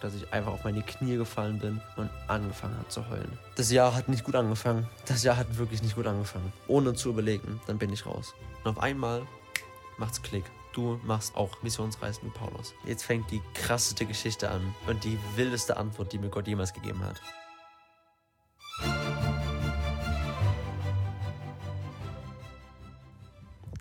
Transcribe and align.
dass 0.00 0.14
ich 0.14 0.32
einfach 0.32 0.52
auf 0.52 0.64
meine 0.64 0.82
Knie 0.82 1.16
gefallen 1.16 1.58
bin 1.58 1.80
und 1.96 2.10
angefangen 2.26 2.76
habe 2.76 2.88
zu 2.88 3.08
heulen. 3.08 3.38
Das 3.56 3.70
Jahr 3.70 3.94
hat 3.94 4.08
nicht 4.08 4.24
gut 4.24 4.34
angefangen. 4.34 4.88
Das 5.06 5.22
Jahr 5.22 5.36
hat 5.36 5.58
wirklich 5.58 5.82
nicht 5.82 5.96
gut 5.96 6.06
angefangen. 6.06 6.52
Ohne 6.66 6.94
zu 6.94 7.10
überlegen, 7.10 7.60
dann 7.66 7.78
bin 7.78 7.92
ich 7.92 8.06
raus. 8.06 8.34
Und 8.64 8.70
auf 8.70 8.82
einmal 8.82 9.22
macht's 9.98 10.22
Klick. 10.22 10.44
Du 10.72 11.00
machst 11.04 11.34
auch 11.34 11.62
Missionsreisen 11.62 12.24
mit 12.24 12.34
Paulus. 12.34 12.74
Jetzt 12.86 13.02
fängt 13.02 13.30
die 13.30 13.40
krasseste 13.54 14.06
Geschichte 14.06 14.50
an 14.50 14.74
und 14.86 15.02
die 15.04 15.18
wildeste 15.34 15.76
Antwort, 15.76 16.12
die 16.12 16.18
mir 16.18 16.28
Gott 16.28 16.46
jemals 16.46 16.72
gegeben 16.72 17.02
hat. 17.04 17.20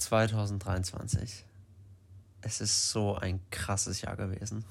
2023. 0.07 1.43
Es 2.41 2.61
ist 2.61 2.91
so 2.91 3.15
ein 3.15 3.41
krasses 3.51 4.01
Jahr 4.01 4.15
gewesen. 4.15 4.63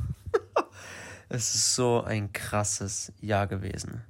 Es 1.28 1.54
ist 1.54 1.74
so 1.74 2.02
ein 2.02 2.32
krasses 2.32 3.12
Jahr 3.20 3.46
gewesen. 3.46 4.02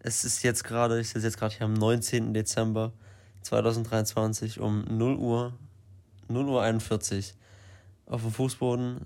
Es 0.00 0.24
ist 0.24 0.42
jetzt 0.42 0.64
gerade, 0.64 1.00
ich 1.00 1.08
sitze 1.08 1.26
jetzt 1.26 1.38
gerade 1.38 1.54
hier 1.54 1.66
am 1.66 1.74
19. 1.74 2.34
Dezember 2.34 2.92
2023 3.42 4.60
um 4.60 4.84
0 4.84 5.16
Uhr, 5.16 5.58
0 6.28 6.48
Uhr 6.48 6.62
41 6.62 7.34
auf 8.06 8.22
dem 8.22 8.32
Fußboden 8.32 9.00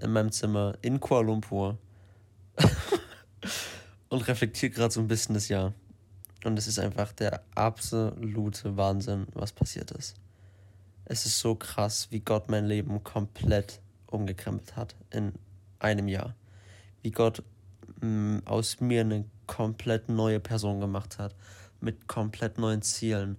in 0.00 0.12
meinem 0.12 0.30
Zimmer 0.30 0.74
in 0.82 1.00
Kuala 1.00 1.26
Lumpur 1.26 1.78
und 4.08 4.28
reflektiere 4.28 4.70
gerade 4.70 4.92
so 4.92 5.00
ein 5.00 5.08
bisschen 5.08 5.34
das 5.34 5.48
Jahr. 5.48 5.72
Und 6.44 6.58
es 6.58 6.68
ist 6.68 6.78
einfach 6.78 7.12
der 7.12 7.42
absolute 7.54 8.76
Wahnsinn, 8.76 9.26
was 9.34 9.52
passiert 9.52 9.90
ist 9.90 10.16
es 11.08 11.24
ist 11.24 11.38
so 11.38 11.54
krass, 11.54 12.08
wie 12.10 12.20
Gott 12.20 12.50
mein 12.50 12.66
Leben 12.66 13.02
komplett 13.04 13.80
umgekrempelt 14.08 14.76
hat 14.76 14.96
in 15.10 15.32
einem 15.78 16.08
Jahr. 16.08 16.34
Wie 17.02 17.10
Gott 17.10 17.42
mh, 18.00 18.06
mm, 18.06 18.42
aus 18.46 18.80
mir 18.80 19.02
eine 19.02 19.24
komplett 19.46 20.08
neue 20.08 20.40
Person 20.40 20.80
gemacht 20.80 21.18
hat, 21.18 21.34
mit 21.80 22.08
komplett 22.08 22.58
neuen 22.58 22.82
Zielen, 22.82 23.36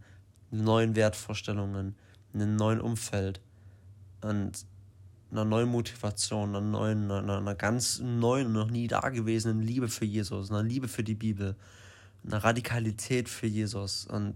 neuen 0.51 0.95
Wertvorstellungen, 0.95 1.95
einem 2.33 2.55
neuen 2.55 2.81
Umfeld 2.81 3.41
und 4.21 4.65
einer 5.31 5.45
neuen 5.45 5.69
Motivation, 5.69 6.55
einer 6.55 6.61
neuen, 6.61 7.11
einer, 7.11 7.37
einer 7.37 7.55
ganz 7.55 7.99
neuen, 7.99 8.53
noch 8.53 8.69
nie 8.69 8.87
dagewesenen 8.87 9.61
Liebe 9.61 9.89
für 9.89 10.05
Jesus, 10.05 10.49
einer 10.49 10.63
Liebe 10.63 10.87
für 10.87 11.03
die 11.03 11.15
Bibel, 11.15 11.55
einer 12.25 12.43
Radikalität 12.43 13.27
für 13.27 13.47
Jesus 13.47 14.05
und 14.05 14.35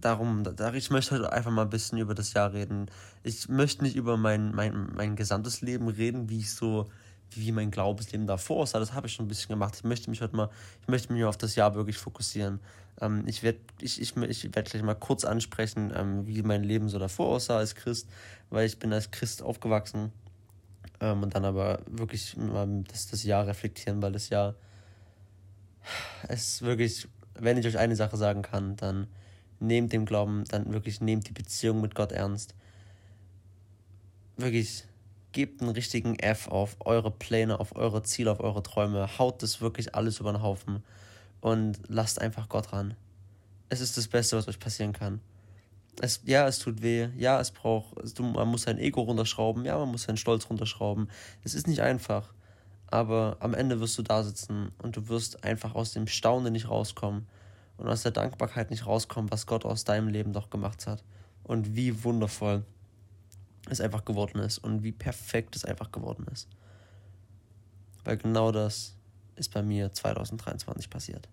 darum, 0.00 0.42
ich 0.74 0.90
möchte 0.90 1.14
heute 1.14 1.32
einfach 1.32 1.50
mal 1.50 1.62
ein 1.62 1.70
bisschen 1.70 1.98
über 1.98 2.14
das 2.14 2.32
Jahr 2.32 2.52
reden. 2.52 2.90
Ich 3.22 3.48
möchte 3.48 3.82
nicht 3.82 3.96
über 3.96 4.16
mein, 4.16 4.54
mein, 4.54 4.92
mein 4.94 5.16
gesamtes 5.16 5.60
Leben 5.60 5.88
reden, 5.88 6.28
wie 6.28 6.40
ich 6.40 6.54
so, 6.54 6.90
wie 7.30 7.52
mein 7.52 7.70
Glaubensleben 7.70 8.26
davor 8.26 8.62
aussah. 8.62 8.78
Das 8.78 8.92
habe 8.92 9.06
ich 9.06 9.14
schon 9.14 9.26
ein 9.26 9.28
bisschen 9.28 9.48
gemacht. 9.48 9.74
Ich 9.76 9.84
möchte 9.84 10.10
mich 10.10 10.20
heute 10.20 10.36
mal, 10.36 10.50
ich 10.82 10.88
möchte 10.88 11.12
mich 11.12 11.24
auf 11.24 11.36
das 11.36 11.54
Jahr 11.54 11.74
wirklich 11.74 11.98
fokussieren. 11.98 12.60
Ähm, 13.00 13.24
ich 13.26 13.42
werde 13.42 13.60
ich, 13.80 14.00
ich, 14.00 14.16
ich 14.16 14.54
werd 14.54 14.70
gleich 14.70 14.82
mal 14.82 14.94
kurz 14.94 15.24
ansprechen, 15.24 15.92
ähm, 15.94 16.26
wie 16.26 16.42
mein 16.42 16.64
Leben 16.64 16.88
so 16.88 16.98
davor 16.98 17.28
aussah 17.36 17.58
als 17.58 17.74
Christ, 17.74 18.08
weil 18.50 18.66
ich 18.66 18.78
bin 18.78 18.92
als 18.92 19.10
Christ 19.10 19.42
aufgewachsen. 19.42 20.12
Ähm, 21.00 21.22
und 21.22 21.34
dann 21.34 21.44
aber 21.44 21.80
wirklich 21.86 22.36
mal 22.36 22.84
das, 22.90 23.06
das 23.06 23.22
Jahr 23.22 23.46
reflektieren, 23.46 24.02
weil 24.02 24.12
das 24.12 24.28
Jahr 24.28 24.54
es 26.28 26.54
ist 26.54 26.62
wirklich, 26.62 27.08
wenn 27.34 27.56
ich 27.56 27.66
euch 27.66 27.78
eine 27.78 27.96
Sache 27.96 28.16
sagen 28.16 28.42
kann, 28.42 28.76
dann 28.76 29.06
nehmt 29.60 29.92
dem 29.92 30.06
Glauben, 30.06 30.44
dann 30.44 30.72
wirklich 30.72 31.00
nehmt 31.00 31.28
die 31.28 31.32
Beziehung 31.32 31.80
mit 31.80 31.94
Gott 31.94 32.12
ernst. 32.12 32.54
Wirklich, 34.36 34.84
gebt 35.32 35.60
einen 35.60 35.70
richtigen 35.70 36.18
F 36.18 36.48
auf 36.48 36.76
eure 36.80 37.10
Pläne, 37.10 37.60
auf 37.60 37.76
eure 37.76 38.02
Ziele, 38.02 38.32
auf 38.32 38.40
eure 38.40 38.62
Träume. 38.62 39.18
Haut 39.18 39.42
das 39.42 39.60
wirklich 39.60 39.94
alles 39.94 40.20
über 40.20 40.32
den 40.32 40.42
Haufen 40.42 40.82
und 41.40 41.78
lasst 41.88 42.20
einfach 42.20 42.48
Gott 42.48 42.72
ran. 42.72 42.94
Es 43.68 43.80
ist 43.80 43.96
das 43.96 44.08
Beste, 44.08 44.36
was 44.36 44.48
euch 44.48 44.58
passieren 44.58 44.92
kann. 44.92 45.20
Es, 46.00 46.22
ja, 46.24 46.46
es 46.48 46.58
tut 46.58 46.82
weh. 46.82 47.08
Ja, 47.16 47.40
es 47.40 47.50
braucht, 47.50 48.18
man 48.18 48.48
muss 48.48 48.62
sein 48.62 48.78
Ego 48.78 49.02
runterschrauben. 49.02 49.64
Ja, 49.64 49.78
man 49.78 49.90
muss 49.90 50.04
seinen 50.04 50.16
Stolz 50.16 50.48
runterschrauben. 50.48 51.08
Es 51.44 51.54
ist 51.54 51.68
nicht 51.68 51.82
einfach. 51.82 52.32
Aber 52.86 53.36
am 53.40 53.54
Ende 53.54 53.78
wirst 53.80 53.98
du 53.98 54.02
da 54.02 54.24
sitzen 54.24 54.72
und 54.78 54.96
du 54.96 55.08
wirst 55.08 55.44
einfach 55.44 55.74
aus 55.74 55.92
dem 55.92 56.08
Staunen 56.08 56.52
nicht 56.52 56.68
rauskommen 56.68 57.26
und 57.80 57.88
aus 57.88 58.02
der 58.02 58.12
Dankbarkeit 58.12 58.70
nicht 58.70 58.86
rauskommen, 58.86 59.32
was 59.32 59.46
Gott 59.46 59.64
aus 59.64 59.84
deinem 59.84 60.08
Leben 60.08 60.34
doch 60.34 60.50
gemacht 60.50 60.86
hat. 60.86 61.02
Und 61.42 61.74
wie 61.74 62.04
wundervoll 62.04 62.62
es 63.70 63.80
einfach 63.80 64.04
geworden 64.04 64.38
ist 64.38 64.58
und 64.58 64.82
wie 64.82 64.92
perfekt 64.92 65.56
es 65.56 65.64
einfach 65.64 65.90
geworden 65.90 66.26
ist. 66.30 66.46
Weil 68.04 68.18
genau 68.18 68.52
das 68.52 68.94
ist 69.36 69.52
bei 69.52 69.62
mir 69.62 69.92
2023 69.92 70.90
passiert. 70.90 71.28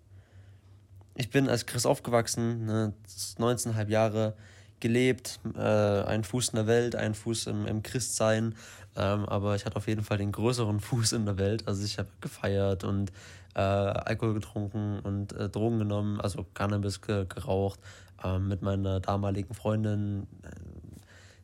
Ich 1.15 1.29
bin 1.29 1.49
als 1.49 1.65
Chris 1.65 1.85
aufgewachsen, 1.85 2.65
ne, 2.65 2.93
19,5 3.37 3.89
Jahre 3.89 4.35
gelebt, 4.79 5.39
äh, 5.55 5.59
ein 5.59 6.23
Fuß 6.23 6.49
in 6.49 6.55
der 6.55 6.67
Welt, 6.67 6.95
ein 6.95 7.13
Fuß 7.13 7.47
im, 7.47 7.65
im 7.65 7.83
Christsein, 7.83 8.55
ähm, 8.95 9.25
aber 9.25 9.55
ich 9.55 9.65
hatte 9.65 9.75
auf 9.75 9.87
jeden 9.87 10.03
Fall 10.03 10.17
den 10.17 10.31
größeren 10.31 10.79
Fuß 10.79 11.11
in 11.13 11.25
der 11.25 11.37
Welt. 11.37 11.67
Also 11.67 11.83
ich 11.83 11.97
habe 11.97 12.09
gefeiert 12.21 12.85
und 12.85 13.11
äh, 13.57 13.59
Alkohol 13.59 14.35
getrunken 14.35 14.99
und 14.99 15.33
äh, 15.33 15.49
Drogen 15.49 15.79
genommen, 15.79 16.21
also 16.21 16.45
Cannabis 16.53 17.01
ge 17.01 17.25
geraucht, 17.27 17.79
äh, 18.23 18.37
mit 18.37 18.61
meiner 18.61 18.99
damaligen 18.99 19.53
Freundin 19.55 20.27
äh, 20.43 20.49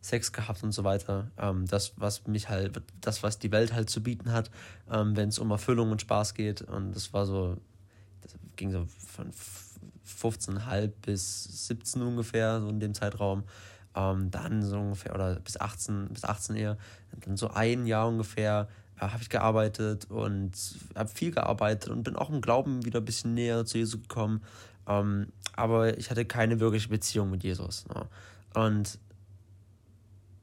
Sex 0.02 0.32
gehabt 0.32 0.62
und 0.62 0.74
so 0.74 0.84
weiter. 0.84 1.32
Ähm, 1.38 1.66
das, 1.66 1.94
was 1.98 2.28
mich 2.28 2.50
halt, 2.50 2.80
das, 3.02 3.24
was 3.24 3.40
die 3.40 3.52
Welt 3.52 3.74
halt 3.74 3.90
zu 3.90 4.04
bieten 4.04 4.32
hat, 4.32 4.52
ähm, 4.92 5.16
wenn 5.16 5.30
es 5.30 5.40
um 5.40 5.50
Erfüllung 5.50 5.90
und 5.90 6.02
Spaß 6.02 6.36
geht. 6.36 6.62
Und 6.62 6.96
das 6.96 7.14
war 7.14 7.26
so, 7.26 7.58
das 8.22 8.36
ging 8.58 8.72
so 8.72 8.86
von 9.08 9.32
15,5 10.06 10.92
bis 11.02 11.68
17 11.68 12.04
ungefähr, 12.04 12.62
so 12.62 12.70
in 12.70 12.80
dem 12.80 12.94
Zeitraum. 12.94 13.44
Ähm, 13.96 14.30
dann 14.30 14.62
so 14.62 14.78
ungefähr, 14.78 15.16
oder 15.16 15.40
bis 15.40 15.60
18, 15.60 16.10
bis 16.10 16.26
18 16.26 16.56
eher, 16.58 16.78
dann 17.22 17.38
so 17.38 17.50
ein 17.50 17.86
Jahr 17.88 18.08
ungefähr 18.08 18.68
äh, 18.68 18.83
habe 19.00 19.22
ich 19.22 19.30
gearbeitet 19.30 20.10
und 20.10 20.52
habe 20.96 21.10
viel 21.10 21.32
gearbeitet 21.32 21.90
und 21.90 22.04
bin 22.04 22.16
auch 22.16 22.30
im 22.30 22.42
Glauben 22.42 22.86
wieder 22.86 23.00
ein 23.00 23.06
bisschen 23.06 23.34
näher 23.34 23.66
zu 23.66 23.78
Jesus 23.78 24.02
gekommen. 24.02 24.42
Ähm, 24.88 25.28
aber 25.56 25.98
ich 25.98 26.10
hatte 26.10 26.26
keine 26.26 26.60
wirkliche 26.60 26.90
Beziehung 26.90 27.30
mit 27.30 27.44
Jesus. 27.44 27.86
Ne? 27.88 28.08
Und 28.54 29.00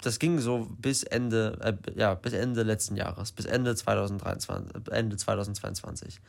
das 0.02 0.18
ging 0.18 0.38
so 0.38 0.68
bis 0.78 1.02
Ende, 1.02 1.58
äh, 1.60 1.98
ja, 1.98 2.14
bis 2.14 2.32
Ende 2.32 2.62
letzten 2.62 2.96
Jahres, 2.96 3.32
bis 3.32 3.44
Ende 3.44 3.74
2023, 3.74 4.88
Ende 4.90 5.16
2022. 5.16 6.20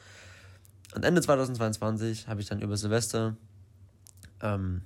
Und 0.94 1.06
Ende 1.06 1.22
2022 1.22 2.28
habe 2.28 2.42
ich 2.42 2.48
dann 2.48 2.62
über 2.62 2.76
Silvester 2.76 3.38
ähm, 4.42 4.82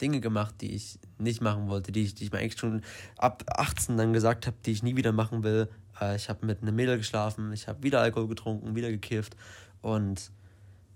Dinge 0.00 0.20
gemacht, 0.20 0.56
die 0.60 0.74
ich 0.74 0.98
nicht 1.18 1.40
machen 1.40 1.68
wollte, 1.68 1.92
die 1.92 2.02
ich, 2.02 2.14
die 2.14 2.24
ich 2.24 2.32
mir 2.32 2.38
eigentlich 2.38 2.58
schon 2.58 2.82
ab 3.16 3.44
18 3.46 3.96
dann 3.96 4.12
gesagt 4.12 4.46
habe, 4.46 4.56
die 4.64 4.72
ich 4.72 4.82
nie 4.82 4.96
wieder 4.96 5.12
machen 5.12 5.42
will. 5.42 5.68
Äh, 6.00 6.16
ich 6.16 6.28
habe 6.28 6.46
mit 6.46 6.62
einem 6.62 6.74
Mädel 6.74 6.98
geschlafen, 6.98 7.52
ich 7.52 7.68
habe 7.68 7.82
wieder 7.82 8.00
Alkohol 8.00 8.28
getrunken, 8.28 8.74
wieder 8.74 8.90
gekifft. 8.90 9.36
Und 9.82 10.30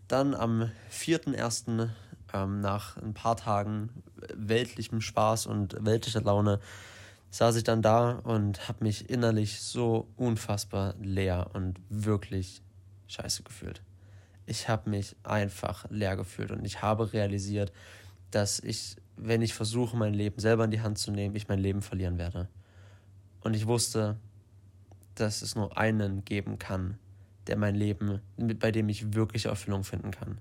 dann 0.08 0.34
am 0.34 0.70
4.1. 0.92 1.88
Ähm, 2.32 2.60
nach 2.60 2.96
ein 2.96 3.12
paar 3.12 3.36
Tagen 3.36 3.90
weltlichem 4.34 5.00
Spaß 5.00 5.46
und 5.46 5.76
weltlicher 5.80 6.20
Laune 6.20 6.60
saß 7.30 7.56
ich 7.56 7.64
dann 7.64 7.82
da 7.82 8.12
und 8.22 8.68
habe 8.68 8.84
mich 8.84 9.10
innerlich 9.10 9.60
so 9.60 10.08
unfassbar 10.16 10.94
leer 11.00 11.50
und 11.54 11.80
wirklich 11.88 12.62
scheiße 13.08 13.42
gefühlt. 13.42 13.82
Ich 14.46 14.68
habe 14.68 14.90
mich 14.90 15.16
einfach 15.22 15.88
leer 15.90 16.16
gefühlt 16.16 16.50
und 16.50 16.64
ich 16.64 16.82
habe 16.82 17.12
realisiert, 17.12 17.72
dass 18.30 18.60
ich, 18.60 18.96
wenn 19.16 19.42
ich 19.42 19.54
versuche, 19.54 19.96
mein 19.96 20.14
Leben 20.14 20.40
selber 20.40 20.64
in 20.64 20.70
die 20.70 20.80
Hand 20.80 20.98
zu 20.98 21.10
nehmen, 21.12 21.36
ich 21.36 21.48
mein 21.48 21.58
Leben 21.58 21.82
verlieren 21.82 22.18
werde. 22.18 22.48
Und 23.42 23.54
ich 23.54 23.66
wusste, 23.66 24.16
dass 25.20 25.42
es 25.42 25.54
nur 25.54 25.76
einen 25.76 26.24
geben 26.24 26.58
kann, 26.58 26.98
der 27.46 27.56
mein 27.56 27.74
Leben, 27.74 28.20
bei 28.36 28.70
dem 28.70 28.88
ich 28.88 29.14
wirklich 29.14 29.46
Erfüllung 29.46 29.84
finden 29.84 30.10
kann. 30.10 30.38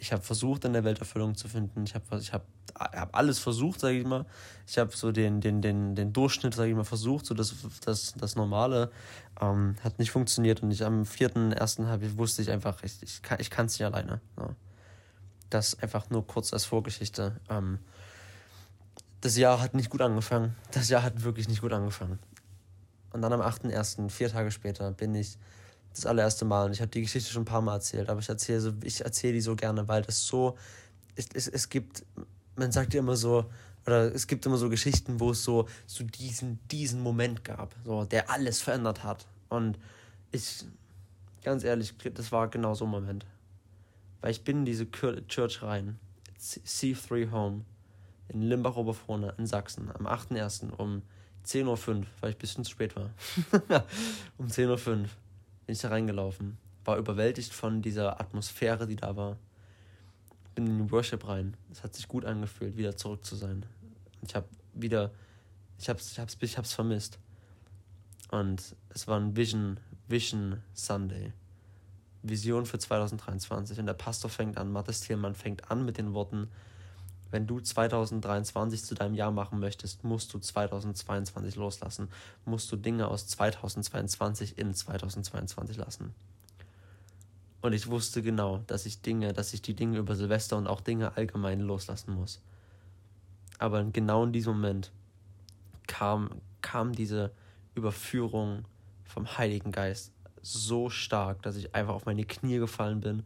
Ich 0.00 0.12
habe 0.12 0.22
versucht, 0.22 0.64
in 0.64 0.72
der 0.72 0.84
Welt 0.84 1.00
Erfüllung 1.00 1.34
zu 1.34 1.48
finden. 1.48 1.82
Ich 1.84 1.94
habe 1.94 2.04
ich 2.18 2.32
hab, 2.32 2.46
hab 2.76 3.16
alles 3.16 3.40
versucht, 3.40 3.80
sage 3.80 3.98
ich 3.98 4.06
mal. 4.06 4.26
Ich 4.66 4.78
habe 4.78 4.96
so 4.96 5.10
den, 5.10 5.40
den, 5.40 5.60
den, 5.60 5.96
den 5.96 6.12
Durchschnitt, 6.12 6.54
sage 6.54 6.70
ich 6.70 6.76
mal, 6.76 6.84
versucht, 6.84 7.26
so 7.26 7.34
das, 7.34 7.54
das, 7.84 8.14
das 8.16 8.36
Normale. 8.36 8.92
Ähm, 9.40 9.74
hat 9.82 9.98
nicht 9.98 10.12
funktioniert. 10.12 10.62
Und 10.62 10.70
ich 10.70 10.84
am 10.84 11.02
4.1. 11.02 12.16
wusste 12.16 12.42
ich 12.42 12.50
einfach, 12.50 12.84
ich, 12.84 13.02
ich 13.02 13.50
kann 13.50 13.66
es 13.66 13.72
nicht 13.72 13.84
alleine. 13.84 14.20
Ja. 14.38 14.50
Das 15.50 15.82
einfach 15.82 16.10
nur 16.10 16.24
kurz 16.24 16.52
als 16.52 16.64
Vorgeschichte. 16.64 17.40
Ähm, 17.50 17.80
das 19.20 19.36
Jahr 19.36 19.60
hat 19.60 19.74
nicht 19.74 19.90
gut 19.90 20.00
angefangen. 20.00 20.54
Das 20.70 20.88
Jahr 20.88 21.02
hat 21.02 21.24
wirklich 21.24 21.48
nicht 21.48 21.60
gut 21.60 21.72
angefangen. 21.72 22.20
Und 23.12 23.22
dann 23.22 23.32
am 23.32 23.40
8.1., 23.40 24.10
vier 24.10 24.28
Tage 24.28 24.50
später, 24.50 24.90
bin 24.92 25.14
ich 25.14 25.38
das 25.94 26.06
allererste 26.06 26.44
Mal, 26.44 26.66
und 26.66 26.72
ich 26.72 26.80
habe 26.80 26.90
die 26.90 27.02
Geschichte 27.02 27.32
schon 27.32 27.42
ein 27.42 27.46
paar 27.46 27.62
Mal 27.62 27.74
erzählt, 27.74 28.08
aber 28.08 28.20
ich 28.20 28.28
erzähle 28.28 28.60
so, 28.60 28.72
ich 28.82 29.02
die 29.02 29.40
so 29.40 29.56
gerne, 29.56 29.88
weil 29.88 30.02
das 30.02 30.26
so, 30.26 30.56
es, 31.16 31.26
es, 31.34 31.48
es 31.48 31.68
gibt, 31.68 32.04
man 32.56 32.70
sagt 32.70 32.94
ja 32.94 33.00
immer 33.00 33.16
so, 33.16 33.46
oder 33.86 34.14
es 34.14 34.26
gibt 34.26 34.44
immer 34.44 34.58
so 34.58 34.68
Geschichten, 34.68 35.18
wo 35.18 35.30
es 35.30 35.42
so, 35.42 35.66
so 35.86 36.04
diesen, 36.04 36.58
diesen 36.68 37.00
Moment 37.00 37.42
gab, 37.42 37.74
so, 37.84 38.04
der 38.04 38.30
alles 38.30 38.60
verändert 38.60 39.02
hat. 39.02 39.26
Und 39.48 39.78
ich, 40.30 40.66
ganz 41.42 41.64
ehrlich, 41.64 41.94
das 42.14 42.30
war 42.30 42.48
genau 42.48 42.74
so 42.74 42.84
ein 42.84 42.90
Moment. 42.90 43.24
Weil 44.20 44.32
ich 44.32 44.44
bin 44.44 44.58
in 44.58 44.64
diese 44.66 44.90
Church 44.90 45.62
rein, 45.62 45.98
C3 46.38 47.30
Home, 47.30 47.64
in 48.28 48.42
Limbach-Oberfrohna 48.42 49.30
in 49.38 49.46
Sachsen, 49.46 49.90
am 49.90 50.06
8.1. 50.06 50.70
um 50.76 51.02
10.05 51.46 51.88
Uhr, 51.88 52.06
weil 52.20 52.30
ich 52.30 52.36
ein 52.36 52.38
bisschen 52.38 52.64
zu 52.64 52.70
spät 52.70 52.94
war. 52.96 53.10
um 54.38 54.46
10.05 54.46 54.68
Uhr 54.68 54.96
bin 54.96 55.08
ich 55.66 55.80
da 55.80 55.88
reingelaufen. 55.88 56.58
War 56.84 56.96
überwältigt 56.96 57.52
von 57.52 57.82
dieser 57.82 58.20
Atmosphäre, 58.20 58.86
die 58.86 58.96
da 58.96 59.16
war. 59.16 59.36
Bin 60.54 60.66
in 60.66 60.78
den 60.78 60.90
Worship 60.90 61.26
rein. 61.28 61.56
Es 61.70 61.82
hat 61.82 61.94
sich 61.94 62.08
gut 62.08 62.24
angefühlt, 62.24 62.76
wieder 62.76 62.96
zurück 62.96 63.24
zu 63.24 63.36
sein. 63.36 63.66
Ich 64.22 64.34
habe 64.34 64.48
wieder, 64.74 65.12
ich 65.78 65.88
hab's, 65.88 66.12
ich 66.12 66.18
hab's, 66.18 66.36
ich 66.40 66.58
hab's 66.58 66.72
vermisst. 66.72 67.18
Und 68.30 68.76
es 68.90 69.06
war 69.06 69.18
ein 69.18 69.36
Vision, 69.36 69.78
Vision 70.06 70.62
Sunday. 70.74 71.32
Vision 72.22 72.66
für 72.66 72.78
2023. 72.78 73.78
Und 73.78 73.86
der 73.86 73.94
Pastor 73.94 74.30
fängt 74.30 74.58
an, 74.58 74.72
Matthias 74.72 75.00
Thielmann 75.00 75.34
fängt 75.34 75.70
an 75.70 75.84
mit 75.84 75.98
den 75.98 76.14
Worten, 76.14 76.48
wenn 77.30 77.46
du 77.46 77.60
2023 77.60 78.84
zu 78.84 78.94
deinem 78.94 79.14
Jahr 79.14 79.30
machen 79.30 79.58
möchtest, 79.58 80.04
musst 80.04 80.32
du 80.32 80.38
2022 80.38 81.56
loslassen. 81.56 82.08
Musst 82.44 82.72
du 82.72 82.76
Dinge 82.76 83.08
aus 83.08 83.26
2022 83.26 84.58
in 84.58 84.72
2022 84.72 85.76
lassen. 85.76 86.14
Und 87.60 87.72
ich 87.72 87.88
wusste 87.88 88.22
genau, 88.22 88.58
dass 88.66 88.86
ich 88.86 89.02
Dinge, 89.02 89.32
dass 89.32 89.52
ich 89.52 89.62
die 89.62 89.74
Dinge 89.74 89.98
über 89.98 90.14
Silvester 90.14 90.56
und 90.56 90.66
auch 90.66 90.80
Dinge 90.80 91.16
allgemein 91.16 91.60
loslassen 91.60 92.14
muss. 92.14 92.40
Aber 93.58 93.84
genau 93.84 94.24
in 94.24 94.32
diesem 94.32 94.54
Moment 94.54 94.92
kam, 95.86 96.30
kam 96.62 96.92
diese 96.92 97.32
Überführung 97.74 98.64
vom 99.04 99.36
Heiligen 99.36 99.72
Geist 99.72 100.12
so 100.40 100.88
stark, 100.88 101.42
dass 101.42 101.56
ich 101.56 101.74
einfach 101.74 101.94
auf 101.94 102.06
meine 102.06 102.24
Knie 102.24 102.58
gefallen 102.58 103.00
bin 103.00 103.24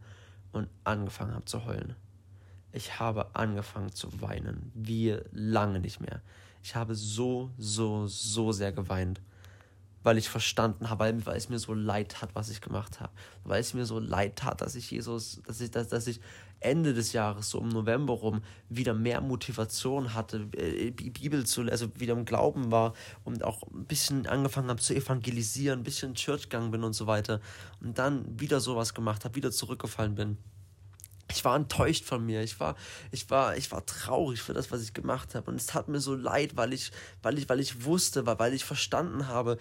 und 0.51 0.67
angefangen 0.83 1.35
habe 1.35 1.45
zu 1.45 1.65
heulen. 1.65 1.95
Ich 2.75 2.99
habe 2.99 3.35
angefangen 3.35 3.91
zu 3.91 4.19
weinen, 4.19 4.71
wie 4.73 5.15
lange 5.31 5.79
nicht 5.79 6.01
mehr. 6.01 6.21
Ich 6.63 6.75
habe 6.75 6.95
so, 6.95 7.51
so, 7.59 8.07
so 8.07 8.51
sehr 8.51 8.71
geweint, 8.71 9.21
weil 10.01 10.17
ich 10.17 10.27
verstanden 10.27 10.89
habe, 10.89 11.25
weil, 11.25 11.37
es 11.37 11.49
mir 11.49 11.59
so 11.59 11.75
leid 11.75 12.23
hat, 12.23 12.33
was 12.33 12.49
ich 12.49 12.61
gemacht 12.61 12.99
habe. 12.99 13.13
Weil 13.43 13.61
es 13.61 13.75
mir 13.75 13.85
so 13.85 13.99
leid 13.99 14.37
tat, 14.37 14.61
dass 14.61 14.73
ich 14.73 14.89
Jesus, 14.89 15.39
dass 15.45 15.61
ich, 15.61 15.69
dass, 15.69 15.89
dass 15.89 16.07
ich 16.07 16.19
Ende 16.61 16.95
des 16.95 17.13
Jahres, 17.13 17.51
so 17.51 17.59
im 17.59 17.69
November 17.69 18.13
rum, 18.13 18.41
wieder 18.69 18.95
mehr 18.95 19.21
Motivation 19.21 20.15
hatte, 20.15 20.47
äh, 20.57 20.89
Bibel 20.89 21.45
zu, 21.45 21.61
also 21.63 21.87
wieder 21.99 22.13
im 22.13 22.25
Glauben 22.25 22.71
war 22.71 22.93
und 23.23 23.43
auch 23.43 23.61
ein 23.71 23.85
bisschen 23.85 24.25
angefangen 24.25 24.69
habe 24.69 24.81
zu 24.81 24.95
evangelisieren, 24.95 25.81
ein 25.81 25.83
bisschen 25.83 26.15
Church 26.15 26.49
gegangen 26.49 26.71
bin 26.71 26.83
und 26.83 26.93
so 26.93 27.05
weiter. 27.05 27.39
Und 27.81 27.99
dann 27.99 28.39
wieder 28.39 28.59
sowas 28.59 28.95
gemacht 28.95 29.25
habe, 29.25 29.35
wieder 29.35 29.51
zurückgefallen 29.51 30.15
bin 30.15 30.37
ich 31.33 31.43
war 31.43 31.55
enttäuscht 31.55 32.05
von 32.05 32.25
mir. 32.25 32.41
Ich 32.41 32.59
war, 32.59 32.75
ich 33.11 33.29
war, 33.29 33.57
ich 33.57 33.71
war 33.71 33.85
traurig 33.85 34.41
für 34.41 34.53
das, 34.53 34.71
was 34.71 34.81
ich 34.81 34.93
gemacht 34.93 35.35
habe. 35.35 35.49
Und 35.49 35.57
es 35.57 35.65
tat 35.65 35.87
mir 35.87 35.99
so 35.99 36.15
leid, 36.15 36.55
weil 36.55 36.73
ich, 36.73 36.91
weil 37.21 37.37
ich, 37.37 37.49
weil 37.49 37.59
ich 37.59 37.85
wusste, 37.85 38.25
weil 38.25 38.53
ich 38.53 38.65
verstanden 38.65 39.27
habe, 39.27 39.57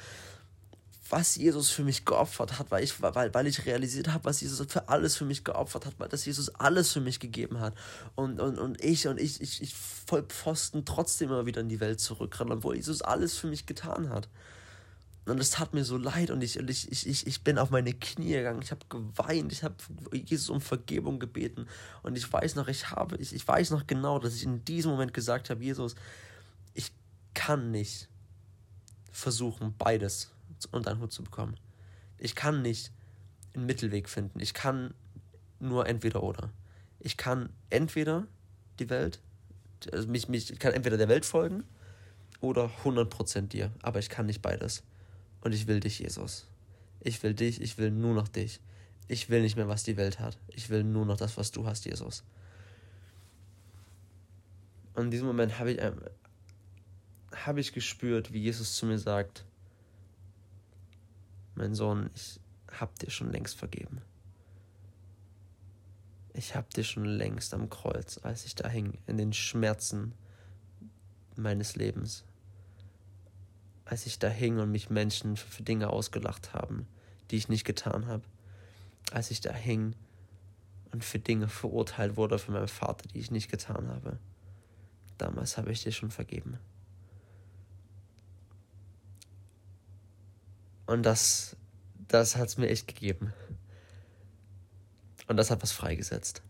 was 1.12 1.36
Jesus 1.36 1.68
für 1.68 1.84
mich 1.84 2.06
geopfert 2.06 2.58
hat, 2.58 2.70
weil 2.70 2.82
ich, 2.82 3.02
weil, 3.02 3.34
weil 3.34 3.46
ich 3.46 3.66
realisiert 3.66 4.08
habe, 4.08 4.24
was 4.24 4.40
Jesus 4.40 4.66
für 4.66 4.88
alles 4.88 5.14
für 5.14 5.26
mich 5.26 5.44
geopfert 5.44 5.84
hat, 5.84 5.94
weil 5.98 6.08
dass 6.08 6.24
Jesus 6.24 6.48
alles 6.54 6.90
für 6.90 7.00
mich 7.00 7.20
gegeben 7.20 7.60
hat. 7.60 7.74
Und, 8.14 8.40
und, 8.40 8.58
und 8.58 8.82
ich 8.82 9.06
und 9.06 9.20
ich, 9.20 9.40
ich, 9.42 9.60
ich 9.60 9.74
voll 9.74 10.22
Pfosten 10.22 10.86
trotzdem 10.86 11.28
immer 11.28 11.44
wieder 11.44 11.60
in 11.60 11.68
die 11.68 11.80
Welt 11.80 12.00
zurückrennen, 12.00 12.54
obwohl 12.54 12.76
Jesus 12.76 13.02
alles 13.02 13.36
für 13.36 13.46
mich 13.46 13.66
getan 13.66 14.08
hat. 14.08 14.28
Und 15.24 15.38
es 15.38 15.50
tat 15.50 15.72
mir 15.72 15.84
so 15.84 15.96
leid 15.96 16.30
und 16.30 16.42
ich, 16.42 16.58
ich, 16.58 17.06
ich, 17.06 17.26
ich 17.26 17.44
bin 17.44 17.56
auf 17.58 17.70
meine 17.70 17.92
Knie 17.92 18.32
gegangen. 18.32 18.60
Ich 18.60 18.72
habe 18.72 18.84
geweint. 18.88 19.52
Ich 19.52 19.62
habe 19.62 19.76
Jesus 20.12 20.50
um 20.50 20.60
Vergebung 20.60 21.20
gebeten. 21.20 21.66
Und 22.02 22.18
ich 22.18 22.30
weiß 22.30 22.56
noch, 22.56 22.66
ich 22.66 22.90
habe, 22.90 23.16
ich, 23.18 23.32
ich 23.32 23.46
weiß 23.46 23.70
noch 23.70 23.86
genau, 23.86 24.18
dass 24.18 24.34
ich 24.34 24.42
in 24.42 24.64
diesem 24.64 24.90
Moment 24.90 25.14
gesagt 25.14 25.48
habe, 25.48 25.62
Jesus, 25.62 25.94
ich 26.74 26.90
kann 27.34 27.70
nicht 27.70 28.08
versuchen, 29.12 29.74
beides 29.78 30.32
unter 30.72 30.90
einen 30.90 31.00
Hut 31.00 31.12
zu 31.12 31.22
bekommen. 31.22 31.56
Ich 32.18 32.34
kann 32.34 32.62
nicht 32.62 32.90
einen 33.54 33.66
Mittelweg 33.66 34.08
finden. 34.08 34.40
Ich 34.40 34.54
kann 34.54 34.92
nur 35.60 35.86
entweder 35.86 36.24
oder. 36.24 36.50
Ich 36.98 37.16
kann 37.16 37.50
entweder 37.70 38.26
die 38.80 38.90
Welt, 38.90 39.20
also 39.92 40.08
mich, 40.08 40.28
mich, 40.28 40.50
ich 40.50 40.58
kann 40.58 40.72
entweder 40.72 40.96
der 40.96 41.08
Welt 41.08 41.26
folgen 41.26 41.62
oder 42.40 42.70
100% 42.84 43.48
dir, 43.48 43.70
aber 43.82 44.00
ich 44.00 44.08
kann 44.08 44.26
nicht 44.26 44.42
beides. 44.42 44.82
Und 45.42 45.52
ich 45.52 45.66
will 45.66 45.80
dich, 45.80 45.98
Jesus. 45.98 46.46
Ich 47.00 47.22
will 47.22 47.34
dich, 47.34 47.60
ich 47.60 47.78
will 47.78 47.90
nur 47.90 48.14
noch 48.14 48.28
dich. 48.28 48.60
Ich 49.08 49.28
will 49.28 49.42
nicht 49.42 49.56
mehr, 49.56 49.68
was 49.68 49.82
die 49.82 49.96
Welt 49.96 50.20
hat. 50.20 50.38
Ich 50.48 50.70
will 50.70 50.84
nur 50.84 51.04
noch 51.04 51.16
das, 51.16 51.36
was 51.36 51.50
du 51.50 51.66
hast, 51.66 51.84
Jesus. 51.84 52.24
Und 54.94 55.06
in 55.06 55.10
diesem 55.10 55.26
Moment 55.26 55.58
habe 55.58 55.72
ich, 55.72 55.80
ähm, 55.80 56.00
habe 57.34 57.60
ich 57.60 57.72
gespürt, 57.72 58.32
wie 58.32 58.40
Jesus 58.40 58.76
zu 58.76 58.86
mir 58.86 58.98
sagt, 58.98 59.44
mein 61.54 61.74
Sohn, 61.74 62.10
ich 62.14 62.40
habe 62.70 62.92
dir 63.00 63.10
schon 63.10 63.30
längst 63.30 63.56
vergeben. 63.56 64.00
Ich 66.34 66.54
habe 66.54 66.68
dir 66.74 66.84
schon 66.84 67.04
längst 67.04 67.52
am 67.52 67.68
Kreuz, 67.68 68.18
als 68.22 68.46
ich 68.46 68.54
da 68.54 68.68
hing, 68.68 68.98
in 69.06 69.18
den 69.18 69.32
Schmerzen 69.32 70.14
meines 71.36 71.76
Lebens, 71.76 72.24
als 73.92 74.06
ich 74.06 74.18
da 74.18 74.28
hing 74.28 74.58
und 74.58 74.70
mich 74.70 74.88
Menschen 74.88 75.36
für 75.36 75.62
Dinge 75.62 75.90
ausgelacht 75.90 76.54
haben, 76.54 76.88
die 77.30 77.36
ich 77.36 77.50
nicht 77.50 77.66
getan 77.66 78.06
habe, 78.06 78.24
als 79.10 79.30
ich 79.30 79.42
da 79.42 79.52
hing 79.52 79.94
und 80.92 81.04
für 81.04 81.18
Dinge 81.18 81.46
verurteilt 81.46 82.16
wurde 82.16 82.38
von 82.38 82.54
meinem 82.54 82.68
Vater, 82.68 83.06
die 83.08 83.18
ich 83.18 83.30
nicht 83.30 83.50
getan 83.50 83.88
habe. 83.88 84.18
Damals 85.18 85.58
habe 85.58 85.70
ich 85.70 85.82
dir 85.82 85.92
schon 85.92 86.10
vergeben. 86.10 86.58
Und 90.86 91.02
das, 91.02 91.54
das 92.08 92.36
hat 92.36 92.48
es 92.48 92.56
mir 92.56 92.70
echt 92.70 92.88
gegeben. 92.88 93.34
Und 95.26 95.36
das 95.36 95.50
hat 95.50 95.62
was 95.62 95.72
freigesetzt. 95.72 96.40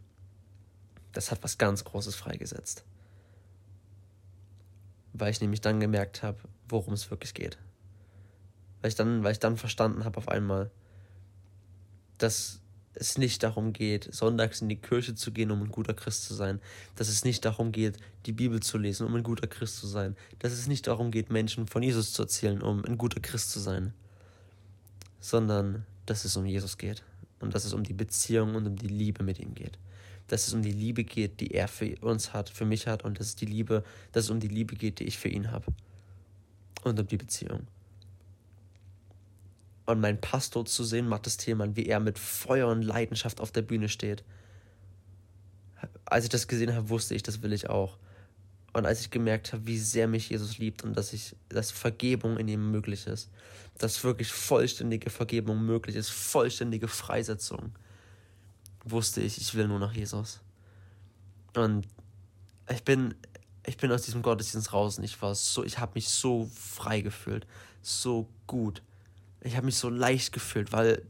Das 1.11 1.33
hat 1.33 1.43
was 1.43 1.59
ganz 1.59 1.83
Großes 1.83 2.15
freigesetzt 2.15 2.85
weil 5.13 5.31
ich 5.31 5.41
nämlich 5.41 5.61
dann 5.61 5.81
gemerkt 5.81 6.23
habe, 6.23 6.39
worum 6.73 6.95
es 6.95 7.11
wirklich 7.11 7.35
geht. 7.35 7.59
Weil 8.81 8.89
ich 8.89 8.95
dann, 8.95 9.23
weil 9.23 9.33
ich 9.33 9.39
dann 9.39 9.57
verstanden 9.57 10.05
habe 10.05 10.17
auf 10.17 10.29
einmal, 10.29 10.71
dass 12.19 12.61
es 12.95 13.17
nicht 13.17 13.43
darum 13.43 13.73
geht, 13.73 14.13
sonntags 14.13 14.61
in 14.61 14.69
die 14.69 14.77
Kirche 14.77 15.15
zu 15.15 15.33
gehen, 15.33 15.51
um 15.51 15.63
ein 15.63 15.71
guter 15.71 15.95
Christ 15.95 16.25
zu 16.25 16.35
sein. 16.35 16.61
Dass 16.97 17.09
es 17.09 17.25
nicht 17.25 17.45
darum 17.45 17.73
geht, 17.73 17.97
die 18.27 18.33
Bibel 18.33 18.61
zu 18.61 18.77
lesen, 18.77 19.07
um 19.07 19.15
ein 19.15 19.23
guter 19.23 19.47
Christ 19.47 19.79
zu 19.79 19.87
sein. 19.87 20.17
Dass 20.41 20.53
es 20.53 20.67
nicht 20.67 20.87
darum 20.87 21.11
geht, 21.11 21.31
Menschen 21.31 21.67
von 21.67 21.83
Jesus 21.83 22.13
zu 22.13 22.23
erzählen, 22.23 22.61
um 22.61 22.85
ein 22.85 22.99
guter 22.99 23.21
Christ 23.21 23.51
zu 23.51 23.61
sein. 23.61 23.95
Sondern, 25.21 25.87
dass 26.07 26.25
es 26.25 26.37
um 26.37 26.45
Jesus 26.45 26.77
geht. 26.77 27.03
Und 27.41 27.55
dass 27.55 27.65
es 27.65 27.73
um 27.73 27.83
die 27.83 27.95
Beziehung 27.95 28.55
und 28.55 28.67
um 28.67 28.77
die 28.77 28.89
Liebe 28.89 29.23
mit 29.25 29.39
ihm 29.39 29.55
geht 29.55 29.79
dass 30.33 30.47
es 30.47 30.55
um 30.55 30.63
die 30.63 30.73
Liebe 30.73 31.05
geht, 31.05 31.41
die 31.41 31.53
er 31.53 31.69
für 31.69 31.95
uns 32.01 32.33
hat, 32.33 32.49
für 32.49 32.65
mich 32.65 32.87
hat 32.87 33.05
und 33.05 33.21
dass 33.21 33.27
es 33.27 33.37
die 33.37 33.45
Liebe, 33.45 33.85
dass 34.13 34.25
es 34.25 34.31
um 34.31 34.41
die 34.41 34.49
Liebe 34.49 34.77
geht, 34.77 34.99
die 34.99 35.05
ich 35.05 35.19
für 35.19 35.29
ihn 35.29 35.51
habe. 35.51 35.67
Und 36.83 36.99
um 36.99 37.07
die 37.07 37.17
Beziehung. 37.17 37.67
Und 39.87 40.01
mein 40.01 40.21
Pastor 40.21 40.65
zu 40.65 40.85
sehen, 40.85 41.09
Matthias 41.09 41.37
Thielmann, 41.37 41.77
wie 41.77 41.87
er 41.87 42.01
mit 42.01 42.19
Feuer 42.19 42.69
und 42.69 42.83
Leidenschaft 42.83 43.41
auf 43.41 43.51
der 43.51 43.63
Bühne 43.63 43.89
steht. 43.89 44.25
Als 46.05 46.25
ich 46.25 46.31
das 46.31 46.47
gesehen 46.47 46.75
habe, 46.75 46.89
wusste 46.89 47.15
ich, 47.15 47.23
das 47.23 47.43
will 47.43 47.53
ich 47.53 47.69
auch. 47.69 47.99
Und 48.73 48.87
als 48.87 49.01
ich 49.01 49.11
gemerkt 49.11 49.53
habe, 49.53 49.67
wie 49.67 49.79
sehr 49.79 50.09
mich 50.09 50.31
Jesus 50.31 50.59
liebt 50.59 50.83
und 50.83 50.97
dass 50.97 51.13
ich, 51.13 51.37
dass 51.49 51.71
Vergebung 51.71 52.39
in 52.39 52.49
ihm 52.49 52.71
möglich 52.71 53.07
ist, 53.07 53.31
dass 53.79 54.03
wirklich 54.03 54.33
vollständige 54.33 55.11
Vergebung 55.11 55.65
möglich 55.65 55.97
ist, 55.97 56.11
vollständige 56.11 56.89
Freisetzung, 56.89 57.73
wusste 58.85 59.21
ich, 59.21 59.39
ich 59.39 59.55
will 59.55 59.69
nur 59.69 59.79
nach 59.79 59.93
Jesus. 59.93 60.41
Und 61.55 61.87
ich 62.71 62.83
bin, 62.83 63.15
ich 63.65 63.77
bin 63.77 63.93
aus 63.93 64.03
diesem 64.03 64.23
Gottesdienst 64.23 64.73
raus 64.73 64.99
und 64.99 65.05
ich 65.05 65.21
war 65.23 65.35
so, 65.35 65.65
ich 65.65 65.79
habe 65.79 65.93
mich 65.95 66.09
so 66.09 66.51
frei 66.55 67.01
gefühlt, 67.01 67.47
so 67.81 68.29
gut. 68.47 68.83
Ich 69.41 69.57
habe 69.57 69.67
mich 69.67 69.77
so 69.77 69.89
leicht 69.89 70.33
gefühlt, 70.33 70.73
weil 70.73 71.03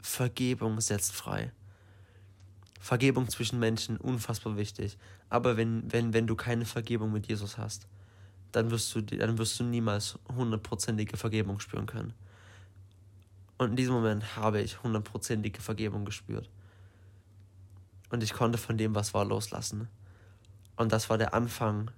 Vergebung 0.00 0.80
setzt 0.80 1.12
frei. 1.12 1.52
Vergebung 2.80 3.28
zwischen 3.28 3.58
Menschen, 3.58 3.96
unfassbar 3.96 4.56
wichtig. 4.56 4.98
Aber 5.28 5.56
wenn, 5.56 5.90
wenn, 5.92 6.12
wenn 6.12 6.26
du 6.26 6.34
keine 6.34 6.64
Vergebung 6.64 7.12
mit 7.12 7.28
Jesus 7.28 7.56
hast, 7.56 7.86
dann 8.50 8.70
wirst 8.70 8.94
du, 8.94 9.02
dann 9.02 9.38
wirst 9.38 9.58
du 9.60 9.64
niemals 9.64 10.18
hundertprozentige 10.34 11.16
Vergebung 11.16 11.60
spüren 11.60 11.86
können. 11.86 12.12
Und 13.56 13.70
in 13.70 13.76
diesem 13.76 13.94
Moment 13.94 14.36
habe 14.36 14.60
ich 14.60 14.82
hundertprozentige 14.82 15.60
Vergebung 15.60 16.04
gespürt 16.04 16.50
und 18.12 18.22
ich 18.22 18.34
konnte 18.34 18.58
von 18.58 18.76
dem, 18.76 18.94
was 18.94 19.14
war, 19.14 19.24
loslassen. 19.24 19.88
Und 20.82 20.92
das 20.92 21.08
war 21.08 21.16
der 21.16 21.32
Anfang 21.32 21.90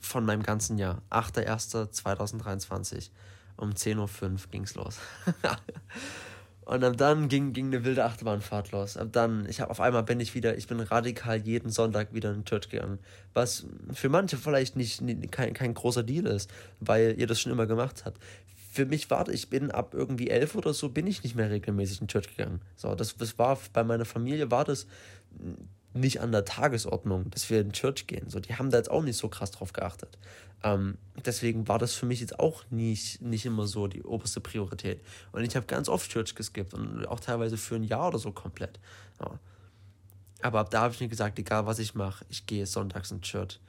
von 0.00 0.26
meinem 0.26 0.42
ganzen 0.42 0.76
Jahr, 0.76 1.00
8.1.2023. 1.10 3.10
Um 3.56 3.70
10.05 3.70 3.98
Uhr 3.98 4.08
ging 4.50 4.64
es 4.64 4.74
los. 4.74 4.98
Und 6.64 6.82
ab 6.82 6.96
dann 6.96 7.28
ging, 7.28 7.52
ging 7.52 7.66
eine 7.66 7.84
wilde 7.84 8.04
Achterbahnfahrt 8.04 8.72
los. 8.72 8.96
Ab 8.96 9.10
dann, 9.12 9.46
ich 9.48 9.60
habe 9.60 9.70
auf 9.70 9.80
einmal 9.80 10.02
bin 10.02 10.18
ich 10.18 10.34
wieder, 10.34 10.58
ich 10.58 10.66
bin 10.66 10.80
radikal 10.80 11.46
jeden 11.46 11.70
Sonntag 11.70 12.12
wieder 12.12 12.32
in 12.32 12.38
die 12.38 12.44
Church 12.44 12.70
gegangen. 12.70 12.98
Was 13.34 13.66
für 13.92 14.08
manche 14.08 14.36
vielleicht 14.36 14.74
nicht, 14.74 15.00
nicht 15.00 15.30
kein, 15.30 15.54
kein 15.54 15.74
großer 15.74 16.02
Deal 16.02 16.26
ist, 16.26 16.50
weil 16.80 17.14
ihr 17.16 17.28
das 17.28 17.40
schon 17.40 17.52
immer 17.52 17.66
gemacht 17.66 18.02
habt. 18.04 18.20
Für 18.72 18.86
mich 18.86 19.08
war, 19.10 19.28
ich 19.28 19.48
bin 19.48 19.70
ab 19.70 19.94
irgendwie 19.94 20.28
elf 20.28 20.56
oder 20.56 20.74
so, 20.74 20.88
bin 20.88 21.06
ich 21.06 21.22
nicht 21.22 21.36
mehr 21.36 21.50
regelmäßig 21.50 22.00
in 22.00 22.08
die 22.08 22.12
Church 22.12 22.36
gegangen. 22.36 22.60
So, 22.74 22.96
das, 22.96 23.16
das 23.16 23.38
war, 23.38 23.56
bei 23.72 23.84
meiner 23.84 24.06
Familie 24.06 24.50
war 24.50 24.64
das 24.64 24.88
nicht 25.94 26.20
an 26.20 26.32
der 26.32 26.44
Tagesordnung, 26.44 27.30
dass 27.30 27.48
wir 27.50 27.60
in 27.60 27.72
Church 27.72 28.06
gehen. 28.06 28.28
So, 28.28 28.40
die 28.40 28.54
haben 28.56 28.70
da 28.70 28.78
jetzt 28.78 28.90
auch 28.90 29.02
nicht 29.02 29.16
so 29.16 29.28
krass 29.28 29.52
drauf 29.52 29.72
geachtet. 29.72 30.18
Ähm, 30.62 30.98
deswegen 31.24 31.68
war 31.68 31.78
das 31.78 31.94
für 31.94 32.06
mich 32.06 32.20
jetzt 32.20 32.38
auch 32.40 32.64
nicht, 32.70 33.22
nicht 33.22 33.46
immer 33.46 33.66
so 33.66 33.86
die 33.86 34.02
oberste 34.02 34.40
Priorität. 34.40 35.00
Und 35.32 35.44
ich 35.44 35.54
habe 35.54 35.66
ganz 35.66 35.88
oft 35.88 36.10
Church 36.10 36.34
geskippt 36.34 36.74
und 36.74 37.06
auch 37.06 37.20
teilweise 37.20 37.56
für 37.56 37.76
ein 37.76 37.84
Jahr 37.84 38.08
oder 38.08 38.18
so 38.18 38.32
komplett. 38.32 38.80
Ja. 39.20 39.38
Aber 40.42 40.60
ab 40.60 40.70
da 40.70 40.82
habe 40.82 40.94
ich 40.94 41.00
mir 41.00 41.08
gesagt, 41.08 41.38
egal 41.38 41.66
was 41.66 41.78
ich 41.78 41.94
mache, 41.94 42.24
ich 42.28 42.46
gehe 42.46 42.66
sonntags 42.66 43.10
in 43.10 43.22
Church. 43.22 43.60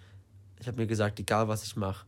Ich 0.59 0.67
habe 0.67 0.77
mir 0.77 0.87
gesagt, 0.87 1.19
egal 1.19 1.47
was 1.47 1.63
ich 1.63 1.75
mache, 1.75 2.05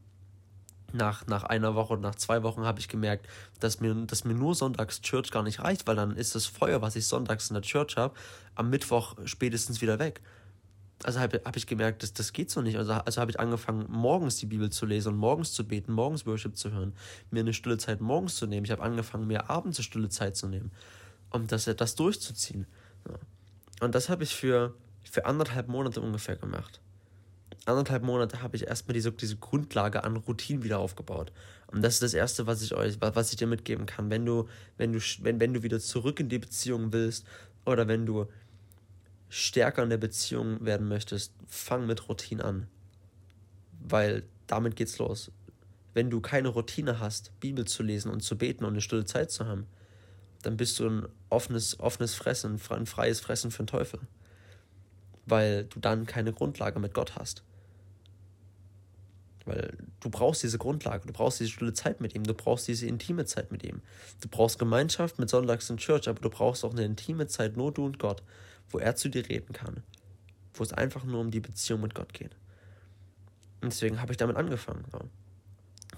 nach, 0.94 1.27
nach 1.27 1.44
einer 1.44 1.75
Woche 1.75 1.94
oder 1.94 2.01
nach 2.01 2.15
zwei 2.15 2.44
Wochen 2.44 2.65
habe 2.65 2.79
ich 2.79 2.88
gemerkt, 2.88 3.27
dass 3.60 3.79
mir, 3.79 3.94
dass 3.94 4.24
mir 4.24 4.34
nur 4.34 4.56
sonntags 4.56 5.01
Church 5.01 5.32
gar 5.32 5.44
nicht 5.44 5.60
reicht, 5.60 5.88
weil 5.88 5.96
dann 5.96 6.15
ist 6.15 6.36
das 6.36 6.46
Feuer, 6.46 6.82
was 6.82 6.96
ich 6.96 7.08
sonntags 7.08 7.50
in 7.50 7.56
der 7.56 7.63
Church 7.63 7.98
habe, 7.98 8.15
am 8.56 8.70
Mittwoch 8.70 9.15
spätestens 9.25 9.82
wieder 9.82 10.00
weg 10.00 10.22
also 11.03 11.20
habe 11.20 11.41
hab 11.46 11.56
ich 11.56 11.67
gemerkt, 11.67 12.03
dass 12.03 12.13
das 12.13 12.34
geht 12.34 12.50
so 12.50 12.62
nicht. 12.62 12.77
Also, 12.77 12.94
also 12.94 13.22
habe 13.22 13.32
ich 13.32 13.39
angefangen, 13.39 13.86
morgens 13.89 14.38
die 14.38 14.46
Bibel 14.46 14.70
zu 14.70 14.86
lesen 14.86 15.13
und 15.13 15.20
morgens 15.20 15.53
zu 15.53 15.67
beten, 15.67 15.91
morgens 15.91 16.25
Worship 16.25 16.58
zu 16.58 16.72
hören, 16.72 16.94
mir 17.29 17.41
eine 17.41 17.53
stille 17.53 17.77
Zeit 17.77 18.01
morgens 18.01 18.36
zu 18.36 18.48
nehmen. 18.48 18.65
Ich 18.65 18.72
habe 18.72 18.84
angefangen, 18.84 19.27
mir 19.27 19.50
abends 19.50 19.77
eine 19.77 19.84
stille 19.84 20.10
Zeit 20.10 20.36
zu 20.36 20.48
nehmen, 20.48 20.72
um 21.29 21.48
das, 21.48 21.65
das 21.65 21.96
durchzuziehen. 21.96 22.65
Ja. 23.08 23.15
Und 23.86 23.94
das 23.94 24.10
habe 24.10 24.24
ich 24.24 24.36
für, 24.36 24.74
für 25.03 25.25
anderthalb 25.25 25.67
Monate 25.67 26.01
ungefähr 26.01 26.36
gemacht. 26.36 26.82
Anderthalb 27.67 28.03
Monate 28.03 28.41
habe 28.41 28.55
ich 28.55 28.67
erstmal 28.67 28.93
diese, 28.93 29.12
diese 29.12 29.36
Grundlage 29.36 30.05
an 30.05 30.15
Routinen 30.15 30.63
wieder 30.63 30.79
aufgebaut. 30.79 31.33
Und 31.67 31.81
das 31.81 31.95
ist 31.95 32.03
das 32.03 32.13
Erste, 32.13 32.47
was 32.47 32.62
ich 32.62 32.74
euch, 32.74 32.97
was 33.01 33.31
ich 33.31 33.38
dir 33.38 33.47
mitgeben 33.47 33.86
kann. 33.86 34.09
Wenn 34.09 34.25
du, 34.25 34.47
wenn 34.77 34.93
du, 34.93 35.00
wenn, 35.21 35.41
wenn 35.41 35.53
du 35.53 35.63
wieder 35.63 35.81
zurück 35.81 36.21
in 36.21 36.29
die 36.29 36.39
Beziehung 36.39 36.93
willst 36.93 37.25
oder 37.65 37.89
wenn 37.89 38.05
du 38.05 38.27
stärker 39.27 39.83
in 39.83 39.89
der 39.89 39.97
Beziehung 39.97 40.63
werden 40.63 40.88
möchtest, 40.88 41.33
fang 41.45 41.86
mit 41.86 42.07
Routine 42.07 42.45
an. 42.45 42.67
Weil 43.81 44.24
damit 44.47 44.77
geht's 44.77 44.97
los. 44.97 45.29
Wenn 45.93 46.09
du 46.09 46.21
keine 46.21 46.47
Routine 46.47 47.01
hast, 47.01 47.38
Bibel 47.41 47.65
zu 47.65 47.83
lesen 47.83 48.09
und 48.09 48.21
zu 48.21 48.38
beten 48.38 48.63
und 48.63 48.71
eine 48.71 48.81
stille 48.81 49.03
Zeit 49.03 49.29
zu 49.29 49.45
haben, 49.45 49.67
dann 50.41 50.55
bist 50.55 50.79
du 50.79 50.88
ein 50.88 51.07
offenes, 51.29 51.81
offenes 51.81 52.15
Fressen, 52.15 52.62
ein 52.69 52.86
freies 52.86 53.19
Fressen 53.19 53.51
für 53.51 53.63
den 53.63 53.67
Teufel. 53.67 54.00
Weil 55.25 55.65
du 55.65 55.81
dann 55.81 56.05
keine 56.05 56.31
Grundlage 56.31 56.79
mit 56.79 56.93
Gott 56.93 57.15
hast. 57.17 57.43
Weil 59.48 59.77
du 60.01 60.10
brauchst 60.10 60.44
diese 60.44 60.58
Grundlage, 60.58 61.08
du 61.08 61.13
brauchst 61.13 61.39
diese 61.39 61.50
stille 61.50 61.74
Zeit 61.74 62.01
mit 62.01 62.13
ihm, 62.13 62.24
du 62.24 62.34
brauchst 62.34 62.68
diese 62.68 62.86
intime 62.86 63.25
Zeit 63.25 63.51
mit 63.51 63.63
ihm. 63.63 63.82
Du 64.22 64.27
brauchst 64.27 64.60
Gemeinschaft 64.60 65.18
mit 65.18 65.30
Sonntags 65.30 65.70
in 65.70 65.77
Church, 65.77 66.08
aber 66.08 66.20
du 66.20 66.30
brauchst 66.30 66.63
auch 66.63 66.74
eine 66.74 66.84
intime 66.84 67.27
Zeit, 67.27 67.58
nur 67.58 67.72
du 67.74 67.86
und 67.86 67.98
Gott 67.98 68.22
wo 68.70 68.80
er 68.80 68.96
zu 68.96 69.10
dir 69.10 69.27
reden 69.27 69.54
kann, 69.54 69.84
wo 70.54 70.63
es 70.63 70.74
einfach 70.74 71.04
nur 71.04 71.20
um 71.20 71.32
die 71.32 71.39
Beziehung 71.39 71.82
mit 71.82 71.96
Gott 71.96 72.13
geht. 72.13 72.36
Und 73.62 73.72
deswegen 73.72 74.01
habe 74.01 74.12
ich 74.12 74.18
damit 74.18 74.36
angefangen. 74.36 74.84
So. 74.92 75.00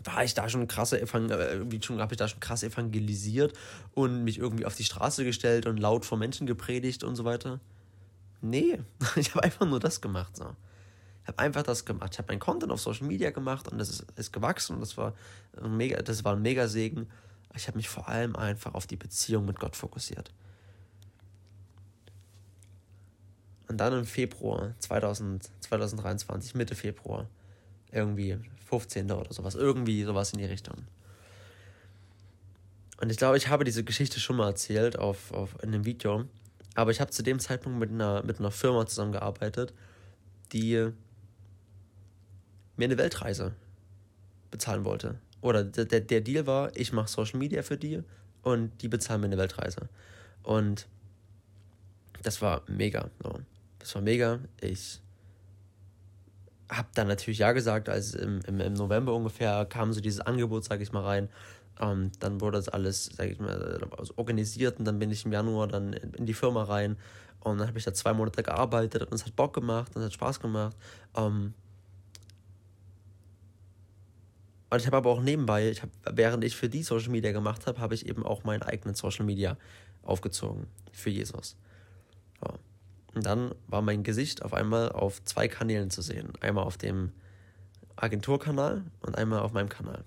War 0.04 0.24
ich 0.24 0.34
da 0.34 0.48
schon 0.48 0.68
krasse 0.68 1.02
äh, 1.02 1.08
schon 1.08 2.00
habe 2.00 2.14
ich 2.14 2.18
da 2.18 2.28
schon 2.28 2.40
krass 2.40 2.64
evangelisiert 2.64 3.54
und 3.94 4.24
mich 4.24 4.38
irgendwie 4.38 4.66
auf 4.66 4.76
die 4.76 4.86
Straße 4.86 5.26
gestellt 5.26 5.66
und 5.66 5.78
laut 5.78 6.06
vor 6.06 6.18
Menschen 6.18 6.48
gepredigt 6.48 7.04
und 7.04 7.16
so 7.16 7.26
weiter? 7.26 7.60
Nee, 8.42 8.80
ich 9.16 9.34
habe 9.34 9.44
einfach 9.44 9.66
nur 9.66 9.80
das 9.80 10.00
gemacht. 10.00 10.38
So. 10.38 10.56
Habe 11.30 11.40
einfach 11.40 11.64
das 11.64 11.86
gemacht. 11.86 12.10
Ich 12.14 12.18
habe 12.18 12.32
mein 12.32 12.40
Content 12.40 12.72
auf 12.72 12.82
Social 12.82 13.06
Media 13.06 13.30
gemacht 13.30 13.68
und 13.68 13.78
das 13.78 13.90
ist, 13.90 14.06
ist 14.16 14.34
gewachsen 14.34 14.76
und 14.76 14.82
das 14.82 14.98
war 14.98 15.14
ein 15.62 15.78
mega, 15.78 16.02
das 16.02 16.24
war 16.24 16.36
ein 16.36 16.42
mega 16.42 16.68
Segen. 16.68 17.08
Ich 17.56 17.68
habe 17.68 17.78
mich 17.78 17.88
vor 17.88 18.08
allem 18.08 18.36
einfach 18.36 18.74
auf 18.74 18.88
die 18.88 18.96
Beziehung 18.96 19.46
mit 19.46 19.60
Gott 19.60 19.76
fokussiert. 19.76 20.32
Und 23.68 23.78
dann 23.78 23.94
im 23.94 24.06
Februar 24.06 24.74
2000, 24.80 25.52
2023, 25.60 26.56
Mitte 26.56 26.74
Februar, 26.74 27.28
irgendwie 27.92 28.40
15. 28.68 29.12
oder 29.12 29.32
sowas, 29.32 29.54
irgendwie 29.54 30.04
sowas 30.04 30.34
in 30.34 30.40
die 30.40 30.46
Richtung. 30.46 30.78
Und 33.00 33.12
ich 33.12 33.18
glaube, 33.18 33.38
ich 33.38 33.50
habe 33.50 33.64
diese 33.64 33.84
Geschichte 33.84 34.20
schon 34.20 34.36
mal 34.36 34.48
erzählt 34.48 34.98
auf, 34.98 35.32
auf, 35.32 35.56
in 35.62 35.74
einem 35.74 35.86
Video. 35.86 36.26
Aber 36.74 36.90
ich 36.90 37.00
habe 37.00 37.12
zu 37.12 37.22
dem 37.22 37.40
Zeitpunkt 37.40 37.78
mit 37.78 37.92
einer, 37.92 38.24
mit 38.24 38.40
einer 38.40 38.52
Firma 38.52 38.88
zusammengearbeitet, 38.88 39.76
die 40.52 40.92
mir 42.80 42.86
eine 42.86 42.98
Weltreise 42.98 43.54
bezahlen 44.52 44.86
wollte. 44.86 45.20
Oder 45.42 45.64
der, 45.64 46.02
der 46.02 46.22
Deal 46.22 46.48
war, 46.48 46.76
ich 46.76 46.92
mache 46.92 47.10
Social 47.10 47.38
Media 47.38 47.62
für 47.62 47.78
die 47.78 48.02
und 48.42 48.82
die 48.82 48.88
bezahlen 48.88 49.22
mir 49.22 49.28
eine 49.28 49.38
Weltreise. 49.38 49.90
Und 50.44 50.88
das 52.24 52.42
war 52.42 52.64
mega. 52.68 53.10
So. 53.22 53.40
Das 53.80 53.96
war 53.96 54.02
mega. 54.02 54.40
Ich 54.62 55.02
habe 56.70 56.90
dann 56.94 57.08
natürlich 57.08 57.40
ja 57.40 57.52
gesagt, 57.52 57.90
als 57.90 58.14
im, 58.14 58.42
im, 58.48 58.60
im 58.60 58.74
November 58.74 59.14
ungefähr 59.14 59.66
kam 59.66 59.94
so 59.94 60.02
dieses 60.02 60.20
Angebot, 60.22 60.66
sage 60.66 60.84
ich 60.84 60.92
mal, 60.92 61.04
rein. 61.04 61.30
Ähm, 61.80 62.12
dann 62.20 62.42
wurde 62.42 62.58
das 62.58 62.68
alles, 62.68 63.06
sage 63.06 63.32
ich 63.32 63.40
mal, 63.40 63.80
organisiert 64.18 64.80
und 64.80 64.86
dann 64.86 65.00
bin 65.00 65.12
ich 65.12 65.26
im 65.26 65.32
Januar 65.32 65.68
dann 65.68 65.94
in, 65.94 66.14
in 66.14 66.26
die 66.26 66.34
Firma 66.34 66.64
rein 66.64 66.98
und 67.40 67.58
dann 67.58 67.68
habe 67.68 67.78
ich 67.78 67.86
da 67.86 67.94
zwei 67.94 68.14
Monate 68.14 68.44
gearbeitet 68.44 69.04
und 69.04 69.14
es 69.14 69.26
hat 69.26 69.36
Bock 69.36 69.54
gemacht 69.54 69.96
und 69.96 70.02
es 70.02 70.08
hat 70.08 70.14
Spaß 70.14 70.42
gemacht. 70.42 70.76
Ähm, 71.16 71.54
und 74.70 74.80
ich 74.80 74.88
habe 74.88 74.98
aber 74.98 75.10
auch 75.10 75.22
nebenbei, 75.22 75.70
ich 75.70 75.82
hab, 75.82 75.90
während 76.12 76.44
ich 76.44 76.56
für 76.56 76.70
die 76.70 76.84
Social 76.84 77.10
Media 77.10 77.32
gemacht 77.32 77.66
habe, 77.66 77.80
habe 77.80 77.96
ich 77.96 78.06
eben 78.08 78.26
auch 78.26 78.44
meinen 78.44 78.62
eigenen 78.62 78.96
Social 78.96 79.26
Media 79.26 79.58
aufgezogen 80.04 80.68
für 80.92 81.10
Jesus. 81.10 81.58
Ja. 82.44 82.54
Und 83.16 83.26
dann 83.26 83.56
war 83.68 83.82
mein 83.82 84.04
Gesicht 84.04 84.44
auf 84.44 84.54
einmal 84.54 84.92
auf 84.92 85.24
zwei 85.24 85.48
Kanälen 85.48 85.90
zu 85.90 86.02
sehen. 86.02 86.34
Einmal 86.42 86.66
auf 86.66 86.78
dem 86.78 87.12
Agenturkanal 87.96 88.84
und 89.02 89.18
einmal 89.18 89.40
auf 89.40 89.54
meinem 89.54 89.70
Kanal. 89.70 90.04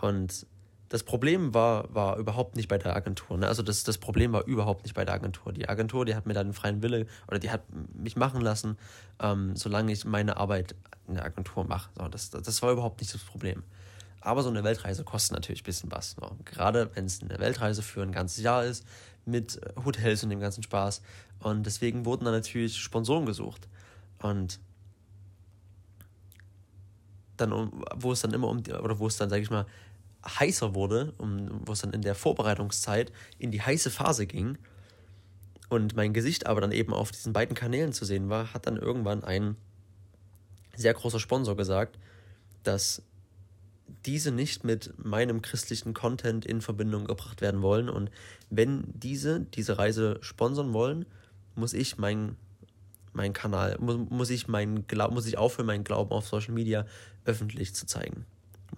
Und 0.00 0.46
das 0.88 1.02
Problem 1.02 1.52
war, 1.52 1.92
war 1.94 2.16
überhaupt 2.16 2.56
nicht 2.56 2.68
bei 2.68 2.78
der 2.78 2.96
Agentur. 2.96 3.36
Ne? 3.36 3.46
Also 3.46 3.62
das, 3.62 3.84
das 3.84 3.98
Problem 3.98 4.32
war 4.32 4.44
überhaupt 4.44 4.84
nicht 4.84 4.94
bei 4.94 5.04
der 5.04 5.14
Agentur. 5.14 5.52
Die 5.52 5.68
Agentur, 5.68 6.04
die 6.04 6.14
hat 6.14 6.26
mir 6.26 6.32
dann 6.32 6.48
den 6.48 6.54
freien 6.54 6.82
Wille 6.82 7.06
oder 7.26 7.38
die 7.38 7.50
hat 7.50 7.62
mich 7.94 8.16
machen 8.16 8.40
lassen, 8.40 8.78
ähm, 9.20 9.54
solange 9.54 9.92
ich 9.92 10.04
meine 10.04 10.36
Arbeit 10.36 10.74
in 11.06 11.14
der 11.14 11.24
Agentur 11.24 11.64
mache. 11.64 11.90
So, 11.98 12.08
das, 12.08 12.30
das 12.30 12.62
war 12.62 12.72
überhaupt 12.72 13.00
nicht 13.00 13.12
das 13.12 13.22
Problem. 13.22 13.64
Aber 14.20 14.42
so 14.42 14.48
eine 14.48 14.64
Weltreise 14.64 15.04
kostet 15.04 15.32
natürlich 15.32 15.62
ein 15.62 15.64
bisschen 15.64 15.92
was. 15.92 16.12
So. 16.12 16.36
Gerade 16.44 16.90
wenn 16.94 17.06
es 17.06 17.22
eine 17.22 17.38
Weltreise 17.38 17.82
für 17.82 18.02
ein 18.02 18.12
ganzes 18.12 18.42
Jahr 18.42 18.64
ist, 18.64 18.84
mit 19.24 19.60
Hotels 19.84 20.22
und 20.22 20.30
dem 20.30 20.40
ganzen 20.40 20.62
Spaß. 20.62 21.02
Und 21.40 21.64
deswegen 21.64 22.04
wurden 22.04 22.24
dann 22.24 22.34
natürlich 22.34 22.76
Sponsoren 22.78 23.26
gesucht. 23.26 23.68
Und 24.20 24.58
dann, 27.36 27.70
wo 27.94 28.12
es 28.12 28.20
dann 28.20 28.32
immer 28.32 28.48
um, 28.48 28.58
oder 28.58 28.98
wo 28.98 29.06
es 29.06 29.16
dann, 29.16 29.30
sage 29.30 29.42
ich 29.42 29.50
mal, 29.50 29.66
heißer 30.26 30.74
wurde, 30.74 31.14
um, 31.18 31.60
wo 31.66 31.72
es 31.72 31.80
dann 31.80 31.92
in 31.92 32.02
der 32.02 32.14
Vorbereitungszeit 32.14 33.12
in 33.38 33.50
die 33.50 33.62
heiße 33.62 33.90
Phase 33.90 34.26
ging 34.26 34.58
und 35.68 35.94
mein 35.94 36.12
Gesicht 36.12 36.46
aber 36.46 36.60
dann 36.60 36.72
eben 36.72 36.92
auf 36.92 37.12
diesen 37.12 37.32
beiden 37.32 37.54
Kanälen 37.54 37.92
zu 37.92 38.04
sehen 38.04 38.28
war, 38.28 38.52
hat 38.52 38.66
dann 38.66 38.76
irgendwann 38.76 39.22
ein 39.22 39.56
sehr 40.76 40.94
großer 40.94 41.20
Sponsor 41.20 41.56
gesagt, 41.56 41.98
dass 42.64 43.02
diese 44.06 44.30
nicht 44.30 44.64
mit 44.64 44.92
meinem 45.04 45.42
christlichen 45.42 45.94
Content 45.94 46.44
in 46.46 46.60
Verbindung 46.60 47.06
gebracht 47.06 47.40
werden 47.40 47.62
wollen. 47.62 47.88
Und 47.88 48.10
wenn 48.50 48.84
diese 48.86 49.40
diese 49.40 49.78
Reise 49.78 50.18
sponsern 50.20 50.72
wollen, 50.72 51.06
muss 51.54 51.72
ich 51.72 51.98
mein, 51.98 52.36
mein 53.12 53.32
Kanal, 53.32 53.76
muss, 53.80 53.98
muss, 54.08 54.30
ich 54.30 54.48
mein 54.48 54.86
Glaub, 54.86 55.12
muss 55.12 55.26
ich 55.26 55.38
aufhören, 55.38 55.66
meinen 55.66 55.84
Glauben 55.84 56.12
auf 56.12 56.26
Social 56.26 56.54
Media 56.54 56.86
öffentlich 57.24 57.74
zu 57.74 57.86
zeigen. 57.86 58.24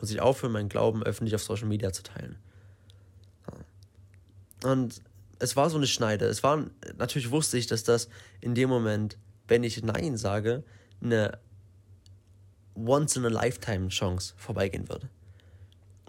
Muss 0.00 0.10
ich 0.10 0.20
aufhören, 0.20 0.52
meinen 0.52 0.68
Glauben 0.68 1.02
öffentlich 1.02 1.34
auf 1.34 1.42
Social 1.42 1.66
Media 1.66 1.92
zu 1.92 2.02
teilen. 2.02 2.36
Und 4.62 5.02
es 5.38 5.56
war 5.56 5.70
so 5.70 5.76
eine 5.76 5.86
Schneide. 5.86 6.26
Es 6.26 6.42
war, 6.42 6.66
natürlich 6.96 7.30
wusste 7.30 7.58
ich, 7.58 7.66
dass 7.66 7.82
das 7.82 8.08
in 8.40 8.54
dem 8.54 8.68
Moment, 8.68 9.16
wenn 9.48 9.64
ich 9.64 9.82
Nein 9.82 10.16
sage, 10.16 10.64
eine 11.02 11.38
Once-in-a-Lifetime-Chance 12.74 14.34
vorbeigehen 14.36 14.88
würde. 14.88 15.08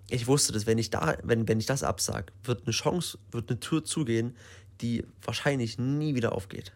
Ich 0.10 0.27
wusste, 0.27 0.51
dass 0.51 0.65
wenn 0.65 0.77
ich 0.77 0.89
da, 0.89 1.18
wenn, 1.24 1.48
wenn 1.48 1.60
ich 1.60 1.65
das 1.65 1.84
absage, 1.84 2.34
wird 2.44 2.63
eine 2.63 2.74
Chance, 2.74 3.18
wird 3.32 3.50
eine 3.50 3.60
Tür 3.60 3.84
zugehen, 3.84 4.36
die 4.82 5.06
wahrscheinlich 5.22 5.77
nie 5.77 6.15
wieder 6.15 6.34
aufgeht. 6.34 6.74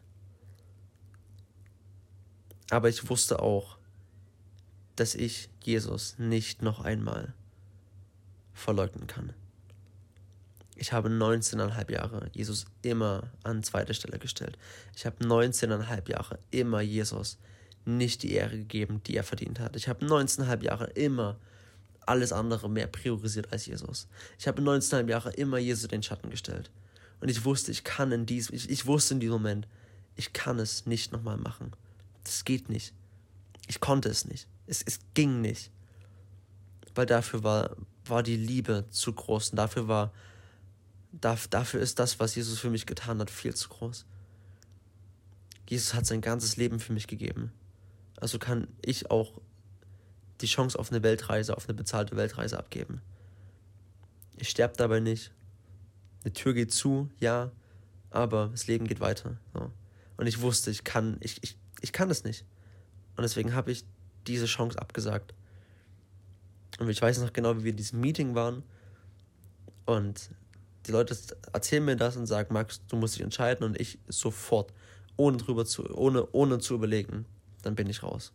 Aber 2.69 2.89
ich 2.89 3.09
wusste 3.09 3.41
auch, 3.41 3.77
dass 4.95 5.15
ich 5.15 5.49
Jesus 5.63 6.17
nicht 6.17 6.61
noch 6.61 6.79
einmal 6.79 7.33
verleugnen 8.53 9.07
kann. 9.07 9.33
Ich 10.75 10.91
habe 10.93 11.09
19,5 11.09 11.91
Jahre 11.91 12.29
Jesus 12.33 12.65
immer 12.81 13.31
an 13.43 13.63
zweite 13.63 13.93
Stelle 13.93 14.19
gestellt. 14.19 14.57
Ich 14.95 15.05
habe 15.05 15.23
19,5 15.23 16.09
Jahre 16.09 16.39
immer 16.51 16.81
Jesus 16.81 17.37
nicht 17.85 18.23
die 18.23 18.33
Ehre 18.33 18.57
gegeben, 18.57 19.01
die 19.05 19.15
er 19.15 19.23
verdient 19.23 19.59
hat. 19.59 19.75
Ich 19.75 19.87
habe 19.87 20.05
19,5 20.05 20.63
Jahre 20.63 20.85
immer 20.91 21.37
alles 22.05 22.31
andere 22.31 22.69
mehr 22.69 22.87
priorisiert 22.87 23.51
als 23.51 23.65
Jesus. 23.65 24.07
Ich 24.37 24.47
habe 24.47 24.61
19,5 24.61 25.09
Jahre 25.09 25.31
immer 25.31 25.57
Jesus 25.57 25.87
den 25.87 26.03
Schatten 26.03 26.29
gestellt. 26.29 26.71
Und 27.21 27.29
ich 27.29 27.45
wusste, 27.45 27.71
ich 27.71 27.83
kann 27.83 28.11
in 28.11 28.25
diesem, 28.25 28.55
ich, 28.55 28.69
ich 28.69 28.85
wusste 28.85 29.15
in 29.15 29.19
diesem 29.19 29.33
Moment, 29.33 29.67
ich 30.15 30.33
kann 30.33 30.59
es 30.59 30.85
nicht 30.85 31.11
nochmal 31.11 31.37
machen. 31.37 31.71
Das 32.23 32.45
geht 32.45 32.69
nicht. 32.69 32.93
Ich 33.67 33.79
konnte 33.79 34.09
es 34.09 34.25
nicht. 34.25 34.47
Es, 34.67 34.81
es 34.81 34.99
ging 35.13 35.41
nicht. 35.41 35.71
Weil 36.93 37.05
dafür 37.05 37.43
war, 37.43 37.75
war 38.05 38.23
die 38.23 38.37
Liebe 38.37 38.85
zu 38.89 39.13
groß 39.13 39.51
und 39.51 39.57
dafür 39.57 39.87
war, 39.87 40.13
dafür 41.11 41.81
ist 41.81 41.99
das, 41.99 42.19
was 42.19 42.35
Jesus 42.35 42.59
für 42.59 42.69
mich 42.69 42.85
getan 42.85 43.19
hat, 43.19 43.29
viel 43.29 43.55
zu 43.55 43.69
groß. 43.69 44.05
Jesus 45.67 45.93
hat 45.93 46.05
sein 46.05 46.21
ganzes 46.21 46.57
Leben 46.57 46.79
für 46.79 46.93
mich 46.93 47.07
gegeben. 47.07 47.51
Also 48.17 48.39
kann 48.39 48.67
ich 48.81 49.11
auch 49.11 49.39
die 50.41 50.47
Chance 50.47 50.77
auf 50.77 50.91
eine 50.91 51.03
Weltreise, 51.03 51.55
auf 51.55 51.67
eine 51.67 51.73
bezahlte 51.73 52.15
Weltreise 52.15 52.57
abgeben. 52.57 53.01
Ich 54.37 54.49
sterbe 54.49 54.75
dabei 54.77 54.99
nicht. 54.99 55.31
Eine 56.23 56.33
Tür 56.33 56.53
geht 56.53 56.71
zu, 56.71 57.09
ja, 57.19 57.51
aber 58.09 58.49
das 58.51 58.67
Leben 58.67 58.87
geht 58.87 58.99
weiter. 58.99 59.37
So. 59.53 59.71
Und 60.17 60.27
ich 60.27 60.41
wusste, 60.41 60.71
ich 60.71 60.83
kann, 60.83 61.17
ich, 61.19 61.43
ich, 61.43 61.57
ich 61.81 61.93
kann 61.93 62.09
es 62.09 62.23
nicht. 62.23 62.45
Und 63.15 63.23
deswegen 63.23 63.53
habe 63.53 63.71
ich 63.71 63.85
diese 64.27 64.45
Chance 64.45 64.79
abgesagt. 64.79 65.33
Und 66.79 66.89
ich 66.89 67.01
weiß 67.01 67.19
noch 67.19 67.31
genau, 67.31 67.57
wie 67.57 67.63
wir 67.63 67.71
in 67.71 67.77
diesem 67.77 68.01
Meeting 68.01 68.35
waren. 68.35 68.63
Und 69.85 70.31
die 70.87 70.91
Leute 70.91 71.17
erzählen 71.53 71.85
mir 71.85 71.95
das 71.95 72.17
und 72.17 72.27
sagen, 72.27 72.53
Max, 72.53 72.81
du 72.87 72.95
musst 72.95 73.15
dich 73.15 73.23
entscheiden. 73.23 73.63
Und 73.63 73.79
ich 73.79 73.99
sofort, 74.07 74.73
ohne 75.15 75.37
drüber 75.37 75.65
zu, 75.65 75.85
ohne, 75.95 76.27
ohne 76.31 76.59
zu 76.59 76.73
überlegen, 76.73 77.25
dann 77.65 77.75
bin 77.75 77.89
ich 77.89 78.03
raus. 78.03 78.31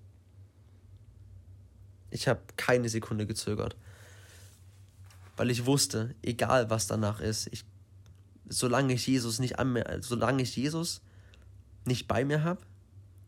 Ich 2.10 2.28
habe 2.28 2.40
keine 2.56 2.88
Sekunde 2.88 3.26
gezögert. 3.26 3.76
Weil 5.36 5.50
ich 5.50 5.64
wusste, 5.64 6.14
egal 6.22 6.68
was 6.68 6.86
danach 6.86 7.20
ist, 7.20 7.48
ich, 7.52 7.64
solange 8.48 8.92
ich 8.92 9.06
Jesus 9.06 9.38
nicht 9.38 9.58
an 9.58 9.72
mir, 9.72 9.98
solange 10.02 10.42
ich 10.42 10.56
Jesus 10.56 11.00
nicht 11.86 12.08
bei 12.08 12.24
mir 12.24 12.42
habe 12.42 12.60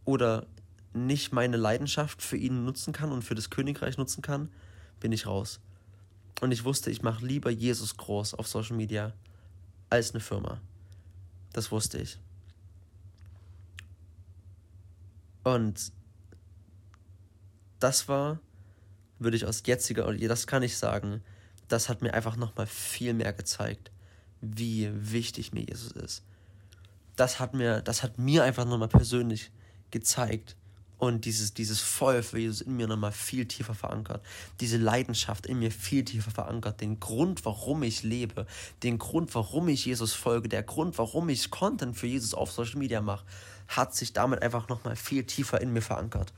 oder 0.04 0.47
nicht 0.92 1.32
meine 1.32 1.56
Leidenschaft 1.56 2.21
für 2.21 2.37
ihn 2.37 2.64
nutzen 2.64 2.92
kann 2.92 3.12
und 3.12 3.23
für 3.23 3.35
das 3.35 3.49
Königreich 3.49 3.97
nutzen 3.97 4.21
kann, 4.21 4.50
bin 5.00 5.12
ich 5.12 5.26
raus. 5.26 5.61
Und 6.40 6.52
ich 6.52 6.64
wusste, 6.64 6.90
ich 6.90 7.02
mache 7.02 7.25
lieber 7.25 7.50
Jesus 7.50 7.97
groß 7.97 8.35
auf 8.35 8.49
Social 8.49 8.76
Media 8.76 9.14
als 9.90 10.11
eine 10.11 10.21
Firma. 10.21 10.61
Das 11.52 11.71
wusste 11.71 11.99
ich. 11.99 12.18
Und 15.45 15.93
das 17.79 18.09
war, 18.09 18.39
würde 19.19 19.37
ich 19.37 19.47
aus 19.47 19.63
jetziger, 19.67 20.13
das 20.13 20.47
kann 20.47 20.63
ich 20.63 20.77
sagen, 20.77 21.23
das 21.69 21.89
hat 21.89 22.03
mir 22.03 22.15
einfach 22.15 22.37
nochmal 22.37 22.67
viel 22.67 23.15
mehr 23.15 23.33
gezeigt, 23.33 23.91
wie 24.41 24.91
wichtig 24.93 25.53
mir 25.53 25.65
Jesus 25.65 25.93
ist. 25.93 26.23
Das 27.17 27.41
hat 27.41 27.55
mir, 27.55 27.83
das 27.83 28.03
hat 28.03 28.19
mir 28.19 28.45
einfach 28.45 28.65
nochmal 28.65 28.89
persönlich 28.89 29.51
gezeigt, 29.91 30.57
und 31.03 31.25
dieses, 31.25 31.53
dieses 31.53 31.81
Feuer 31.81 32.23
für 32.23 32.39
Jesus 32.39 32.61
in 32.61 32.77
mir 32.77 32.87
nochmal 32.87 33.11
viel 33.11 33.47
tiefer 33.47 33.75
verankert. 33.75 34.25
Diese 34.61 34.77
Leidenschaft 34.77 35.47
in 35.47 35.59
mir 35.59 35.73
viel 35.73 36.05
tiefer 36.05 36.31
verankert. 36.31 36.81
Den 36.81 37.01
Grund, 37.01 37.45
warum 37.45 37.83
ich 37.83 38.05
lebe. 38.05 38.47
Den 38.85 38.99
Grund, 38.99 39.35
warum 39.35 39.67
ich 39.67 39.85
Jesus 39.85 40.13
folge. 40.13 40.49
Der 40.49 40.63
Grund, 40.63 40.99
warum 40.99 41.29
ich 41.29 41.51
Content 41.51 41.97
für 41.97 42.07
Jesus 42.07 42.35
auf 42.35 42.53
Social 42.53 42.79
Media 42.79 43.01
mache, 43.01 43.25
hat 43.76 43.95
sich 43.95 44.13
damit 44.13 44.43
einfach 44.43 44.69
nochmal 44.69 44.97
viel 44.97 45.25
tiefer 45.25 45.61
in 45.61 45.73
mir 45.73 45.82
verankert. 45.82 46.32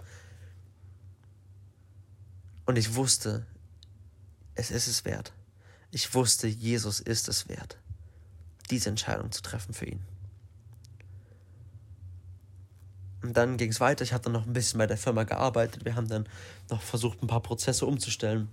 Und 2.66 2.76
ich 2.76 2.94
wusste, 2.94 3.46
es 4.54 4.70
ist 4.70 4.86
es 4.86 5.04
wert. 5.04 5.32
Ich 5.90 6.14
wusste, 6.14 6.46
Jesus 6.46 7.00
ist 7.00 7.28
es 7.28 7.48
wert, 7.48 7.78
diese 8.70 8.88
Entscheidung 8.88 9.30
zu 9.30 9.42
treffen 9.42 9.74
für 9.74 9.86
ihn. 9.86 10.02
Und 13.22 13.36
dann 13.36 13.56
ging 13.56 13.70
es 13.70 13.80
weiter. 13.80 14.04
Ich 14.04 14.12
habe 14.12 14.22
dann 14.22 14.32
noch 14.32 14.46
ein 14.46 14.52
bisschen 14.52 14.78
bei 14.78 14.86
der 14.86 14.98
Firma 14.98 15.24
gearbeitet. 15.24 15.84
Wir 15.84 15.96
haben 15.96 16.08
dann 16.08 16.28
noch 16.68 16.82
versucht, 16.82 17.22
ein 17.22 17.26
paar 17.26 17.40
Prozesse 17.40 17.86
umzustellen. 17.86 18.48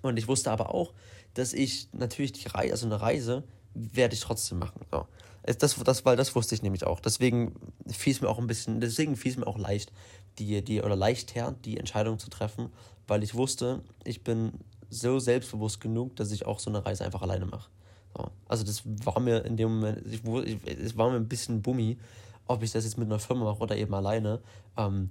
Und 0.00 0.16
ich 0.16 0.26
wusste 0.26 0.50
aber 0.50 0.74
auch, 0.74 0.94
dass 1.34 1.52
ich 1.52 1.88
natürlich 1.92 2.32
die 2.32 2.48
Reise, 2.48 2.72
also 2.72 2.86
eine 2.86 3.00
Reise, 3.00 3.44
werde 3.74 4.14
ich 4.14 4.20
trotzdem 4.20 4.58
machen. 4.58 4.80
So. 4.90 5.06
Das, 5.42 5.74
das, 5.74 6.04
weil 6.04 6.16
das 6.16 6.34
wusste 6.34 6.54
ich 6.54 6.62
nämlich 6.62 6.84
auch. 6.84 7.00
Deswegen 7.00 7.54
fiel 7.88 8.16
mir 8.20 8.28
auch 8.28 8.38
ein 8.38 8.46
bisschen, 8.46 8.80
deswegen 8.80 9.16
fiel 9.16 9.36
mir 9.38 9.46
auch 9.46 9.58
leicht, 9.58 9.92
die, 10.38 10.62
die, 10.62 10.82
oder 10.82 10.96
leichter, 10.96 11.54
die 11.64 11.78
Entscheidung 11.78 12.18
zu 12.18 12.30
treffen, 12.30 12.70
weil 13.06 13.22
ich 13.22 13.34
wusste, 13.34 13.82
ich 14.04 14.22
bin 14.22 14.52
so 14.90 15.18
selbstbewusst 15.18 15.80
genug, 15.80 16.16
dass 16.16 16.30
ich 16.32 16.46
auch 16.46 16.58
so 16.58 16.70
eine 16.70 16.84
Reise 16.84 17.04
einfach 17.04 17.22
alleine 17.22 17.46
mache. 17.46 17.70
So. 18.16 18.30
Also 18.48 18.64
das 18.64 18.82
war 18.84 19.20
mir 19.20 19.44
in 19.44 19.56
dem 19.56 19.74
Moment, 19.76 20.06
ich, 20.06 20.24
ich, 20.24 20.66
es 20.66 20.96
war 20.96 21.10
mir 21.10 21.16
ein 21.16 21.28
bisschen 21.28 21.62
Bummi, 21.62 21.98
ob 22.46 22.62
ich 22.62 22.72
das 22.72 22.84
jetzt 22.84 22.98
mit 22.98 23.06
einer 23.06 23.20
Firma 23.20 23.44
mache 23.44 23.60
oder 23.60 23.76
eben 23.76 23.94
alleine. 23.94 24.40
Ähm, 24.76 25.10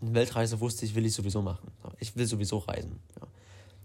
eine 0.00 0.14
Weltreise 0.14 0.58
wusste 0.60 0.84
ich, 0.84 0.94
will 0.94 1.06
ich 1.06 1.14
sowieso 1.14 1.42
machen. 1.42 1.70
Ich 2.00 2.16
will 2.16 2.26
sowieso 2.26 2.58
reisen. 2.58 2.98
Ja. 3.20 3.26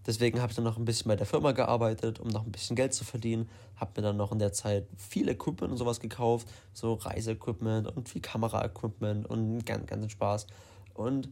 Deswegen 0.07 0.41
habe 0.41 0.51
ich 0.51 0.55
dann 0.55 0.63
noch 0.63 0.77
ein 0.77 0.85
bisschen 0.85 1.09
bei 1.09 1.17
der 1.17 1.25
Firma 1.25 1.51
gearbeitet, 1.51 2.21
um 2.21 2.29
noch 2.29 2.45
ein 2.45 2.51
bisschen 2.51 2.77
Geld 2.77 2.93
zu 2.93 3.03
verdienen. 3.03 3.49
Habe 3.75 3.91
mir 3.97 4.07
dann 4.07 4.15
noch 4.15 4.31
in 4.31 4.39
der 4.39 4.53
Zeit 4.53 4.87
viel 4.95 5.27
Equipment 5.27 5.69
und 5.69 5.77
sowas 5.77 5.99
gekauft, 5.99 6.47
so 6.73 6.93
Reiseequipment 6.93 7.95
und 7.95 8.07
viel 8.07 8.21
Kameraequipment 8.21 9.29
und 9.29 9.65
ganz, 9.65 9.85
ganz 9.85 10.09
Spaß. 10.13 10.47
Und 10.93 11.29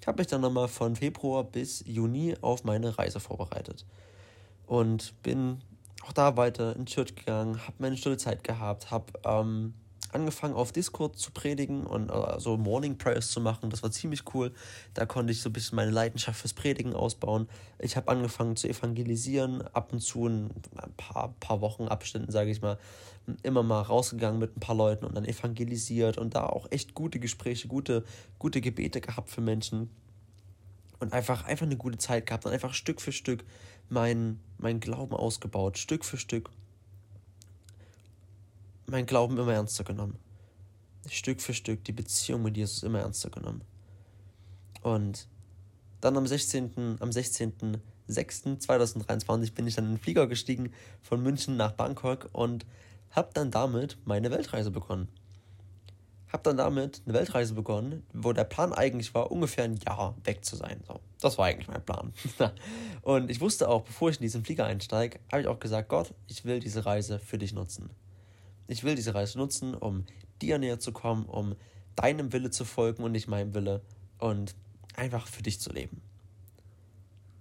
ich 0.00 0.06
habe 0.06 0.18
mich 0.18 0.26
dann 0.26 0.42
nochmal 0.42 0.68
von 0.68 0.96
Februar 0.96 1.44
bis 1.44 1.82
Juni 1.86 2.36
auf 2.42 2.64
meine 2.64 2.98
Reise 2.98 3.20
vorbereitet. 3.20 3.86
Und 4.66 5.14
bin 5.22 5.62
auch 6.06 6.12
da 6.12 6.36
weiter 6.36 6.76
in 6.76 6.86
Church 6.86 7.14
gegangen, 7.16 7.58
habe 7.66 7.74
meine 7.78 7.96
Zeit 7.96 8.44
gehabt, 8.44 8.90
habe 8.90 9.12
ähm, 9.24 9.74
angefangen 10.12 10.54
auf 10.54 10.72
Discord 10.72 11.18
zu 11.18 11.30
predigen 11.30 11.86
und 11.86 12.10
äh, 12.10 12.38
so 12.38 12.56
Morning 12.56 12.98
Prayers 12.98 13.30
zu 13.30 13.40
machen. 13.40 13.70
Das 13.70 13.82
war 13.82 13.90
ziemlich 13.90 14.22
cool. 14.34 14.52
Da 14.94 15.06
konnte 15.06 15.32
ich 15.32 15.40
so 15.40 15.48
ein 15.48 15.52
bisschen 15.52 15.76
meine 15.76 15.90
Leidenschaft 15.90 16.40
fürs 16.40 16.54
Predigen 16.54 16.94
ausbauen. 16.94 17.48
Ich 17.78 17.96
habe 17.96 18.10
angefangen 18.10 18.56
zu 18.56 18.68
evangelisieren, 18.68 19.62
ab 19.68 19.92
und 19.92 20.00
zu 20.00 20.26
in 20.26 20.50
ein 20.76 20.92
paar, 20.96 21.34
paar 21.40 21.60
Wochen 21.60 21.88
Abständen, 21.88 22.30
sage 22.30 22.50
ich 22.50 22.60
mal, 22.60 22.78
immer 23.42 23.62
mal 23.62 23.82
rausgegangen 23.82 24.40
mit 24.40 24.56
ein 24.56 24.60
paar 24.60 24.76
Leuten 24.76 25.04
und 25.04 25.14
dann 25.14 25.24
evangelisiert 25.24 26.18
und 26.18 26.34
da 26.34 26.46
auch 26.46 26.66
echt 26.70 26.94
gute 26.94 27.18
Gespräche, 27.18 27.68
gute, 27.68 28.04
gute 28.38 28.60
Gebete 28.60 29.00
gehabt 29.00 29.30
für 29.30 29.40
Menschen. 29.40 29.90
Und 30.98 31.14
einfach, 31.14 31.44
einfach 31.44 31.64
eine 31.64 31.78
gute 31.78 31.96
Zeit 31.96 32.26
gehabt 32.26 32.44
und 32.44 32.52
einfach 32.52 32.74
Stück 32.74 33.00
für 33.00 33.12
Stück 33.12 33.44
meinen 33.88 34.40
mein 34.58 34.80
Glauben 34.80 35.14
ausgebaut, 35.14 35.78
Stück 35.78 36.04
für 36.04 36.18
Stück 36.18 36.50
mein 38.90 39.06
Glauben 39.06 39.38
immer 39.38 39.54
ernster 39.54 39.84
genommen. 39.84 40.18
Stück 41.08 41.40
für 41.40 41.54
Stück 41.54 41.84
die 41.84 41.92
Beziehung 41.92 42.42
mit 42.42 42.56
Jesus 42.56 42.82
immer 42.82 42.98
ernster 43.00 43.30
genommen. 43.30 43.62
Und 44.82 45.28
dann 46.00 46.16
am 46.16 46.26
16. 46.26 46.96
am 47.00 47.10
16.06.2023 47.10 49.54
bin 49.54 49.66
ich 49.66 49.76
dann 49.76 49.86
in 49.86 49.92
den 49.92 49.98
Flieger 49.98 50.26
gestiegen 50.26 50.72
von 51.02 51.22
München 51.22 51.56
nach 51.56 51.72
Bangkok 51.72 52.28
und 52.32 52.66
habe 53.10 53.30
dann 53.34 53.50
damit 53.50 53.98
meine 54.04 54.30
Weltreise 54.30 54.70
begonnen. 54.70 55.08
Habe 56.32 56.44
dann 56.44 56.58
damit 56.58 57.02
eine 57.04 57.14
Weltreise 57.14 57.54
begonnen, 57.54 58.04
wo 58.12 58.32
der 58.32 58.44
Plan 58.44 58.72
eigentlich 58.72 59.12
war, 59.14 59.32
ungefähr 59.32 59.64
ein 59.64 59.76
Jahr 59.76 60.16
weg 60.24 60.44
zu 60.44 60.54
sein. 60.56 60.80
So, 60.86 61.00
das 61.20 61.38
war 61.38 61.46
eigentlich 61.46 61.68
mein 61.68 61.84
Plan. 61.84 62.12
und 63.02 63.30
ich 63.30 63.40
wusste 63.40 63.68
auch, 63.68 63.82
bevor 63.82 64.10
ich 64.10 64.18
in 64.18 64.22
diesen 64.22 64.44
Flieger 64.44 64.64
einsteige, 64.64 65.18
habe 65.30 65.42
ich 65.42 65.48
auch 65.48 65.58
gesagt, 65.58 65.88
Gott, 65.88 66.14
ich 66.28 66.44
will 66.44 66.60
diese 66.60 66.86
Reise 66.86 67.18
für 67.18 67.36
dich 67.36 67.52
nutzen. 67.52 67.90
Ich 68.70 68.84
will 68.84 68.94
diese 68.94 69.14
Reise 69.16 69.36
nutzen, 69.36 69.74
um 69.74 70.04
dir 70.40 70.58
näher 70.58 70.78
zu 70.78 70.92
kommen, 70.92 71.26
um 71.26 71.56
deinem 71.96 72.32
Wille 72.32 72.50
zu 72.50 72.64
folgen 72.64 73.02
und 73.02 73.10
nicht 73.10 73.26
meinem 73.26 73.52
Wille 73.52 73.82
und 74.18 74.54
einfach 74.94 75.26
für 75.26 75.42
dich 75.42 75.60
zu 75.60 75.72
leben. 75.72 76.00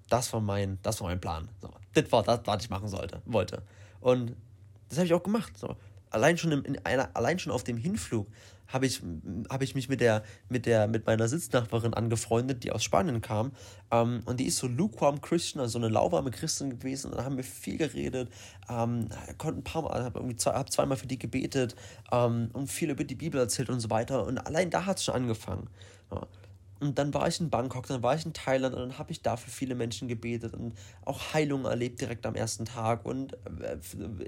Das 0.10 0.34
war 0.34 0.42
mein, 0.42 0.80
das 0.82 1.02
war 1.02 1.08
mein 1.08 1.22
Plan. 1.22 1.48
So, 1.62 1.70
das 1.94 2.12
war 2.12 2.24
das, 2.24 2.42
was 2.46 2.63
ich 2.63 2.72
machen 2.72 2.88
sollte, 2.88 3.22
wollte. 3.26 3.62
Und 4.02 4.36
das 4.89 4.98
habe 4.98 5.06
ich 5.06 5.13
auch 5.13 5.22
gemacht. 5.22 5.56
So. 5.56 5.76
Allein 6.10 6.36
schon 6.36 6.52
in, 6.52 6.65
in 6.65 6.84
einer, 6.84 7.15
allein 7.15 7.38
schon 7.38 7.54
auf 7.54 7.63
dem 7.63 7.78
Hinflug 7.78 8.28
habe 8.69 8.86
ich, 8.86 9.01
hab 9.49 9.62
ich 9.62 9.75
mich 9.75 9.89
mit 9.89 9.99
der, 9.99 10.23
mit 10.47 10.65
der, 10.65 10.88
mit 10.88 11.05
meiner 11.05 11.27
Sitznachbarin 11.27 11.93
angefreundet, 11.93 12.63
die 12.63 12.71
aus 12.71 12.84
Spanien 12.84 13.21
kam. 13.21 13.51
Ähm, 13.91 14.21
und 14.25 14.39
die 14.39 14.45
ist 14.45 14.58
so 14.58 14.67
lukewarm 14.67 15.21
Christian, 15.21 15.62
also 15.62 15.77
eine 15.79 15.89
lauwarme 15.89 16.32
Christin 16.32 16.69
gewesen. 16.69 17.12
Und 17.12 17.17
da 17.17 17.25
haben 17.25 17.38
wir 17.38 17.43
viel 17.43 17.77
geredet, 17.77 18.29
ähm, 18.69 19.10
konnten 19.38 19.60
ein 19.60 19.63
paar 19.63 19.82
Mal, 19.82 20.03
habe 20.03 20.36
zwei, 20.38 20.53
hab 20.53 20.71
zweimal 20.71 20.97
für 20.97 21.08
die 21.08 21.19
gebetet 21.19 21.75
ähm, 22.12 22.49
und 22.53 22.67
viel 22.67 22.89
über 22.89 23.03
die 23.03 23.15
Bibel 23.15 23.39
erzählt 23.39 23.69
und 23.69 23.79
so 23.79 23.89
weiter. 23.89 24.25
Und 24.25 24.38
allein 24.38 24.69
da 24.69 24.86
hat 24.86 24.97
es 24.97 25.05
schon 25.05 25.15
angefangen. 25.15 25.67
Ja. 26.12 26.27
Und 26.80 26.98
dann 26.98 27.13
war 27.13 27.28
ich 27.28 27.39
in 27.39 27.50
Bangkok, 27.50 27.88
dann 27.88 28.04
war 28.04 28.15
ich 28.15 28.26
in 28.26 28.34
Thailand 28.34 28.74
und 28.74 28.82
dann 28.82 28.98
habe 28.98 29.12
ich 29.12 29.22
da 29.22 29.36
für 29.36 29.50
viele 29.50 29.76
Menschen 29.76 30.08
gebetet 30.08 30.54
und 30.54 30.74
auch 31.04 31.34
Heilung 31.34 31.65
erlebt 31.65 32.00
direkt 32.00 32.26
am 32.26 32.36
ersten 32.36 32.65
Tag 32.65 33.06
und 33.06 33.34
äh, 33.34 33.78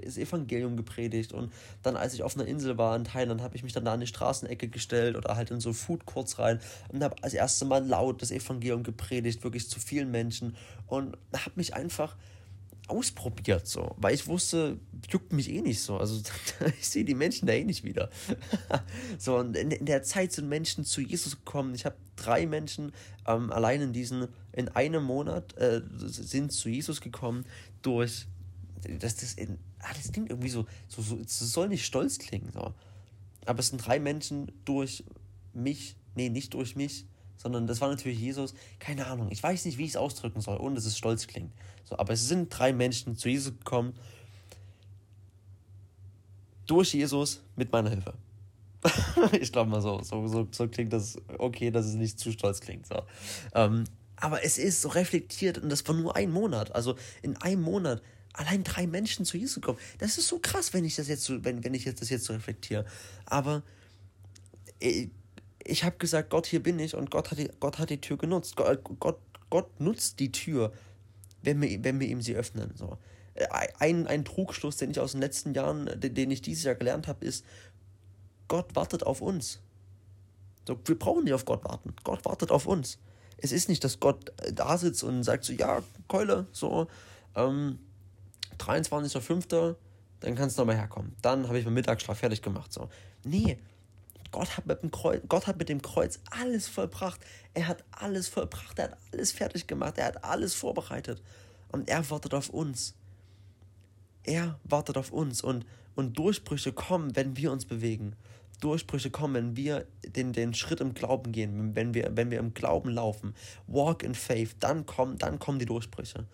das 0.04 0.18
Evangelium 0.18 0.76
gepredigt. 0.76 1.32
Und 1.32 1.52
dann, 1.82 1.96
als 1.96 2.12
ich 2.12 2.22
auf 2.22 2.36
einer 2.36 2.46
Insel 2.46 2.76
war 2.76 2.94
in 2.94 3.04
Thailand, 3.04 3.40
habe 3.40 3.56
ich 3.56 3.62
mich 3.62 3.72
dann 3.72 3.84
da 3.84 3.94
an 3.94 4.00
die 4.00 4.06
Straßenecke 4.06 4.68
gestellt 4.68 5.16
oder 5.16 5.36
halt 5.36 5.50
in 5.50 5.60
so 5.60 5.72
Food 5.72 6.04
Courts 6.04 6.38
rein 6.38 6.60
und 6.88 7.02
habe 7.02 7.16
als 7.22 7.32
erstes 7.32 7.66
Mal 7.66 7.86
laut 7.86 8.20
das 8.20 8.30
Evangelium 8.30 8.82
gepredigt, 8.82 9.42
wirklich 9.44 9.68
zu 9.68 9.80
vielen 9.80 10.10
Menschen 10.10 10.56
und 10.86 11.16
habe 11.32 11.52
mich 11.54 11.74
einfach 11.74 12.16
ausprobiert, 12.88 13.66
so, 13.66 13.94
weil 13.96 14.14
ich 14.14 14.26
wusste, 14.26 14.78
juckt 15.08 15.32
mich 15.32 15.50
eh 15.50 15.60
nicht 15.60 15.80
so. 15.80 15.96
Also 15.96 16.20
ich 16.78 16.88
sehe 16.88 17.04
die 17.04 17.14
Menschen 17.14 17.46
da 17.46 17.52
eh 17.52 17.64
nicht 17.64 17.84
wieder. 17.84 18.10
so, 19.18 19.36
und 19.36 19.56
in, 19.56 19.70
in, 19.70 19.86
der 19.86 20.02
Zeit 20.02 20.32
sind 20.32 20.48
Menschen 20.48 20.84
zu 20.84 21.00
Jesus 21.00 21.36
gekommen. 21.36 21.74
Ich 21.74 21.84
habe 21.84 21.96
drei 22.16 22.46
Menschen 22.46 22.92
ähm, 23.26 23.52
allein 23.52 23.80
in 23.80 23.92
diesen, 23.92 24.28
in 24.52 24.68
einem 24.68 25.04
Monat 25.04 25.56
äh, 25.56 25.82
sind 25.96 26.52
zu 26.52 26.68
Jesus 26.68 27.00
gekommen 27.00 27.44
durch 27.82 28.26
das, 28.98 29.16
das, 29.16 29.34
in, 29.34 29.58
ah, 29.80 29.92
das 29.94 30.12
klingt 30.12 30.30
irgendwie 30.30 30.50
so, 30.50 30.66
so, 30.88 31.02
so, 31.02 31.18
es 31.18 31.38
soll 31.38 31.68
nicht 31.68 31.84
stolz 31.84 32.18
klingen, 32.18 32.50
so. 32.52 32.74
Aber 33.44 33.58
es 33.58 33.68
sind 33.68 33.84
drei 33.84 33.98
Menschen 33.98 34.52
durch 34.64 35.04
mich, 35.52 35.96
nee, 36.14 36.28
nicht 36.28 36.54
durch 36.54 36.76
mich, 36.76 37.06
sondern 37.42 37.66
das 37.66 37.80
war 37.80 37.88
natürlich 37.88 38.20
Jesus. 38.20 38.54
Keine 38.78 39.06
Ahnung, 39.06 39.28
ich 39.30 39.42
weiß 39.42 39.64
nicht, 39.64 39.78
wie 39.78 39.84
ich 39.84 39.90
es 39.90 39.96
ausdrücken 39.96 40.40
soll, 40.40 40.58
ohne 40.58 40.76
dass 40.76 40.84
es 40.84 40.96
stolz 40.96 41.26
klingt. 41.26 41.52
So, 41.84 41.98
aber 41.98 42.12
es 42.12 42.28
sind 42.28 42.48
drei 42.56 42.72
Menschen 42.72 43.16
zu 43.16 43.28
Jesus 43.28 43.52
gekommen, 43.58 43.94
durch 46.66 46.94
Jesus 46.94 47.42
mit 47.56 47.72
meiner 47.72 47.90
Hilfe. 47.90 48.14
ich 49.40 49.52
glaube 49.52 49.70
mal 49.70 49.80
so, 49.80 50.00
so, 50.02 50.26
so, 50.26 50.48
so, 50.50 50.68
klingt 50.68 50.92
das 50.92 51.16
okay, 51.38 51.70
dass 51.70 51.86
es 51.86 51.94
nicht 51.94 52.18
zu 52.18 52.32
stolz 52.32 52.60
klingt. 52.60 52.86
So. 52.86 53.02
Ähm, 53.54 53.84
aber 54.16 54.44
es 54.44 54.58
ist 54.58 54.82
so 54.82 54.88
reflektiert 54.88 55.58
und 55.58 55.68
das 55.68 55.86
war 55.86 55.94
nur 55.94 56.16
ein 56.16 56.30
Monat. 56.30 56.74
Also 56.74 56.96
in 57.22 57.36
einem 57.38 57.62
Monat 57.62 58.02
allein 58.32 58.64
drei 58.64 58.86
Menschen 58.86 59.24
zu 59.24 59.36
Jesus 59.36 59.56
gekommen. 59.56 59.78
Das 59.98 60.18
ist 60.18 60.28
so 60.28 60.38
krass, 60.38 60.72
wenn 60.72 60.84
ich 60.84 60.96
das 60.96 61.08
jetzt 61.08 61.24
so, 61.24 61.44
wenn, 61.44 61.62
wenn 61.64 61.74
ich 61.74 61.84
jetzt 61.84 62.00
das 62.00 62.10
jetzt 62.10 62.24
so 62.24 62.32
reflektiere. 62.32 62.86
Aber 63.26 63.62
äh, 64.80 65.08
ich 65.64 65.84
habe 65.84 65.96
gesagt, 65.98 66.30
Gott, 66.30 66.46
hier 66.46 66.62
bin 66.62 66.78
ich 66.78 66.94
und 66.94 67.10
Gott 67.10 67.30
hat 67.30 67.38
die, 67.38 67.50
Gott 67.60 67.78
hat 67.78 67.90
die 67.90 68.00
Tür 68.00 68.16
genutzt. 68.16 68.56
Gott, 68.56 68.80
Gott, 69.00 69.18
Gott 69.50 69.80
nutzt 69.80 70.20
die 70.20 70.32
Tür, 70.32 70.72
wenn 71.42 71.60
wir, 71.60 71.84
wenn 71.84 72.00
wir 72.00 72.08
ihm 72.08 72.22
sie 72.22 72.34
öffnen. 72.34 72.72
So. 72.76 72.98
Äh, 73.34 73.46
ein, 73.78 74.06
ein 74.06 74.24
Trugschluss, 74.24 74.76
den 74.76 74.90
ich 74.90 75.00
aus 75.00 75.12
den 75.12 75.20
letzten 75.20 75.54
Jahren, 75.54 75.90
den 75.96 76.30
ich 76.30 76.42
dieses 76.42 76.64
Jahr 76.64 76.74
gelernt 76.74 77.08
habe, 77.08 77.24
ist, 77.24 77.44
Gott 78.48 78.74
wartet 78.74 79.04
auf 79.04 79.20
uns. 79.20 79.60
So, 80.66 80.78
wir 80.84 80.98
brauchen 80.98 81.24
nicht 81.24 81.34
auf 81.34 81.44
Gott 81.44 81.64
warten. 81.64 81.94
Gott 82.04 82.24
wartet 82.24 82.50
auf 82.50 82.66
uns. 82.66 82.98
Es 83.38 83.50
ist 83.50 83.68
nicht, 83.68 83.82
dass 83.82 84.00
Gott 84.00 84.32
äh, 84.42 84.52
da 84.52 84.78
sitzt 84.78 85.02
und 85.04 85.22
sagt 85.22 85.44
so, 85.44 85.52
ja, 85.52 85.82
Keule, 86.08 86.46
so, 86.52 86.88
ähm, 87.34 87.78
23.05., 88.58 89.76
dann 90.20 90.36
kannst 90.36 90.56
du 90.56 90.60
nochmal 90.60 90.76
herkommen. 90.76 91.16
Dann 91.20 91.48
habe 91.48 91.58
ich 91.58 91.64
meinen 91.64 91.74
Mittagsschlaf 91.74 92.18
fertig 92.18 92.42
gemacht. 92.42 92.72
So. 92.72 92.88
Nee, 93.24 93.58
Gott 94.32 94.56
hat, 94.56 94.66
mit 94.66 94.82
dem 94.82 94.90
Kreuz, 94.90 95.22
Gott 95.28 95.46
hat 95.46 95.58
mit 95.58 95.68
dem 95.68 95.82
Kreuz 95.82 96.18
alles 96.30 96.66
vollbracht. 96.66 97.20
Er 97.54 97.68
hat 97.68 97.84
alles 97.92 98.28
vollbracht. 98.28 98.78
Er 98.78 98.84
hat 98.86 98.98
alles 99.12 99.30
fertig 99.30 99.66
gemacht. 99.66 99.98
Er 99.98 100.06
hat 100.06 100.24
alles 100.24 100.54
vorbereitet. 100.54 101.22
Und 101.70 101.88
er 101.88 102.10
wartet 102.10 102.34
auf 102.34 102.48
uns. 102.48 102.94
Er 104.24 104.58
wartet 104.64 104.96
auf 104.96 105.12
uns. 105.12 105.42
Und, 105.42 105.66
und 105.94 106.18
Durchbrüche 106.18 106.72
kommen, 106.72 107.14
wenn 107.14 107.36
wir 107.36 107.52
uns 107.52 107.66
bewegen. 107.66 108.16
Durchbrüche 108.60 109.10
kommen, 109.10 109.34
wenn 109.34 109.56
wir 109.56 109.86
den, 110.06 110.32
den 110.32 110.54
Schritt 110.54 110.80
im 110.80 110.94
Glauben 110.94 111.32
gehen, 111.32 111.74
wenn 111.74 111.94
wir, 111.94 112.16
wenn 112.16 112.30
wir 112.30 112.38
im 112.38 112.54
Glauben 112.54 112.90
laufen. 112.90 113.34
Walk 113.66 114.02
in 114.02 114.14
Faith. 114.14 114.56
Dann 114.60 114.86
kommen, 114.86 115.18
dann 115.18 115.38
kommen 115.38 115.58
die 115.58 115.66
Durchbrüche. 115.66 116.26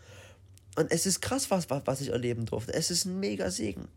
Und 0.77 0.93
es 0.93 1.07
ist 1.07 1.21
krass, 1.21 1.51
was, 1.51 1.69
was 1.69 2.01
ich 2.01 2.11
erleben 2.11 2.47
durfte. 2.47 2.73
Es 2.73 2.93
ist 2.93 3.05
ein 3.07 3.19
mega 3.19 3.51
Segen. 3.51 3.89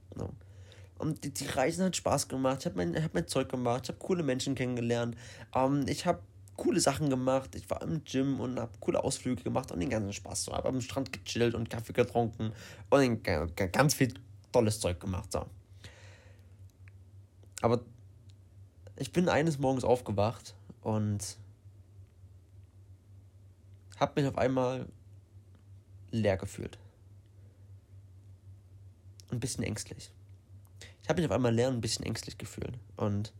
Und 1.01 1.23
die, 1.23 1.33
die 1.33 1.47
Reisen 1.47 1.83
hat 1.83 1.95
Spaß 1.95 2.27
gemacht. 2.27 2.59
Ich 2.59 2.65
habe 2.67 2.77
mein, 2.77 3.03
hab 3.03 3.15
mein 3.15 3.27
Zeug 3.27 3.49
gemacht. 3.49 3.85
Ich 3.85 3.89
habe 3.89 3.97
coole 3.97 4.21
Menschen 4.21 4.53
kennengelernt. 4.53 5.17
Ähm, 5.55 5.83
ich 5.87 6.05
habe 6.05 6.21
coole 6.57 6.79
Sachen 6.79 7.09
gemacht. 7.09 7.55
Ich 7.55 7.67
war 7.71 7.81
im 7.81 8.03
Gym 8.03 8.39
und 8.39 8.59
habe 8.59 8.71
coole 8.79 9.03
Ausflüge 9.03 9.41
gemacht 9.41 9.71
und 9.71 9.79
den 9.79 9.89
ganzen 9.89 10.13
Spaß. 10.13 10.43
So, 10.43 10.53
habe 10.53 10.69
am 10.69 10.79
Strand 10.79 11.11
gechillt 11.11 11.55
und 11.55 11.71
Kaffee 11.71 11.93
getrunken 11.93 12.53
und 12.91 13.23
ganz 13.73 13.95
viel 13.95 14.13
tolles 14.51 14.79
Zeug 14.79 14.99
gemacht. 14.99 15.31
So. 15.31 15.47
Aber 17.63 17.81
ich 18.95 19.11
bin 19.11 19.27
eines 19.27 19.57
Morgens 19.57 19.83
aufgewacht 19.83 20.53
und 20.81 21.35
habe 23.99 24.21
mich 24.21 24.29
auf 24.29 24.37
einmal 24.37 24.85
leer 26.11 26.37
gefühlt. 26.37 26.77
Ein 29.31 29.39
bisschen 29.39 29.63
ängstlich 29.63 30.11
ich 31.03 31.09
habe 31.09 31.21
mich 31.21 31.29
auf 31.29 31.35
einmal 31.35 31.53
und 31.53 31.59
ein 31.59 31.81
bisschen 31.81 32.05
ängstlich 32.05 32.37
gefühlt. 32.37 32.77
Und 32.95 33.33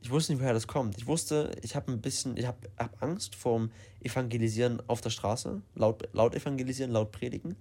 ich 0.00 0.10
wusste 0.10 0.32
nicht, 0.32 0.40
woher 0.40 0.54
das 0.54 0.66
kommt. 0.66 0.96
Ich 0.96 1.06
wusste, 1.06 1.50
ich 1.62 1.74
habe 1.74 1.90
ein 1.92 2.00
bisschen, 2.00 2.36
ich 2.36 2.46
habe 2.46 2.58
hab 2.76 3.02
Angst 3.02 3.34
vorm 3.34 3.70
Evangelisieren 4.00 4.82
auf 4.86 5.00
der 5.00 5.10
Straße, 5.10 5.60
laut, 5.74 6.08
laut 6.12 6.34
evangelisieren, 6.34 6.92
laut 6.92 7.10
predigen. 7.12 7.56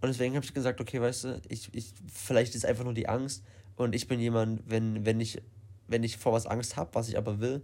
Und 0.00 0.08
deswegen 0.08 0.36
habe 0.36 0.44
ich 0.44 0.54
gesagt, 0.54 0.80
okay, 0.80 1.00
weißt 1.00 1.24
du, 1.24 1.42
ich, 1.48 1.72
ich, 1.72 1.92
vielleicht 2.12 2.54
ist 2.54 2.66
einfach 2.66 2.84
nur 2.84 2.94
die 2.94 3.08
Angst 3.08 3.42
und 3.76 3.94
ich 3.94 4.06
bin 4.06 4.20
jemand, 4.20 4.62
wenn, 4.68 5.04
wenn, 5.04 5.18
ich, 5.18 5.42
wenn 5.88 6.04
ich 6.04 6.18
vor 6.18 6.32
was 6.32 6.46
Angst 6.46 6.76
habe, 6.76 6.90
was 6.94 7.08
ich 7.08 7.16
aber 7.16 7.40
will, 7.40 7.62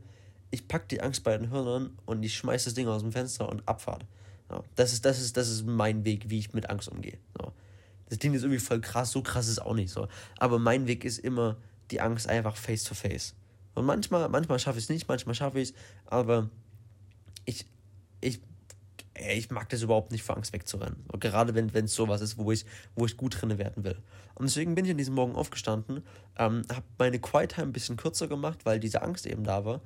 ich 0.50 0.66
packe 0.66 0.86
die 0.88 1.02
Angst 1.02 1.22
bei 1.22 1.36
den 1.36 1.50
Hörnern 1.50 1.96
und 2.06 2.22
ich 2.22 2.34
schmeiße 2.36 2.64
das 2.64 2.74
Ding 2.74 2.88
aus 2.88 3.02
dem 3.02 3.12
Fenster 3.12 3.48
und 3.48 3.68
Abfahrt. 3.68 4.06
Ja, 4.50 4.64
das, 4.74 4.92
ist, 4.92 5.04
das, 5.04 5.20
ist, 5.20 5.36
das 5.36 5.48
ist 5.48 5.66
mein 5.66 6.04
Weg, 6.04 6.28
wie 6.30 6.38
ich 6.38 6.52
mit 6.52 6.68
Angst 6.68 6.88
umgehe. 6.88 7.18
Ja. 7.40 7.52
Das 8.10 8.18
klingt 8.18 8.34
jetzt 8.34 8.42
irgendwie 8.42 8.60
voll 8.60 8.80
krass, 8.80 9.12
so 9.12 9.22
krass 9.22 9.46
ist 9.46 9.52
es 9.52 9.58
auch 9.60 9.74
nicht 9.74 9.90
so. 9.90 10.08
Aber 10.38 10.58
mein 10.58 10.86
Weg 10.86 11.04
ist 11.04 11.18
immer 11.18 11.56
die 11.90 12.00
Angst 12.00 12.28
einfach 12.28 12.56
face 12.56 12.84
to 12.84 12.94
face. 12.94 13.34
Und 13.74 13.86
manchmal, 13.86 14.28
manchmal 14.28 14.58
schaffe 14.58 14.78
ich 14.78 14.84
es 14.84 14.90
nicht, 14.90 15.08
manchmal 15.08 15.34
schaffe 15.34 15.60
ich 15.60 15.70
es, 15.70 15.74
aber 16.06 16.50
ich, 17.44 17.66
ich, 18.20 18.40
ich 19.14 19.50
mag 19.50 19.68
das 19.68 19.82
überhaupt 19.82 20.10
nicht, 20.10 20.24
vor 20.24 20.36
Angst 20.36 20.52
wegzurennen. 20.52 21.04
Und 21.06 21.20
gerade 21.20 21.54
wenn 21.54 21.84
es 21.84 21.94
sowas 21.94 22.20
ist, 22.20 22.36
wo 22.36 22.50
ich, 22.50 22.66
wo 22.96 23.06
ich 23.06 23.16
gut 23.16 23.40
drin 23.40 23.56
werden 23.58 23.84
will. 23.84 23.96
Und 24.34 24.48
deswegen 24.48 24.74
bin 24.74 24.84
ich 24.84 24.90
an 24.90 24.98
diesem 24.98 25.14
Morgen 25.14 25.36
aufgestanden, 25.36 26.02
ähm, 26.36 26.62
habe 26.68 26.86
meine 26.98 27.20
Quiet 27.20 27.52
Time 27.52 27.68
ein 27.68 27.72
bisschen 27.72 27.96
kürzer 27.96 28.26
gemacht, 28.26 28.64
weil 28.64 28.80
diese 28.80 29.02
Angst 29.02 29.24
eben 29.24 29.44
da 29.44 29.64
war. 29.64 29.80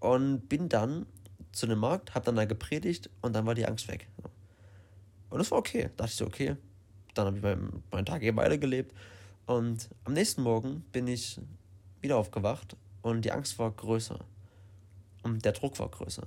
Und 0.00 0.48
bin 0.48 0.68
dann 0.68 1.06
zu 1.52 1.66
einem 1.66 1.78
Markt, 1.78 2.14
habe 2.14 2.26
dann 2.26 2.36
da 2.36 2.44
gepredigt 2.44 3.10
und 3.22 3.34
dann 3.34 3.46
war 3.46 3.54
die 3.54 3.66
Angst 3.66 3.88
weg. 3.88 4.08
Und 5.30 5.38
das 5.38 5.50
war 5.50 5.58
okay. 5.58 5.90
Da 5.96 6.04
dachte 6.04 6.10
ich 6.10 6.16
so, 6.16 6.26
okay, 6.26 6.56
dann 7.14 7.26
habe 7.26 7.36
ich 7.36 7.42
meinen, 7.42 7.82
meinen 7.90 8.06
Tag 8.06 8.22
eben 8.22 8.36
weitergelebt. 8.36 8.94
Und 9.46 9.88
am 10.04 10.12
nächsten 10.12 10.42
Morgen 10.42 10.84
bin 10.92 11.06
ich 11.06 11.40
wieder 12.00 12.16
aufgewacht 12.16 12.76
und 13.02 13.24
die 13.24 13.32
Angst 13.32 13.58
war 13.58 13.70
größer. 13.70 14.18
Und 15.22 15.44
der 15.44 15.52
Druck 15.52 15.78
war 15.78 15.88
größer. 15.88 16.26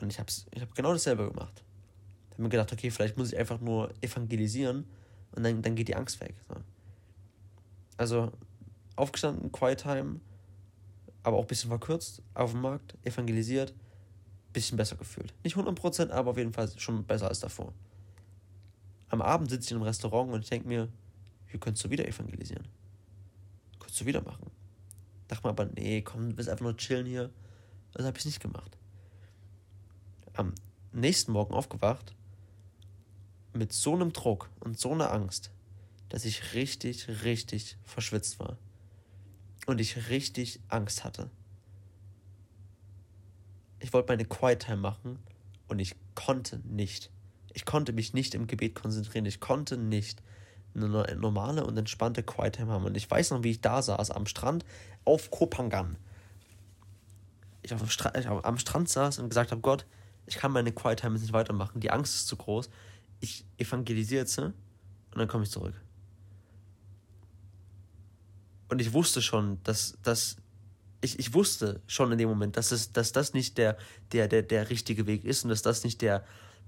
Und 0.00 0.10
ich 0.10 0.18
habe 0.18 0.30
ich 0.54 0.62
hab 0.62 0.74
genau 0.74 0.92
dasselbe 0.92 1.28
gemacht. 1.28 1.62
Ich 2.30 2.34
habe 2.34 2.42
mir 2.44 2.48
gedacht, 2.48 2.72
okay, 2.72 2.90
vielleicht 2.90 3.16
muss 3.16 3.32
ich 3.32 3.38
einfach 3.38 3.60
nur 3.60 3.92
evangelisieren 4.00 4.86
und 5.32 5.42
dann, 5.42 5.62
dann 5.62 5.74
geht 5.74 5.88
die 5.88 5.94
Angst 5.94 6.20
weg. 6.20 6.34
So. 6.48 6.56
Also 7.96 8.32
aufgestanden, 8.96 9.52
Quiet 9.52 9.80
Time, 9.80 10.20
aber 11.22 11.36
auch 11.36 11.42
ein 11.42 11.48
bisschen 11.48 11.68
verkürzt, 11.68 12.22
auf 12.34 12.52
dem 12.52 12.62
Markt, 12.62 12.96
evangelisiert, 13.04 13.74
bisschen 14.52 14.76
besser 14.76 14.96
gefühlt. 14.96 15.34
Nicht 15.44 15.56
100%, 15.56 16.10
aber 16.10 16.30
auf 16.30 16.38
jeden 16.38 16.52
Fall 16.52 16.70
schon 16.78 17.04
besser 17.04 17.28
als 17.28 17.40
davor. 17.40 17.72
Am 19.10 19.20
Abend 19.20 19.50
sitze 19.50 19.66
ich 19.66 19.70
in 19.72 19.76
einem 19.76 19.86
Restaurant 19.86 20.32
und 20.32 20.50
denke 20.50 20.66
mir, 20.66 20.88
hier 21.46 21.60
könntest 21.60 21.84
du 21.84 21.90
wieder 21.90 22.06
evangelisieren. 22.06 22.66
Könntest 23.80 24.00
du 24.00 24.06
wieder 24.06 24.22
machen. 24.22 24.50
Dachte 25.28 25.46
mir 25.46 25.50
aber, 25.50 25.66
nee, 25.66 26.00
komm, 26.02 26.30
du 26.30 26.36
willst 26.36 26.48
einfach 26.48 26.64
nur 26.64 26.76
chillen 26.76 27.06
hier. 27.06 27.30
Also 27.92 28.06
habe 28.06 28.18
ich 28.18 28.24
nicht 28.24 28.40
gemacht. 28.40 28.78
Am 30.34 30.54
nächsten 30.92 31.32
Morgen 31.32 31.54
aufgewacht 31.54 32.14
mit 33.52 33.72
so 33.72 33.94
einem 33.94 34.12
Druck 34.12 34.48
und 34.60 34.78
so 34.78 34.92
einer 34.92 35.12
Angst, 35.12 35.50
dass 36.08 36.24
ich 36.24 36.54
richtig, 36.54 37.08
richtig 37.24 37.76
verschwitzt 37.84 38.38
war. 38.38 38.58
Und 39.66 39.80
ich 39.80 40.08
richtig 40.08 40.60
Angst 40.68 41.04
hatte. 41.04 41.30
Ich 43.80 43.92
wollte 43.92 44.12
meine 44.12 44.24
Quiet 44.24 44.60
Time 44.60 44.78
machen 44.78 45.18
und 45.68 45.78
ich 45.80 45.96
konnte 46.14 46.60
nicht. 46.64 47.10
Ich 47.52 47.64
konnte 47.64 47.92
mich 47.92 48.14
nicht 48.14 48.34
im 48.34 48.46
Gebet 48.46 48.74
konzentrieren. 48.74 49.26
Ich 49.26 49.40
konnte 49.40 49.76
nicht 49.76 50.22
eine 50.74 51.16
normale 51.16 51.64
und 51.64 51.76
entspannte 51.76 52.22
Quiet 52.22 52.56
Time 52.56 52.72
haben. 52.72 52.84
Und 52.84 52.96
ich 52.96 53.10
weiß 53.10 53.30
noch, 53.30 53.42
wie 53.42 53.50
ich 53.50 53.60
da 53.60 53.82
saß 53.82 54.10
am 54.10 54.26
Strand 54.26 54.64
auf 55.04 55.30
Kopangan. 55.30 55.96
Ich, 57.62 57.74
auf 57.74 57.90
Stra 57.90 58.14
ich 58.18 58.26
am 58.28 58.58
Strand 58.58 58.88
saß 58.88 59.18
und 59.18 59.28
gesagt 59.28 59.50
habe, 59.50 59.60
Gott, 59.60 59.84
ich 60.26 60.36
kann 60.36 60.52
meine 60.52 60.72
Quiet 60.72 61.00
Time 61.00 61.18
nicht 61.18 61.32
weitermachen. 61.32 61.80
Die 61.80 61.90
Angst 61.90 62.14
ist 62.14 62.28
zu 62.28 62.36
groß. 62.36 62.70
Ich 63.20 63.44
evangelisiere 63.58 64.22
jetzt 64.22 64.38
und 64.38 64.54
dann 65.14 65.28
komme 65.28 65.44
ich 65.44 65.50
zurück. 65.50 65.74
Und 68.68 68.80
ich 68.80 68.92
wusste 68.92 69.20
schon, 69.20 69.60
dass, 69.64 69.98
dass 70.02 70.36
ich, 71.00 71.18
ich 71.18 71.34
wusste 71.34 71.80
schon 71.86 72.12
in 72.12 72.18
dem 72.18 72.28
Moment, 72.28 72.56
dass, 72.56 72.72
es, 72.72 72.92
dass 72.92 73.12
das 73.12 73.34
nicht 73.34 73.58
der, 73.58 73.76
der, 74.12 74.28
der, 74.28 74.42
der 74.42 74.70
richtige 74.70 75.06
Weg 75.06 75.24
ist 75.24 75.44
und 75.44 75.50
dass 75.50 75.62
das 75.62 75.82
nicht 75.82 76.02
der, 76.02 76.24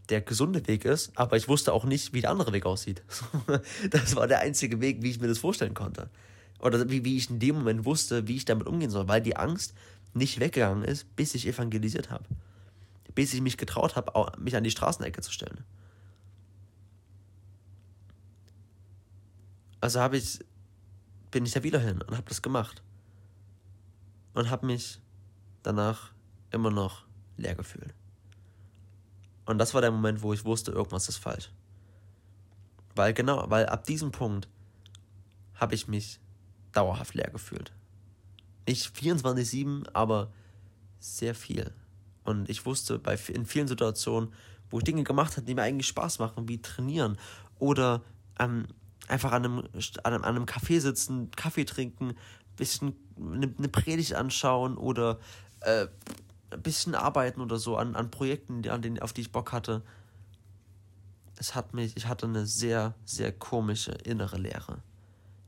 der 0.08 0.20
gesunde 0.20 0.66
Weg 0.66 0.84
ist, 0.84 1.12
aber 1.16 1.36
ich 1.36 1.48
wusste 1.48 1.72
auch 1.72 1.84
nicht, 1.84 2.12
wie 2.12 2.20
der 2.20 2.30
andere 2.30 2.52
Weg 2.52 2.66
aussieht. 2.66 3.02
das 3.90 4.16
war 4.16 4.26
der 4.26 4.40
einzige 4.40 4.80
Weg, 4.80 5.02
wie 5.02 5.10
ich 5.10 5.20
mir 5.20 5.28
das 5.28 5.38
vorstellen 5.38 5.74
konnte. 5.74 6.10
Oder 6.58 6.88
wie, 6.90 7.04
wie 7.04 7.16
ich 7.16 7.30
in 7.30 7.38
dem 7.38 7.56
Moment 7.56 7.84
wusste, 7.84 8.28
wie 8.28 8.36
ich 8.36 8.44
damit 8.44 8.66
umgehen 8.66 8.90
soll, 8.90 9.08
weil 9.08 9.20
die 9.20 9.36
Angst 9.36 9.74
nicht 10.14 10.40
weggegangen 10.40 10.84
ist, 10.84 11.14
bis 11.16 11.34
ich 11.34 11.46
evangelisiert 11.46 12.10
habe. 12.10 12.24
Bis 13.14 13.34
ich 13.34 13.40
mich 13.40 13.56
getraut 13.56 13.96
habe, 13.96 14.12
mich 14.38 14.56
an 14.56 14.64
die 14.64 14.70
Straßenecke 14.70 15.20
zu 15.20 15.32
stellen. 15.32 15.64
Also 19.80 20.00
habe 20.00 20.16
ich, 20.16 20.38
bin 21.30 21.44
ich 21.44 21.52
da 21.52 21.62
wieder 21.62 21.80
hin 21.80 22.02
und 22.02 22.16
habe 22.16 22.28
das 22.28 22.42
gemacht. 22.42 22.82
Und 24.34 24.48
habe 24.48 24.66
mich 24.66 25.00
danach 25.62 26.12
immer 26.50 26.70
noch 26.70 27.04
leer 27.36 27.54
gefühlt. 27.54 27.94
Und 29.52 29.58
das 29.58 29.74
war 29.74 29.82
der 29.82 29.90
Moment, 29.90 30.22
wo 30.22 30.32
ich 30.32 30.46
wusste, 30.46 30.72
irgendwas 30.72 31.10
ist 31.10 31.18
falsch. 31.18 31.50
Weil 32.94 33.12
genau, 33.12 33.44
weil 33.50 33.66
ab 33.66 33.84
diesem 33.84 34.10
Punkt 34.10 34.48
habe 35.54 35.74
ich 35.74 35.88
mich 35.88 36.20
dauerhaft 36.72 37.12
leer 37.12 37.28
gefühlt. 37.30 37.70
Nicht 38.66 38.96
24-7, 38.96 39.90
aber 39.92 40.32
sehr 41.00 41.34
viel. 41.34 41.70
Und 42.24 42.48
ich 42.48 42.64
wusste 42.64 42.98
bei, 42.98 43.18
in 43.28 43.44
vielen 43.44 43.68
Situationen, 43.68 44.32
wo 44.70 44.78
ich 44.78 44.84
Dinge 44.84 45.04
gemacht 45.04 45.36
habe, 45.36 45.44
die 45.44 45.54
mir 45.54 45.62
eigentlich 45.62 45.88
Spaß 45.88 46.18
machen, 46.18 46.48
wie 46.48 46.62
trainieren 46.62 47.18
oder 47.58 48.00
ähm, 48.38 48.66
einfach 49.06 49.32
an 49.32 49.44
einem, 49.44 49.58
an 49.58 50.14
einem, 50.14 50.24
an 50.24 50.36
einem 50.36 50.46
Café 50.46 50.80
sitzen, 50.80 51.30
Kaffee 51.32 51.66
trinken, 51.66 52.14
bisschen 52.56 52.96
eine, 53.18 53.52
eine 53.58 53.68
Predigt 53.68 54.14
anschauen 54.14 54.78
oder 54.78 55.18
äh, 55.60 55.88
ein 56.52 56.62
bisschen 56.62 56.94
arbeiten 56.94 57.40
oder 57.40 57.58
so 57.58 57.76
an, 57.76 57.96
an 57.96 58.10
Projekten, 58.10 58.68
an 58.68 58.82
denen, 58.82 59.00
auf 59.00 59.12
die 59.12 59.22
ich 59.22 59.32
Bock 59.32 59.52
hatte. 59.52 59.82
Es 61.36 61.54
hat 61.54 61.74
mich, 61.74 61.96
ich 61.96 62.06
hatte 62.06 62.26
eine 62.26 62.46
sehr, 62.46 62.94
sehr 63.04 63.32
komische 63.32 63.92
innere 63.92 64.38
Lehre. 64.38 64.78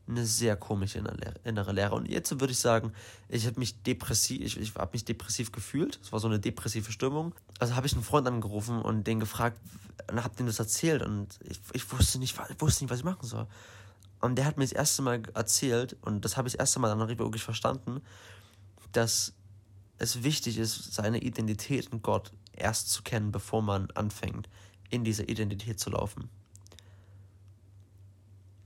Eine 0.07 0.27
sehr 0.27 0.57
komische 0.57 0.99
innere 1.45 1.73
Lehre. 1.73 1.95
Und 1.95 2.09
jetzt 2.09 2.39
würde 2.39 2.53
ich 2.53 2.59
sagen, 2.59 2.93
ich 3.29 3.47
habe 3.47 3.59
mich 3.59 3.83
depressiv, 3.83 4.41
ich, 4.41 4.59
ich 4.59 4.75
habe 4.75 4.91
mich 4.93 5.05
depressiv 5.05 5.53
gefühlt. 5.53 5.99
Es 6.03 6.13
war 6.13 6.21
so 6.21 6.27
eine 6.27 6.41
depressive 6.41 6.93
Stimmung. 6.93 7.35
Also 7.59 7.77
habe 7.77 7.87
ich 7.87 7.95
einen 7.95 8.03
Freund 8.03 8.27
angerufen 8.27 8.83
und 8.83 9.07
den 9.07 9.21
gefragt 9.21 9.59
und 10.11 10.23
habe 10.23 10.37
dem 10.37 10.47
das 10.47 10.59
erzählt 10.59 11.03
und 11.03 11.39
ich, 11.49 11.61
ich 11.73 11.93
wusste 11.93 12.19
nicht, 12.19 12.39
ich 12.51 12.61
wusste 12.61 12.85
nicht, 12.85 12.91
was 12.91 12.99
ich 12.99 13.05
machen 13.05 13.27
soll. 13.27 13.47
Und 14.21 14.37
der 14.37 14.47
hat 14.47 14.57
mir 14.57 14.65
das 14.65 14.73
erste 14.73 15.03
Mal 15.03 15.23
erzählt, 15.35 15.97
und 16.03 16.25
das 16.25 16.37
habe 16.37 16.49
ich 16.49 16.55
das 16.55 16.61
erste 16.61 16.81
Mal 16.81 16.89
dann 16.89 17.19
wirklich 17.19 17.43
verstanden, 17.43 18.01
dass 18.93 19.35
es 20.05 20.23
wichtig 20.23 20.59
ist, 20.59 20.95
seine 20.95 21.19
Identität 21.19 21.87
in 21.87 22.03
Gott 22.03 22.33
erst 22.53 22.91
zu 22.91 23.03
kennen, 23.03 23.33
bevor 23.33 23.63
man 23.63 23.91
anfängt, 23.93 24.49
in 24.91 25.05
dieser 25.05 25.29
Identität 25.29 25.81
zu 25.81 25.91
laufen. 25.91 26.29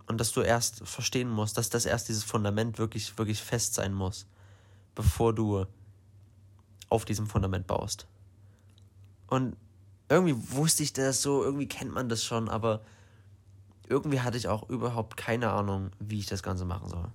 Und 0.07 0.19
dass 0.19 0.33
du 0.33 0.41
erst 0.41 0.87
verstehen 0.87 1.29
musst, 1.29 1.59
dass 1.59 1.71
das 1.71 1.87
erst 1.87 2.09
dieses 2.09 2.25
Fundament 2.25 2.79
wirklich, 2.79 3.17
wirklich 3.19 3.41
fest 3.41 3.75
sein 3.75 3.93
muss, 3.93 4.27
bevor 4.95 5.35
du 5.35 5.67
auf 6.89 7.05
diesem 7.05 7.27
Fundament 7.27 7.67
baust. 7.67 8.07
Und 9.27 9.57
irgendwie 10.09 10.37
wusste 10.53 10.83
ich 10.83 10.93
das 10.93 11.23
so, 11.23 11.43
irgendwie 11.43 11.69
kennt 11.69 11.93
man 11.93 12.09
das 12.09 12.25
schon, 12.25 12.49
aber 12.49 12.83
irgendwie 13.89 14.21
hatte 14.21 14.39
ich 14.39 14.49
auch 14.49 14.69
überhaupt 14.69 15.17
keine 15.17 15.51
Ahnung, 15.51 15.91
wie 15.99 16.19
ich 16.19 16.27
das 16.27 16.43
Ganze 16.43 16.65
machen 16.65 16.89
soll. 16.89 17.11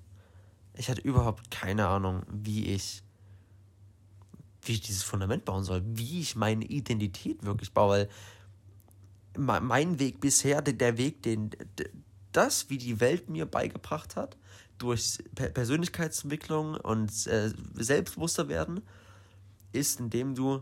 Ich 0.76 0.90
hatte 0.90 1.02
überhaupt 1.02 1.52
keine 1.52 1.88
Ahnung, 1.88 2.24
wie 2.32 2.66
ich 2.66 3.03
wie 4.66 4.74
ich 4.74 4.82
dieses 4.82 5.04
Fundament 5.04 5.46
bauen 5.46 5.64
soll, 5.64 5.84
wie 5.86 6.22
ich 6.22 6.36
meine 6.36 6.66
Identität 6.66 7.44
wirklich 7.44 7.74
baue, 7.74 7.90
weil 7.90 8.10
mein 9.36 10.00
Weg 10.00 10.20
bisher, 10.20 10.62
der 10.62 10.98
Weg, 10.98 11.24
den 11.24 11.52
das, 12.32 12.70
wie 12.70 12.78
die 12.78 13.00
Welt 13.00 13.30
mir 13.30 13.46
beigebracht 13.46 14.16
hat, 14.16 14.38
durch 14.78 15.20
Persönlichkeitsentwicklung 15.36 16.76
und 16.76 17.28
äh, 17.28 17.52
Selbstbewusster 17.76 18.50
werden, 18.50 18.82
ist, 19.72 20.00
indem 20.00 20.36
du 20.36 20.62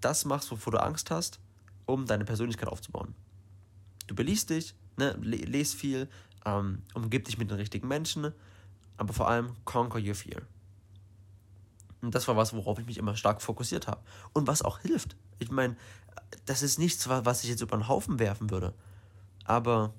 das 0.00 0.24
machst, 0.24 0.50
wovor 0.50 0.72
du 0.72 0.82
Angst 0.82 1.10
hast, 1.10 1.40
um 1.86 2.06
deine 2.06 2.24
Persönlichkeit 2.24 2.68
aufzubauen. 2.68 3.14
Du 4.06 4.14
beliest 4.14 4.50
dich, 4.50 4.74
ne, 4.96 5.16
les 5.20 5.74
viel, 5.74 6.08
ähm, 6.44 6.82
umgib 6.94 7.24
dich 7.24 7.38
mit 7.38 7.50
den 7.50 7.56
richtigen 7.56 7.88
Menschen, 7.88 8.32
aber 8.96 9.12
vor 9.12 9.28
allem 9.28 9.52
conquer 9.64 10.00
your 10.00 10.14
fear. 10.14 10.42
Und 12.00 12.14
das 12.14 12.28
war 12.28 12.36
was, 12.36 12.52
worauf 12.52 12.78
ich 12.78 12.86
mich 12.86 12.98
immer 12.98 13.16
stark 13.16 13.42
fokussiert 13.42 13.86
habe. 13.86 14.00
Und 14.32 14.46
was 14.46 14.62
auch 14.62 14.78
hilft. 14.80 15.16
Ich 15.38 15.50
meine, 15.50 15.76
das 16.46 16.62
ist 16.62 16.78
nichts, 16.78 17.08
was 17.08 17.42
ich 17.42 17.50
jetzt 17.50 17.60
über 17.60 17.76
den 17.76 17.88
Haufen 17.88 18.18
werfen 18.18 18.50
würde. 18.50 18.74
Aber 19.44 19.92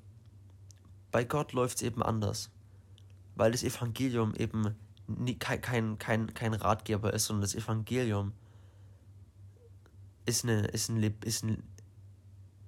bei 1.11 1.23
Gott 1.23 1.53
läuft 1.53 1.77
es 1.77 1.81
eben 1.81 2.03
anders. 2.03 2.49
Weil 3.35 3.51
das 3.51 3.63
Evangelium 3.63 4.33
eben 4.35 4.75
nie, 5.07 5.35
kein, 5.35 5.97
kein, 5.97 6.33
kein, 6.33 6.53
Ratgeber 6.53 7.13
ist, 7.13 7.25
sondern 7.25 7.41
das 7.41 7.55
Evangelium 7.55 8.33
ist, 10.25 10.43
eine, 10.43 10.67
ist, 10.67 10.89
ein, 10.89 11.01
ist 11.23 11.43
ein. 11.43 11.63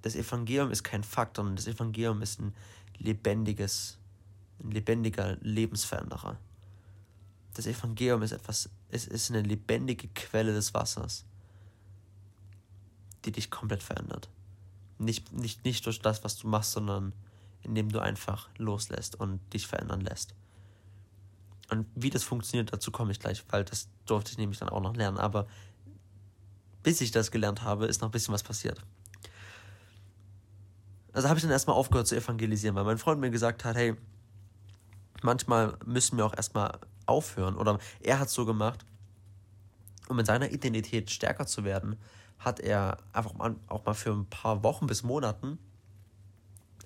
Das 0.02 0.15
Evangelium 0.15 0.72
ist 0.72 0.84
kein 0.84 1.04
Fakt, 1.04 1.38
sondern 1.38 1.56
das 1.56 1.67
Evangelium 1.67 2.22
ist 2.22 2.39
ein 2.39 2.56
lebendiges, 2.98 4.00
ein 4.63 4.72
lebendiger 4.72 5.38
Lebensveränderer. 5.41 6.38
Das 7.54 7.67
Evangelium 7.67 8.24
ist 8.24 8.32
etwas, 8.32 8.70
es 8.91 9.08
ist 9.08 9.32
eine 9.32 9.41
lebendige 9.41 10.08
Quelle 10.10 10.54
des 10.54 10.73
Wassers, 10.73 11.25
die 13.25 13.32
dich 13.32 13.49
komplett 13.49 13.82
verändert. 13.82 14.30
Nicht, 14.97 15.32
nicht, 15.32 15.65
nicht 15.65 15.86
durch 15.86 15.99
das, 15.99 16.23
was 16.23 16.38
du 16.38 16.47
machst, 16.47 16.73
sondern 16.73 17.13
indem 17.63 17.89
du 17.89 17.99
einfach 17.99 18.49
loslässt 18.58 19.15
und 19.15 19.39
dich 19.54 19.67
verändern 19.67 20.01
lässt. 20.01 20.34
Und 21.69 21.88
wie 21.95 22.10
das 22.10 22.23
funktioniert, 22.23 22.73
dazu 22.73 22.91
komme 22.91 23.12
ich 23.12 23.19
gleich, 23.19 23.43
weil 23.49 23.63
das 23.63 23.88
durfte 24.06 24.32
ich 24.32 24.38
nämlich 24.38 24.60
dann 24.60 24.69
auch 24.69 24.82
noch 24.82 24.95
lernen. 24.95 25.17
Aber 25.17 25.47
bis 26.84 26.99
ich 27.01 27.12
das 27.12 27.32
gelernt 27.32 27.63
habe, 27.63 27.86
ist 27.86 28.01
noch 28.01 28.10
ein 28.10 28.12
bisschen 28.12 28.34
was 28.34 28.43
passiert. 28.43 28.84
Also 31.13 31.30
habe 31.30 31.38
ich 31.38 31.43
dann 31.43 31.51
erstmal 31.51 31.75
aufgehört 31.75 32.08
zu 32.08 32.15
evangelisieren, 32.15 32.75
weil 32.75 32.84
mein 32.84 32.97
Freund 32.97 33.21
mir 33.21 33.30
gesagt 33.32 33.63
hat, 33.63 33.75
hey, 33.75 33.95
manchmal 35.21 35.77
müssen 35.86 36.17
wir 36.17 36.25
auch 36.25 36.36
erstmal 36.36 36.80
aufhören. 37.12 37.56
Oder 37.56 37.80
er 38.02 38.19
hat 38.19 38.28
es 38.28 38.34
so 38.34 38.45
gemacht, 38.45 38.86
um 40.10 40.19
in 40.19 40.26
seiner 40.26 40.52
Identität 40.52 41.10
stärker 41.10 41.45
zu 41.45 41.63
werden, 41.63 41.97
hat 42.39 42.60
er 42.60 42.97
einfach 43.13 43.34
mal, 43.34 43.56
auch 43.67 43.86
mal 43.86 43.93
für 43.93 44.12
ein 44.12 44.26
paar 44.26 44.63
Wochen 44.63 44.88
bis 44.88 45.04
Monaten 45.04 45.60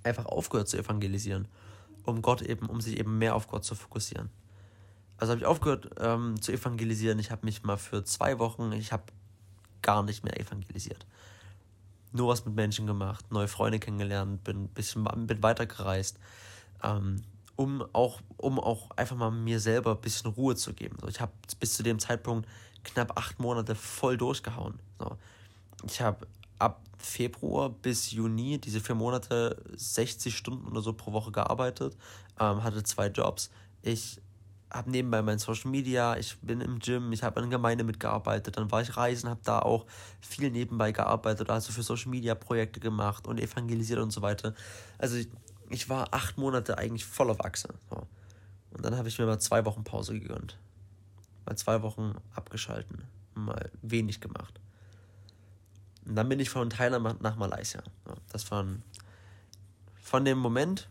einfach 0.04 0.26
aufgehört 0.26 0.68
zu 0.68 0.78
evangelisieren, 0.78 1.48
um 2.04 2.22
Gott 2.22 2.42
eben, 2.42 2.68
um 2.68 2.82
sich 2.82 3.00
eben 3.00 3.18
mehr 3.18 3.36
auf 3.36 3.48
Gott 3.48 3.64
zu 3.64 3.74
fokussieren. 3.74 4.30
Also 5.18 5.32
habe 5.32 5.42
ich 5.42 5.48
aufgehört 5.48 5.90
ähm, 6.00 6.42
zu 6.42 6.52
evangelisieren. 6.52 7.20
Ich 7.20 7.32
habe 7.32 7.46
mich 7.46 7.64
mal 7.64 7.78
für 7.78 8.04
zwei 8.04 8.38
Wochen, 8.38 8.72
ich 8.74 8.92
habe 8.92 9.04
gar 9.82 10.04
nicht 10.04 10.24
mehr 10.24 10.40
evangelisiert. 10.40 11.06
Nur 12.12 12.30
was 12.30 12.46
mit 12.46 12.56
Menschen 12.56 12.86
gemacht, 12.86 13.32
neue 13.32 13.48
Freunde 13.48 13.80
kennengelernt, 13.80 14.44
bin 14.44 14.64
ein 14.66 14.68
bisschen 14.70 15.04
bin 15.04 15.42
weitergereist. 15.42 16.18
Ähm, 16.84 17.24
um 17.56 17.84
auch, 17.94 18.22
um 18.38 18.60
auch 18.60 18.92
einfach 18.92 19.16
mal 19.16 19.32
mir 19.32 19.60
selber 19.60 19.92
ein 19.92 20.02
bisschen 20.02 20.32
Ruhe 20.32 20.56
zu 20.56 20.74
geben. 20.74 20.98
So, 21.02 21.08
ich 21.08 21.20
habe 21.22 21.32
bis 21.60 21.74
zu 21.74 21.84
dem 21.84 22.00
Zeitpunkt 22.00 22.48
knapp 22.84 23.18
acht 23.18 23.40
Monate 23.40 23.76
voll 23.76 24.18
durchgehauen. 24.18 24.80
So, 25.00 25.18
ich 25.86 26.02
habe 26.02 26.28
ab 26.60 26.82
Februar 26.98 27.70
bis 27.70 28.12
Juni, 28.12 28.60
diese 28.60 28.80
vier 28.80 28.96
Monate, 28.96 29.62
60 29.76 30.36
Stunden 30.36 30.68
oder 30.68 30.82
so 30.82 30.94
pro 30.94 31.14
Woche 31.14 31.32
gearbeitet, 31.32 31.96
ähm, 32.40 32.64
hatte 32.64 32.84
zwei 32.84 33.08
Jobs. 33.08 33.52
Ich 33.82 34.22
habe 34.72 34.92
nebenbei 34.92 35.22
mein 35.22 35.40
Social 35.40 35.72
Media, 35.72 36.18
ich 36.18 36.38
bin 36.40 36.60
im 36.60 36.80
Gym, 36.80 37.14
ich 37.14 37.24
habe 37.24 37.38
an 37.38 37.50
der 37.50 37.58
Gemeinde 37.58 37.84
mitgearbeitet, 37.84 38.58
dann 38.58 38.72
war 38.72 38.82
ich 38.82 38.98
reisen, 38.98 39.30
habe 39.30 39.40
da 39.44 39.60
auch 39.60 39.86
viel 40.20 40.52
nebenbei 40.52 40.92
gearbeitet, 40.92 41.50
also 41.50 41.72
für 41.72 41.84
Social 41.84 42.10
Media 42.10 42.36
Projekte 42.36 42.80
gemacht 42.80 43.28
und 43.28 43.40
evangelisiert 43.40 44.00
und 44.00 44.12
so 44.12 44.22
weiter. 44.22 44.54
Also 44.98 45.16
ich, 45.18 45.30
ich 45.76 45.90
war 45.90 46.14
acht 46.14 46.38
Monate 46.38 46.78
eigentlich 46.78 47.06
voll 47.06 47.30
auf 47.30 47.44
Achse. 47.44 47.68
So. 47.90 48.08
Und 48.72 48.86
dann 48.86 48.98
habe 48.98 49.10
ich 49.10 49.20
mir 49.20 49.26
mal 49.26 49.40
zwei 49.40 49.66
Wochen 49.66 49.84
Pause 49.84 50.18
gegönnt. 50.18 50.58
Mal 51.46 51.58
zwei 51.58 51.82
Wochen 51.82 52.16
abgeschalten. 52.34 53.04
Mal 53.36 53.70
wenig 53.82 54.22
gemacht. 54.22 54.62
Und 56.06 56.16
dann 56.16 56.30
bin 56.30 56.40
ich 56.40 56.50
von 56.50 56.70
Thailand 56.70 57.22
nach 57.22 57.36
Malaysia. 57.36 57.84
So. 58.06 58.14
Das 58.32 58.50
waren 58.52 58.84
von 60.02 60.24
dem 60.24 60.38
Moment, 60.38 60.88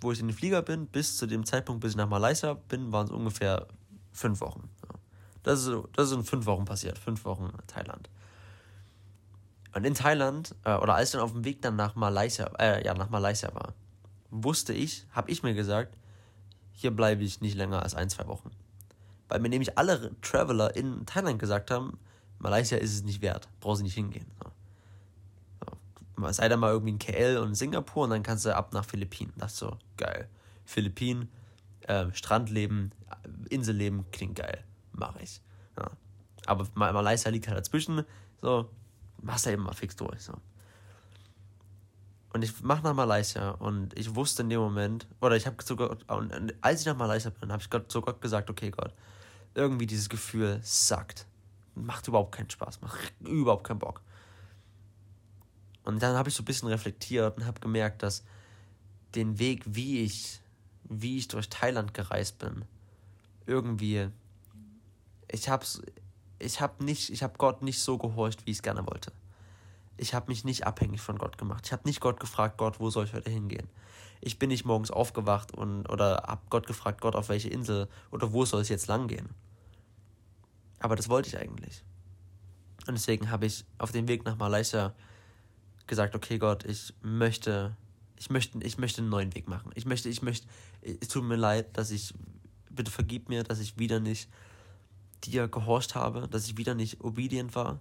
wo 0.00 0.12
ich 0.12 0.20
in 0.20 0.28
den 0.28 0.36
Flieger 0.36 0.62
bin, 0.62 0.86
bis 0.86 1.18
zu 1.18 1.26
dem 1.26 1.44
Zeitpunkt, 1.44 1.82
bis 1.82 1.90
ich 1.90 1.96
nach 1.96 2.08
Malaysia 2.08 2.54
bin, 2.54 2.90
waren 2.90 3.06
es 3.06 3.12
ungefähr 3.12 3.66
fünf 4.12 4.40
Wochen. 4.40 4.70
So. 4.80 4.88
Das, 5.42 5.60
ist, 5.60 5.82
das 5.94 6.10
ist 6.10 6.16
in 6.16 6.24
fünf 6.24 6.46
Wochen 6.46 6.64
passiert. 6.64 6.98
Fünf 6.98 7.26
Wochen 7.26 7.52
Thailand. 7.66 8.08
Und 9.74 9.84
in 9.84 9.94
Thailand, 9.94 10.54
äh, 10.64 10.74
oder 10.74 10.94
als 10.94 11.10
ich 11.10 11.12
dann 11.12 11.22
auf 11.22 11.32
dem 11.32 11.44
Weg 11.44 11.60
dann 11.60 11.76
nach 11.76 11.96
Malaysia, 11.96 12.46
äh, 12.58 12.82
ja, 12.84 12.94
nach 12.94 13.10
Malaysia 13.10 13.54
war, 13.54 13.74
wusste 14.32 14.72
ich, 14.72 15.06
habe 15.12 15.30
ich 15.30 15.42
mir 15.42 15.54
gesagt, 15.54 15.96
hier 16.72 16.90
bleibe 16.90 17.22
ich 17.22 17.40
nicht 17.40 17.54
länger 17.54 17.82
als 17.82 17.94
ein, 17.94 18.08
zwei 18.08 18.26
Wochen. 18.26 18.50
Weil 19.28 19.40
mir 19.40 19.50
nämlich 19.50 19.78
alle 19.78 20.10
Traveler 20.22 20.74
in 20.74 21.06
Thailand 21.06 21.38
gesagt 21.38 21.70
haben, 21.70 21.98
Malaysia 22.38 22.76
ist 22.78 22.92
es 22.92 23.02
nicht 23.04 23.22
wert, 23.22 23.48
brauchst 23.60 23.80
du 23.80 23.84
nicht 23.84 23.94
hingehen. 23.94 24.26
Sei 26.30 26.48
da 26.48 26.56
mal 26.56 26.72
irgendwie 26.72 26.92
in 26.92 26.98
KL 26.98 27.38
und 27.38 27.54
Singapur 27.54 28.04
und 28.04 28.10
dann 28.10 28.22
kannst 28.22 28.44
du 28.44 28.54
ab 28.54 28.72
nach 28.72 28.84
Philippinen. 28.84 29.32
Das 29.36 29.52
ist 29.52 29.58
so 29.58 29.76
geil. 29.96 30.28
Philippinen, 30.64 31.28
äh, 31.82 32.06
Strandleben, 32.12 32.92
Inselleben 33.50 34.04
klingt 34.12 34.36
geil. 34.36 34.64
Mach 34.92 35.16
ich. 35.16 35.40
Ja. 35.76 35.90
Aber 36.46 36.68
Malaysia 36.74 37.30
liegt 37.30 37.48
halt 37.48 37.58
dazwischen. 37.58 38.04
So, 38.40 38.68
machst 39.20 39.46
du 39.46 39.50
eben 39.50 39.62
mal 39.62 39.74
fix 39.74 39.96
durch. 39.96 40.22
So. 40.22 40.34
Und 42.32 42.42
ich 42.42 42.62
mach 42.62 42.82
nach 42.82 42.94
Malaysia 42.94 43.50
und 43.50 43.96
ich 43.98 44.14
wusste 44.14 44.42
in 44.42 44.48
dem 44.48 44.60
Moment, 44.60 45.06
oder 45.20 45.36
ich 45.36 45.46
habe 45.46 45.62
sogar, 45.62 45.96
als 46.62 46.80
ich 46.80 46.86
nach 46.86 46.96
Malaysia 46.96 47.30
bin, 47.30 47.52
habe 47.52 47.62
ich 47.62 47.68
Gott, 47.68 47.92
zu 47.92 48.00
Gott 48.00 48.20
gesagt, 48.22 48.48
okay 48.48 48.70
Gott, 48.70 48.94
irgendwie 49.54 49.86
dieses 49.86 50.08
Gefühl 50.08 50.58
sackt. 50.62 51.26
Macht 51.74 52.08
überhaupt 52.08 52.32
keinen 52.32 52.48
Spaß, 52.48 52.80
macht 52.80 53.12
überhaupt 53.20 53.64
keinen 53.64 53.78
Bock. 53.78 54.00
Und 55.84 56.02
dann 56.02 56.16
habe 56.16 56.28
ich 56.28 56.34
so 56.34 56.42
ein 56.42 56.46
bisschen 56.46 56.68
reflektiert 56.68 57.36
und 57.36 57.44
habe 57.44 57.60
gemerkt, 57.60 58.02
dass 58.02 58.24
den 59.14 59.38
Weg, 59.38 59.62
wie 59.66 60.00
ich, 60.00 60.40
wie 60.84 61.18
ich 61.18 61.28
durch 61.28 61.50
Thailand 61.50 61.92
gereist 61.92 62.38
bin, 62.38 62.64
irgendwie, 63.46 64.08
ich 65.30 65.48
habe 65.48 65.66
ich 66.38 66.60
hab 66.60 66.80
nicht, 66.80 67.10
ich 67.10 67.22
habe 67.22 67.34
Gott 67.36 67.62
nicht 67.62 67.80
so 67.80 67.98
gehorcht, 67.98 68.46
wie 68.46 68.52
ich 68.52 68.58
es 68.58 68.62
gerne 68.62 68.86
wollte. 68.86 69.12
Ich 69.96 70.14
habe 70.14 70.28
mich 70.28 70.44
nicht 70.44 70.66
abhängig 70.66 71.00
von 71.00 71.18
Gott 71.18 71.38
gemacht. 71.38 71.66
Ich 71.66 71.72
habe 71.72 71.86
nicht 71.86 72.00
Gott 72.00 72.18
gefragt, 72.18 72.58
Gott, 72.58 72.80
wo 72.80 72.90
soll 72.90 73.04
ich 73.04 73.12
heute 73.12 73.30
hingehen? 73.30 73.68
Ich 74.20 74.38
bin 74.38 74.48
nicht 74.48 74.64
morgens 74.64 74.90
aufgewacht 74.90 75.52
und 75.52 75.88
oder 75.88 76.24
habe 76.26 76.42
Gott 76.48 76.66
gefragt, 76.66 77.00
Gott, 77.00 77.16
auf 77.16 77.28
welche 77.28 77.48
Insel 77.48 77.88
oder 78.10 78.32
wo 78.32 78.44
soll 78.44 78.60
es 78.60 78.68
jetzt 78.68 78.86
lang 78.86 79.08
gehen? 79.08 79.30
Aber 80.78 80.96
das 80.96 81.08
wollte 81.08 81.28
ich 81.28 81.38
eigentlich. 81.38 81.84
Und 82.86 82.94
deswegen 82.94 83.30
habe 83.30 83.46
ich 83.46 83.64
auf 83.78 83.92
dem 83.92 84.08
Weg 84.08 84.24
nach 84.24 84.36
Malaysia 84.36 84.94
gesagt, 85.86 86.14
okay 86.14 86.38
Gott, 86.38 86.64
ich 86.64 86.94
möchte, 87.02 87.76
ich 88.16 88.30
möchte, 88.30 88.58
ich 88.62 88.78
möchte 88.78 89.00
einen 89.00 89.10
neuen 89.10 89.34
Weg 89.34 89.48
machen. 89.48 89.70
Ich 89.74 89.86
möchte, 89.86 90.08
ich 90.08 90.22
möchte, 90.22 90.46
es 90.80 91.08
tut 91.08 91.24
mir 91.24 91.36
leid, 91.36 91.76
dass 91.76 91.90
ich, 91.90 92.14
bitte 92.70 92.90
vergib 92.90 93.28
mir, 93.28 93.44
dass 93.44 93.60
ich 93.60 93.78
wieder 93.78 94.00
nicht 94.00 94.28
dir 95.24 95.48
gehorcht 95.48 95.94
habe, 95.94 96.28
dass 96.28 96.46
ich 96.46 96.56
wieder 96.56 96.74
nicht 96.74 97.02
obedient 97.02 97.54
war, 97.54 97.80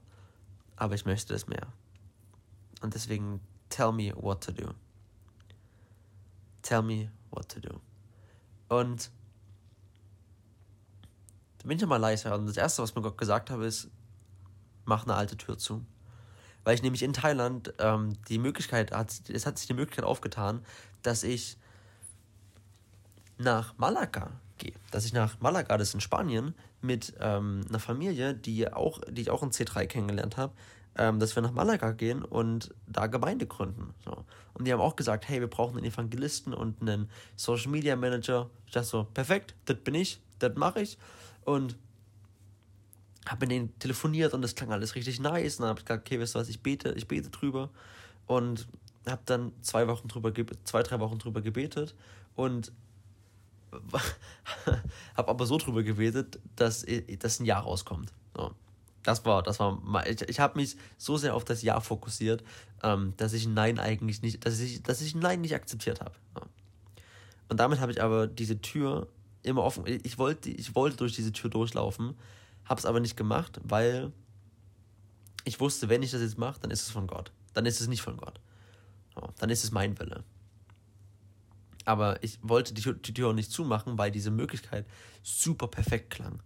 aber 0.75 0.95
ich 0.95 1.05
möchte 1.05 1.33
es 1.33 1.47
mehr. 1.47 1.67
Und 2.81 2.93
deswegen, 2.93 3.39
tell 3.69 3.91
me 3.91 4.13
what 4.15 4.43
to 4.43 4.51
do. 4.51 4.73
Tell 6.61 6.81
me 6.81 7.11
what 7.29 7.49
to 7.49 7.59
do. 7.59 7.79
Und 8.69 9.11
da 11.59 11.67
bin 11.67 11.77
ich 11.77 11.85
mal 11.85 11.97
leiser. 11.97 12.35
Und 12.35 12.47
das 12.47 12.57
Erste, 12.57 12.81
was 12.81 12.95
mir 12.95 13.01
Gott 13.01 13.17
gesagt 13.17 13.49
habe, 13.49 13.65
ist, 13.65 13.89
mach 14.85 15.03
eine 15.03 15.15
alte 15.15 15.37
Tür 15.37 15.57
zu. 15.57 15.85
Weil 16.63 16.75
ich 16.75 16.81
nämlich 16.81 17.03
in 17.03 17.13
Thailand 17.13 17.73
ähm, 17.79 18.13
die 18.27 18.37
Möglichkeit, 18.37 18.91
es 19.29 19.45
hat 19.45 19.57
sich 19.57 19.67
die 19.67 19.73
Möglichkeit 19.73 20.05
aufgetan, 20.05 20.63
dass 21.01 21.23
ich 21.23 21.57
nach 23.37 23.77
Malaga 23.77 24.31
gehe. 24.57 24.73
Dass 24.91 25.05
ich 25.05 25.13
nach 25.13 25.39
Malaga, 25.39 25.77
das 25.77 25.89
ist 25.89 25.93
in 25.95 26.01
Spanien, 26.01 26.55
mit 26.81 27.13
ähm, 27.19 27.61
einer 27.69 27.79
Familie, 27.79 28.33
die, 28.33 28.71
auch, 28.71 29.01
die 29.07 29.21
ich 29.21 29.29
auch 29.29 29.43
in 29.43 29.51
C3 29.51 29.85
kennengelernt 29.87 30.37
habe, 30.37 30.53
ähm, 30.97 31.19
dass 31.19 31.35
wir 31.35 31.43
nach 31.43 31.51
Malaga 31.51 31.91
gehen 31.91 32.23
und 32.23 32.73
da 32.87 33.07
Gemeinde 33.07 33.47
gründen. 33.47 33.93
So. 34.03 34.25
Und 34.53 34.65
die 34.65 34.73
haben 34.73 34.81
auch 34.81 34.95
gesagt, 34.95 35.27
hey, 35.29 35.39
wir 35.39 35.47
brauchen 35.47 35.77
einen 35.77 35.85
Evangelisten 35.85 36.53
und 36.53 36.81
einen 36.81 37.09
Social 37.35 37.71
Media 37.71 37.95
Manager. 37.95 38.49
Ich 38.65 38.73
dachte 38.73 38.87
so, 38.87 39.03
perfekt, 39.13 39.55
das 39.65 39.77
bin 39.77 39.95
ich, 39.95 40.21
das 40.39 40.55
mache 40.55 40.81
ich. 40.81 40.97
Und 41.45 41.77
habe 43.27 43.45
mit 43.45 43.51
denen 43.51 43.79
telefoniert 43.79 44.33
und 44.33 44.41
das 44.41 44.55
klang 44.55 44.71
alles 44.71 44.95
richtig 44.95 45.19
nice. 45.19 45.57
Und 45.57 45.63
dann 45.63 45.69
habe 45.69 45.79
ich 45.79 45.85
gesagt, 45.85 46.05
okay, 46.05 46.19
weißt 46.19 46.35
du 46.35 46.39
was, 46.39 46.49
ich 46.49 46.61
bete, 46.61 46.93
ich 46.93 47.07
bete 47.07 47.29
drüber. 47.29 47.69
Und 48.27 48.67
habe 49.07 49.21
dann 49.25 49.53
zwei 49.61 49.87
Wochen 49.87 50.07
drüber, 50.07 50.33
zwei, 50.63 50.83
drei 50.83 50.99
Wochen 50.99 51.19
drüber 51.19 51.41
gebetet 51.41 51.95
und 52.35 52.71
habe 55.15 55.29
aber 55.29 55.45
so 55.45 55.57
drüber 55.57 55.83
gebetet, 55.83 56.39
dass, 56.55 56.85
dass 57.19 57.39
ein 57.39 57.45
Jahr 57.45 57.63
rauskommt. 57.63 58.11
So. 58.35 58.51
Das 59.03 59.25
war, 59.25 59.41
das 59.41 59.59
war, 59.59 59.79
ich, 60.07 60.21
ich 60.21 60.39
habe 60.39 60.59
mich 60.59 60.77
so 60.97 61.17
sehr 61.17 61.35
auf 61.35 61.43
das 61.43 61.63
Ja 61.63 61.79
fokussiert, 61.79 62.43
ähm, 62.83 63.13
dass 63.17 63.33
ich 63.33 63.47
Nein 63.47 63.79
eigentlich 63.79 64.21
nicht, 64.21 64.45
dass 64.45 64.59
ich, 64.59 64.83
dass 64.83 65.01
ich 65.01 65.15
Nein 65.15 65.41
nicht 65.41 65.55
akzeptiert 65.55 66.01
habe. 66.01 66.13
Ja. 66.35 66.43
Und 67.49 67.59
damit 67.59 67.79
habe 67.79 67.91
ich 67.91 68.01
aber 68.01 68.27
diese 68.27 68.61
Tür 68.61 69.07
immer 69.43 69.63
offen. 69.63 69.83
Ich 69.85 70.17
wollte, 70.17 70.49
ich 70.49 70.75
wollte 70.75 70.97
durch 70.97 71.13
diese 71.13 71.31
Tür 71.31 71.49
durchlaufen, 71.49 72.15
habe 72.65 72.79
es 72.79 72.85
aber 72.85 72.99
nicht 72.99 73.17
gemacht, 73.17 73.59
weil 73.63 74.11
ich 75.43 75.59
wusste, 75.59 75.89
wenn 75.89 76.03
ich 76.03 76.11
das 76.11 76.21
jetzt 76.21 76.37
mache, 76.37 76.59
dann 76.59 76.71
ist 76.71 76.83
es 76.83 76.91
von 76.91 77.07
Gott. 77.07 77.31
Dann 77.53 77.65
ist 77.65 77.81
es 77.81 77.87
nicht 77.87 78.01
von 78.01 78.17
Gott. 78.17 78.39
Ja, 79.15 79.29
dann 79.39 79.49
ist 79.49 79.63
es 79.63 79.71
mein 79.71 79.99
Wille. 79.99 80.23
Aber 81.85 82.23
ich 82.23 82.37
wollte 82.41 82.73
die 82.73 82.81
die 82.81 83.13
Tür 83.13 83.29
auch 83.29 83.33
nicht 83.33 83.51
zumachen, 83.51 83.97
weil 83.97 84.11
diese 84.11 84.31
Möglichkeit 84.31 84.85
super 85.23 85.67
perfekt 85.67 86.11
klang. 86.11 86.41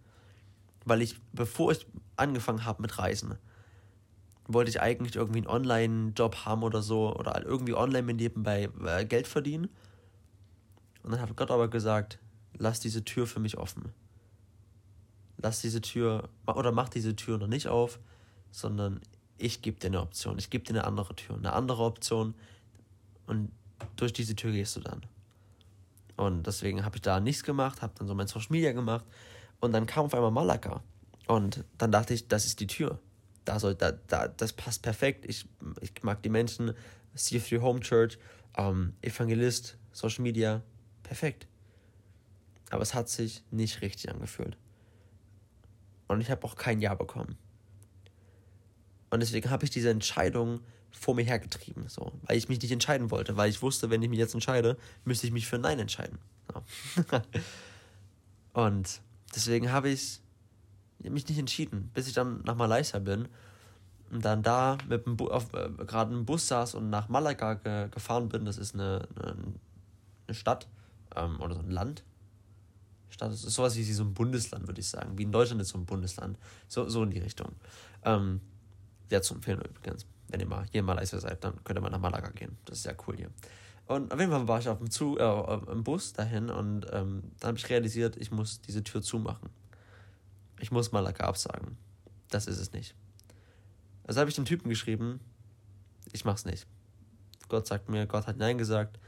Weil 0.85 1.01
ich, 1.01 1.19
bevor 1.33 1.71
ich 1.71 1.85
angefangen 2.15 2.65
habe 2.65 2.81
mit 2.81 2.97
Reisen, 2.97 3.37
wollte 4.47 4.69
ich 4.69 4.81
eigentlich 4.81 5.15
irgendwie 5.15 5.39
einen 5.39 5.47
Online-Job 5.47 6.45
haben 6.45 6.63
oder 6.63 6.81
so 6.81 7.15
oder 7.15 7.43
irgendwie 7.43 7.73
online 7.73 8.03
mit 8.03 8.17
nebenbei 8.17 8.69
äh, 8.85 9.05
Geld 9.05 9.27
verdienen. 9.27 9.69
Und 11.03 11.11
dann 11.11 11.21
hat 11.21 11.35
Gott 11.35 11.51
aber 11.51 11.67
gesagt, 11.67 12.19
lass 12.57 12.79
diese 12.79 13.03
Tür 13.03 13.27
für 13.27 13.39
mich 13.39 13.57
offen. 13.57 13.91
Lass 15.37 15.61
diese 15.61 15.81
Tür 15.81 16.29
oder 16.45 16.71
mach 16.71 16.89
diese 16.89 17.15
Tür 17.15 17.37
noch 17.37 17.47
nicht 17.47 17.67
auf, 17.67 17.99
sondern 18.51 19.01
ich 19.37 19.61
gebe 19.61 19.79
dir 19.79 19.87
eine 19.87 20.01
Option. 20.01 20.37
Ich 20.37 20.49
gebe 20.49 20.63
dir 20.63 20.73
eine 20.73 20.85
andere 20.85 21.15
Tür, 21.15 21.35
eine 21.35 21.53
andere 21.53 21.83
Option 21.83 22.35
und 23.27 23.51
durch 23.95 24.13
diese 24.13 24.35
Tür 24.35 24.51
gehst 24.51 24.75
du 24.75 24.79
dann. 24.79 25.01
Und 26.15 26.47
deswegen 26.47 26.85
habe 26.85 26.95
ich 26.95 27.01
da 27.01 27.19
nichts 27.19 27.43
gemacht, 27.43 27.81
habe 27.81 27.93
dann 27.97 28.07
so 28.07 28.15
mein 28.15 28.27
Social 28.27 28.47
Media 28.51 28.71
gemacht 28.71 29.05
und 29.59 29.71
dann 29.73 29.85
kam 29.85 30.05
auf 30.05 30.13
einmal 30.13 30.31
Malaka. 30.31 30.83
Und 31.27 31.63
dann 31.77 31.91
dachte 31.91 32.13
ich, 32.13 32.27
das 32.27 32.45
ist 32.45 32.59
die 32.59 32.67
Tür. 32.67 32.99
Da 33.45 33.59
soll, 33.59 33.75
da, 33.75 33.91
da, 33.91 34.27
das 34.27 34.53
passt 34.53 34.81
perfekt. 34.81 35.25
Ich, 35.25 35.45
ich 35.81 36.03
mag 36.03 36.21
die 36.23 36.29
Menschen. 36.29 36.73
C3 37.15 37.61
Home 37.61 37.79
Church, 37.79 38.17
ähm, 38.57 38.93
Evangelist, 39.01 39.77
Social 39.91 40.23
Media, 40.23 40.61
perfekt. 41.03 41.47
Aber 42.69 42.81
es 42.81 42.93
hat 42.93 43.09
sich 43.09 43.43
nicht 43.51 43.81
richtig 43.81 44.09
angefühlt. 44.09 44.57
Und 46.07 46.21
ich 46.21 46.29
habe 46.29 46.43
auch 46.45 46.55
kein 46.55 46.81
Ja 46.81 46.93
bekommen. 46.93 47.37
Und 49.09 49.21
deswegen 49.21 49.49
habe 49.49 49.63
ich 49.63 49.69
diese 49.69 49.89
Entscheidung 49.89 50.59
vor 50.91 51.15
mir 51.15 51.23
hergetrieben, 51.23 51.87
so, 51.87 52.13
weil 52.23 52.37
ich 52.37 52.49
mich 52.49 52.61
nicht 52.61 52.71
entscheiden 52.71 53.11
wollte, 53.11 53.37
weil 53.37 53.49
ich 53.49 53.61
wusste, 53.61 53.89
wenn 53.89 54.01
ich 54.01 54.09
mich 54.09 54.19
jetzt 54.19 54.33
entscheide, 54.33 54.77
müsste 55.03 55.27
ich 55.27 55.33
mich 55.33 55.47
für 55.47 55.57
Nein 55.57 55.79
entscheiden. 55.79 56.19
So. 56.53 56.63
und 58.61 59.01
deswegen 59.35 59.71
habe 59.71 59.89
ich 59.89 60.21
mich 60.99 61.27
nicht 61.27 61.37
entschieden, 61.37 61.91
bis 61.93 62.07
ich 62.07 62.13
dann 62.13 62.41
nach 62.43 62.55
Malaysia 62.55 62.99
bin 62.99 63.27
und 64.11 64.23
dann 64.23 64.43
da 64.43 64.77
mit 64.87 65.05
dem 65.05 65.17
Bu 65.17 65.27
auf, 65.27 65.53
äh, 65.53 65.69
gerade 65.85 66.13
im 66.13 66.25
Bus 66.25 66.47
saß 66.47 66.75
und 66.75 66.89
nach 66.89 67.09
Malaga 67.09 67.55
ge 67.55 67.89
gefahren 67.89 68.29
bin. 68.29 68.45
Das 68.45 68.57
ist 68.57 68.73
eine, 68.73 69.07
eine, 69.15 69.35
eine 70.27 70.35
Stadt 70.35 70.67
ähm, 71.15 71.39
oder 71.41 71.55
so 71.55 71.61
ein 71.61 71.71
Land. 71.71 72.03
Stadt 73.09 73.31
ist 73.31 73.41
sowas 73.41 73.75
wie 73.75 73.83
so 73.83 74.03
ein 74.03 74.13
Bundesland, 74.13 74.67
würde 74.67 74.81
ich 74.81 74.89
sagen. 74.89 75.17
Wie 75.17 75.23
in 75.23 75.31
Deutschland 75.31 75.61
ist 75.61 75.69
so 75.69 75.77
ein 75.77 75.85
Bundesland. 75.85 76.37
So, 76.67 76.87
so 76.89 77.03
in 77.03 77.11
die 77.11 77.19
Richtung. 77.19 77.53
Ähm, 78.03 78.41
sehr 79.09 79.21
zu 79.21 79.35
empfehlen 79.35 79.61
übrigens. 79.61 80.05
Wenn 80.29 80.39
ihr 80.39 80.47
mal 80.47 80.65
hier 80.71 80.79
in 80.79 80.85
Malaysia 80.85 81.19
seid, 81.19 81.43
dann 81.43 81.63
könnt 81.63 81.77
ihr 81.77 81.81
mal 81.81 81.89
nach 81.89 81.99
Malaga 81.99 82.29
gehen. 82.29 82.57
Das 82.65 82.77
ist 82.77 82.83
sehr 82.83 82.97
cool 83.07 83.15
hier. 83.15 83.29
Und 83.87 84.11
auf 84.11 84.19
jeden 84.19 84.31
Fall 84.31 84.47
war 84.47 84.59
ich 84.59 84.67
auf 84.67 84.79
dem 84.79 84.89
Zug, 84.89 85.19
äh, 85.19 85.71
im 85.71 85.83
Bus 85.83 86.13
dahin 86.13 86.49
und 86.49 86.87
ähm, 86.91 87.23
dann 87.39 87.49
habe 87.49 87.57
ich 87.57 87.69
realisiert, 87.69 88.17
ich 88.17 88.31
muss 88.31 88.61
diese 88.61 88.83
Tür 88.83 89.01
zumachen. 89.01 89.49
Ich 90.59 90.71
muss 90.71 90.91
Malaga 90.91 91.25
absagen. 91.25 91.77
Das 92.29 92.47
ist 92.47 92.57
es 92.57 92.73
nicht. 92.73 92.95
Also 94.07 94.19
habe 94.19 94.29
ich 94.29 94.35
dem 94.35 94.45
Typen 94.45 94.69
geschrieben, 94.69 95.19
ich 96.13 96.25
mach's 96.25 96.45
nicht. 96.45 96.65
Gott 97.47 97.67
sagt 97.67 97.89
mir, 97.89 98.07
Gott 98.07 98.25
hat 98.25 98.37
Nein 98.37 98.57
gesagt. 98.57 98.99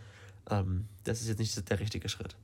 Ähm, 0.50 0.88
das 1.04 1.22
ist 1.22 1.28
jetzt 1.28 1.40
nicht 1.40 1.70
der 1.70 1.80
richtige 1.80 2.10
Schritt. 2.10 2.36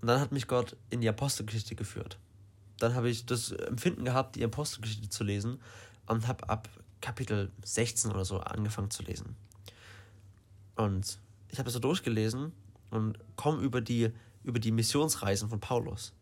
Und 0.00 0.08
dann 0.08 0.20
hat 0.20 0.32
mich 0.32 0.46
Gott 0.46 0.76
in 0.88 1.00
die 1.00 1.08
Apostelgeschichte 1.08 1.74
geführt. 1.74 2.18
Dann 2.78 2.94
habe 2.94 3.10
ich 3.10 3.26
das 3.26 3.52
Empfinden 3.52 4.04
gehabt, 4.04 4.36
die 4.36 4.44
Apostelgeschichte 4.44 5.08
zu 5.08 5.24
lesen 5.24 5.60
und 6.06 6.26
habe 6.26 6.48
ab 6.48 6.68
Kapitel 7.00 7.50
16 7.62 8.10
oder 8.10 8.24
so 8.24 8.38
angefangen 8.40 8.90
zu 8.90 9.02
lesen. 9.02 9.36
Und 10.76 11.18
ich 11.48 11.58
habe 11.58 11.66
das 11.66 11.74
so 11.74 11.80
durchgelesen 11.80 12.52
und 12.90 13.18
komme 13.36 13.62
über 13.62 13.80
die, 13.80 14.10
über 14.44 14.58
die 14.58 14.72
Missionsreisen 14.72 15.48
von 15.48 15.60
Paulus. 15.60 16.12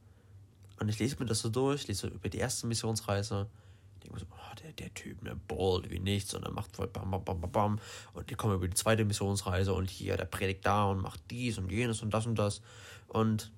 Und 0.81 0.89
ich 0.89 0.99
lese 0.99 1.17
mir 1.19 1.27
das 1.27 1.41
so 1.41 1.49
durch, 1.49 1.89
lese 1.89 2.09
über 2.09 2.29
die 2.29 2.39
erste 2.39 2.67
Missionsreise, 2.67 3.49
Ich 3.97 4.05
denke 4.05 4.21
so, 4.21 4.27
oh, 4.31 4.55
der, 4.63 4.73
der 4.73 4.95
Typ, 4.95 5.23
ne, 5.23 5.39
bald 5.49 5.91
wie 5.91 5.99
nichts 5.99 6.35
und 6.35 6.45
er 6.45 6.53
macht 6.53 6.75
voll 6.75 6.87
bam, 6.87 7.11
bam, 7.11 7.25
bam, 7.25 7.41
bam, 7.41 7.53
bam. 7.53 7.79
Und 8.15 8.31
die 8.31 8.35
kommen 8.35 8.55
über 8.55 8.69
die 8.69 8.75
zweite 8.75 9.05
Missionsreise 9.05 9.75
und 9.75 9.91
hier, 9.91 10.17
der 10.17 10.27
predigt 10.27 10.65
da 10.65 10.85
und 10.85 11.01
macht 11.01 11.21
dies 11.31 11.59
und 11.59 11.71
jenes 11.71 12.03
und 12.03 12.15
das 12.15 12.27
und 12.27 12.37
das. 12.37 12.63
Und 13.09 13.51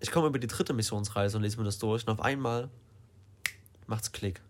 ich 0.00 0.10
komme 0.10 0.28
über 0.28 0.38
die 0.38 0.46
dritte 0.46 0.72
Missionsreise 0.72 1.36
und 1.36 1.42
lese 1.42 1.58
mir 1.58 1.64
das 1.64 1.78
durch 1.78 2.06
und 2.06 2.12
auf 2.12 2.20
einmal 2.20 2.70
macht's 3.86 4.12
Klick. 4.12 4.40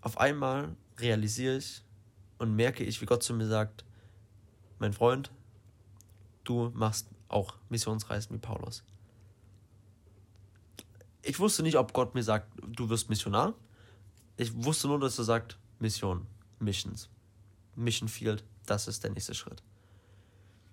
Auf 0.00 0.18
einmal 0.18 0.76
realisiere 0.98 1.56
ich 1.56 1.82
und 2.38 2.54
merke 2.54 2.84
ich, 2.84 3.00
wie 3.00 3.06
Gott 3.06 3.22
zu 3.22 3.34
mir 3.34 3.46
sagt, 3.46 3.84
mein 4.78 4.92
Freund, 4.92 5.30
du 6.44 6.70
machst 6.74 7.08
auch 7.28 7.56
Missionsreisen 7.68 8.34
wie 8.34 8.40
Paulus. 8.40 8.84
Ich 11.22 11.38
wusste 11.38 11.62
nicht, 11.62 11.76
ob 11.76 11.92
Gott 11.92 12.14
mir 12.14 12.22
sagt, 12.22 12.48
du 12.62 12.88
wirst 12.88 13.10
Missionar. 13.10 13.54
Ich 14.36 14.54
wusste 14.54 14.86
nur, 14.86 15.00
dass 15.00 15.18
er 15.18 15.24
sagt, 15.24 15.58
Mission, 15.78 16.26
Missions, 16.60 17.08
Mission 17.74 18.08
Field, 18.08 18.44
das 18.66 18.88
ist 18.88 19.02
der 19.04 19.10
nächste 19.10 19.34
Schritt. 19.34 19.62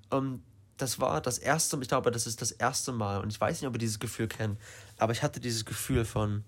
Und 0.10 0.44
das 0.78 1.00
war 1.00 1.22
das 1.22 1.38
erste, 1.38 1.78
ich 1.82 1.88
glaube, 1.88 2.12
das 2.12 2.28
ist 2.28 2.42
das 2.42 2.52
erste 2.52 2.92
Mal, 2.92 3.22
und 3.22 3.30
ich 3.32 3.40
weiß 3.40 3.62
nicht, 3.62 3.68
ob 3.68 3.76
ihr 3.76 3.80
dieses 3.80 4.00
Gefühl 4.00 4.28
kennt, 4.28 4.60
aber 4.98 5.14
ich 5.14 5.24
hatte 5.24 5.40
dieses 5.40 5.66
Gefühl 5.66 6.06
von, 6.06 6.44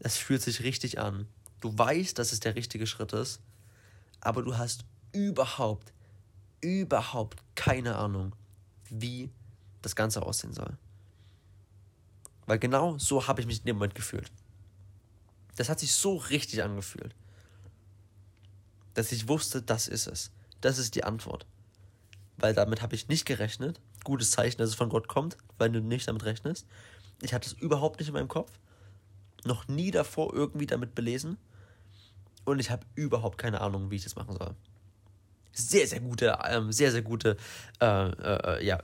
es 0.00 0.16
fühlt 0.16 0.42
sich 0.42 0.62
richtig 0.62 0.98
an. 0.98 1.26
Du 1.60 1.76
weißt, 1.76 2.18
dass 2.18 2.32
es 2.32 2.40
der 2.40 2.54
richtige 2.54 2.86
Schritt 2.86 3.12
ist, 3.12 3.40
aber 4.20 4.42
du 4.42 4.56
hast 4.56 4.84
überhaupt, 5.12 5.92
überhaupt 6.60 7.40
keine 7.54 7.96
Ahnung, 7.96 8.34
wie 8.90 9.30
das 9.82 9.96
Ganze 9.96 10.22
aussehen 10.22 10.52
soll. 10.52 10.76
Weil 12.46 12.58
genau 12.58 12.96
so 12.98 13.26
habe 13.26 13.40
ich 13.40 13.46
mich 13.46 13.60
in 13.60 13.66
dem 13.66 13.76
Moment 13.76 13.94
gefühlt. 13.94 14.30
Das 15.56 15.68
hat 15.68 15.80
sich 15.80 15.92
so 15.92 16.16
richtig 16.16 16.62
angefühlt, 16.62 17.14
dass 18.94 19.12
ich 19.12 19.28
wusste, 19.28 19.60
das 19.60 19.88
ist 19.88 20.06
es. 20.06 20.30
Das 20.60 20.78
ist 20.78 20.94
die 20.94 21.04
Antwort. 21.04 21.46
Weil 22.36 22.54
damit 22.54 22.82
habe 22.82 22.94
ich 22.94 23.08
nicht 23.08 23.26
gerechnet. 23.26 23.80
Gutes 24.04 24.30
Zeichen, 24.30 24.58
dass 24.58 24.70
es 24.70 24.74
von 24.76 24.88
Gott 24.88 25.08
kommt, 25.08 25.36
weil 25.58 25.70
du 25.70 25.80
nicht 25.80 26.08
damit 26.08 26.24
rechnest. 26.24 26.66
Ich 27.20 27.34
hatte 27.34 27.48
es 27.48 27.54
überhaupt 27.54 27.98
nicht 27.98 28.08
in 28.08 28.14
meinem 28.14 28.28
Kopf. 28.28 28.52
Noch 29.44 29.68
nie 29.68 29.90
davor 29.90 30.34
irgendwie 30.34 30.66
damit 30.66 30.94
belesen. 30.94 31.38
Und 32.44 32.60
ich 32.60 32.70
habe 32.70 32.86
überhaupt 32.94 33.38
keine 33.38 33.60
Ahnung, 33.60 33.90
wie 33.90 33.96
ich 33.96 34.04
das 34.04 34.16
machen 34.16 34.36
soll. 34.36 34.54
Sehr, 35.52 35.86
sehr 35.86 36.00
gute, 36.00 36.38
ähm, 36.44 36.72
sehr, 36.72 36.92
sehr 36.92 37.02
gute 37.02 37.36
äh, 37.80 38.10
äh, 38.10 38.64
ja, 38.64 38.78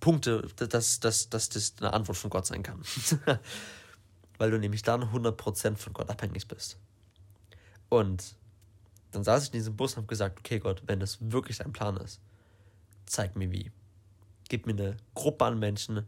Punkte, 0.00 0.48
dass, 0.56 1.00
dass, 1.00 1.30
dass 1.30 1.48
das 1.48 1.74
eine 1.78 1.92
Antwort 1.92 2.18
von 2.18 2.30
Gott 2.30 2.46
sein 2.46 2.62
kann. 2.62 2.82
Weil 4.38 4.50
du 4.50 4.58
nämlich 4.58 4.82
dann 4.82 5.02
100% 5.04 5.76
von 5.76 5.92
Gott 5.92 6.10
abhängig 6.10 6.48
bist. 6.48 6.78
Und 7.88 8.34
dann 9.12 9.24
saß 9.24 9.44
ich 9.44 9.48
in 9.48 9.58
diesem 9.58 9.76
Bus 9.76 9.92
und 9.92 9.98
habe 9.98 10.06
gesagt, 10.06 10.40
okay 10.40 10.58
Gott, 10.58 10.82
wenn 10.86 11.00
das 11.00 11.18
wirklich 11.20 11.58
dein 11.58 11.72
Plan 11.72 11.96
ist, 11.96 12.20
zeig 13.06 13.36
mir 13.36 13.50
wie. 13.50 13.70
Gib 14.48 14.66
mir 14.66 14.72
eine 14.72 14.96
Gruppe 15.14 15.44
an 15.44 15.58
Menschen, 15.58 16.06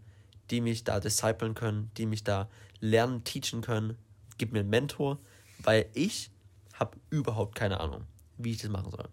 die 0.50 0.60
mich 0.60 0.84
da 0.84 1.00
disciplen 1.00 1.54
können, 1.54 1.90
die 1.96 2.06
mich 2.06 2.24
da 2.24 2.48
lernen, 2.80 3.24
teachen 3.24 3.60
können. 3.60 3.96
Gib 4.38 4.52
mir 4.52 4.60
einen 4.60 4.70
Mentor, 4.70 5.18
weil 5.58 5.88
ich 5.94 6.30
habe 6.74 6.98
überhaupt 7.10 7.54
keine 7.54 7.80
Ahnung, 7.80 8.04
wie 8.38 8.52
ich 8.52 8.58
das 8.58 8.70
machen 8.70 8.90
soll. 8.90 9.08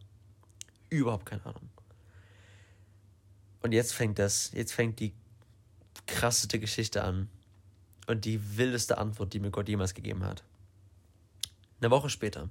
Überhaupt 0.89 1.25
keine 1.25 1.45
Ahnung. 1.45 1.69
Und 3.61 3.73
jetzt 3.73 3.93
fängt 3.93 4.19
das, 4.19 4.51
jetzt 4.53 4.73
fängt 4.73 4.99
die 4.99 5.13
krasseste 6.05 6.59
Geschichte 6.59 7.03
an 7.03 7.29
und 8.07 8.23
die 8.25 8.57
wildeste 8.57 8.97
Antwort, 8.97 9.33
die 9.33 9.39
mir 9.39 9.51
Gott 9.51 9.67
jemals 9.67 9.93
gegeben 9.93 10.23
hat. 10.23 10.43
Eine 11.81 11.91
Woche 11.91 12.09
später 12.09 12.49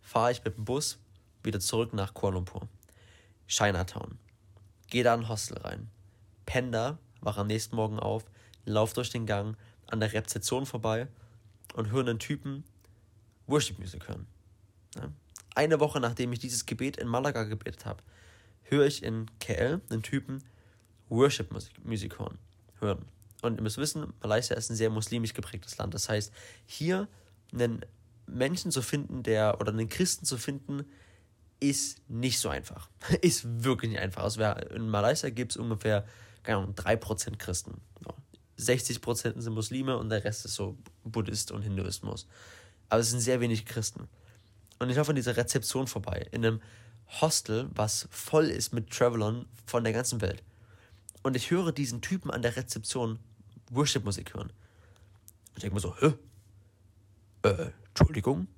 fahre 0.00 0.32
ich 0.32 0.42
mit 0.42 0.56
dem 0.56 0.64
Bus 0.64 0.98
wieder 1.42 1.60
zurück 1.60 1.92
nach 1.92 2.14
Kuala 2.14 2.36
Lumpur, 2.36 2.68
Chinatown. 3.46 4.18
Gehe 4.88 5.04
da 5.04 5.14
in 5.14 5.20
ein 5.20 5.28
Hostel 5.28 5.58
rein. 5.58 5.90
Penda 6.46 6.98
wach 7.24 7.38
am 7.38 7.46
nächsten 7.46 7.76
Morgen 7.76 7.98
auf, 7.98 8.24
lauf 8.64 8.92
durch 8.92 9.10
den 9.10 9.26
Gang 9.26 9.56
an 9.86 10.00
der 10.00 10.12
Rezeption 10.12 10.66
vorbei 10.66 11.08
und 11.74 11.90
höre 11.90 12.06
einen 12.06 12.18
Typen 12.18 12.64
Worship 13.46 13.78
Music 13.78 14.08
hören. 14.08 14.26
Eine 15.54 15.80
Woche 15.80 16.00
nachdem 16.00 16.32
ich 16.32 16.38
dieses 16.38 16.66
Gebet 16.66 16.96
in 16.96 17.08
Malaga 17.08 17.44
gebetet 17.44 17.84
habe, 17.84 18.02
höre 18.62 18.86
ich 18.86 19.02
in 19.02 19.30
KL 19.40 19.80
einen 19.90 20.02
Typen 20.02 20.42
Worship 21.08 21.50
Musik 21.84 22.18
hören. 22.18 23.04
Und 23.42 23.56
ihr 23.58 23.62
müsst 23.62 23.78
wissen, 23.78 24.12
Malaysia 24.22 24.56
ist 24.56 24.70
ein 24.70 24.76
sehr 24.76 24.90
muslimisch 24.90 25.34
geprägtes 25.34 25.76
Land. 25.76 25.94
Das 25.94 26.08
heißt, 26.08 26.32
hier 26.66 27.08
einen 27.52 27.84
Menschen 28.26 28.70
zu 28.70 28.82
finden, 28.82 29.22
der 29.22 29.60
oder 29.60 29.72
einen 29.72 29.88
Christen 29.88 30.24
zu 30.24 30.38
finden, 30.38 30.84
ist 31.60 32.00
nicht 32.08 32.38
so 32.38 32.48
einfach. 32.48 32.88
ist 33.20 33.64
wirklich 33.64 33.92
nicht 33.92 34.00
einfach. 34.00 34.22
Also 34.22 34.42
in 34.42 34.88
Malaysia 34.88 35.30
gibt 35.30 35.52
es 35.52 35.56
ungefähr, 35.56 36.06
keine 36.44 36.58
Ahnung, 36.58 36.74
3% 36.74 37.36
Christen. 37.38 37.80
60% 38.58 39.40
sind 39.40 39.52
Muslime 39.52 39.98
und 39.98 40.10
der 40.10 40.22
Rest 40.22 40.44
ist 40.44 40.54
so 40.54 40.78
Buddhist 41.02 41.50
und 41.50 41.62
Hinduismus. 41.62 42.28
Aber 42.88 43.00
es 43.00 43.10
sind 43.10 43.20
sehr 43.20 43.40
wenig 43.40 43.66
Christen. 43.66 44.08
Und 44.78 44.90
ich 44.90 44.96
laufe 44.96 45.10
an 45.10 45.16
dieser 45.16 45.36
Rezeption 45.36 45.86
vorbei, 45.86 46.28
in 46.30 46.44
einem 46.44 46.60
Hostel, 47.20 47.68
was 47.74 48.08
voll 48.10 48.46
ist 48.46 48.72
mit 48.72 48.90
Travelern 48.90 49.46
von 49.66 49.84
der 49.84 49.92
ganzen 49.92 50.20
Welt. 50.20 50.42
Und 51.22 51.36
ich 51.36 51.50
höre 51.50 51.72
diesen 51.72 52.00
Typen 52.00 52.30
an 52.30 52.42
der 52.42 52.56
Rezeption 52.56 53.18
Worship-Musik 53.70 54.34
hören. 54.34 54.52
Ich 55.54 55.60
denke 55.60 55.74
mir 55.74 55.80
so, 55.80 55.96
hä? 55.98 56.14
Äh, 57.42 57.70
Entschuldigung? 57.88 58.48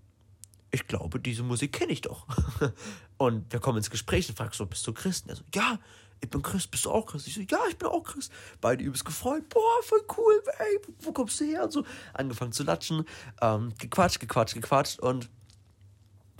Ich 0.71 0.87
glaube, 0.87 1.21
diese 1.21 1.43
Musik 1.43 1.73
kenne 1.73 1.93
ich 1.93 2.01
doch. 2.01 2.27
und 3.19 3.53
wir 3.53 3.61
kommen 3.61 3.79
ins 3.79 3.91
Gespräch 3.91 4.29
und 4.29 4.37
fragen 4.37 4.53
so, 4.53 4.67
bist 4.67 4.87
du 4.87 4.93
Christ? 4.93 5.25
Und 5.25 5.31
er 5.31 5.37
so, 5.37 5.45
ja, 5.55 5.79
ich 6.21 6.31
bin 6.31 6.43
Christ, 6.43 6.71
bist 6.71 6.85
du 6.85 6.91
auch 6.91 7.07
Christ? 7.07 7.27
Ich 7.27 7.35
so, 7.35 7.41
ja, 7.41 7.59
ich 7.69 7.77
bin 7.77 7.89
auch 7.89 8.03
Christ. 8.03 8.33
Beide 8.61 8.83
übelst 8.83 9.05
gefreut, 9.05 9.49
boah, 9.49 9.83
voll 9.83 10.03
cool, 10.17 10.43
ey, 10.59 10.81
wo 11.01 11.13
kommst 11.13 11.41
du 11.41 11.45
her? 11.45 11.65
Und 11.65 11.73
so, 11.73 11.85
angefangen 12.15 12.53
zu 12.53 12.65
latschen, 12.65 13.05
ähm, 13.41 13.73
gequatscht, 13.79 14.21
gequatscht, 14.21 14.55
gequatscht 14.55 14.99
und 14.99 15.29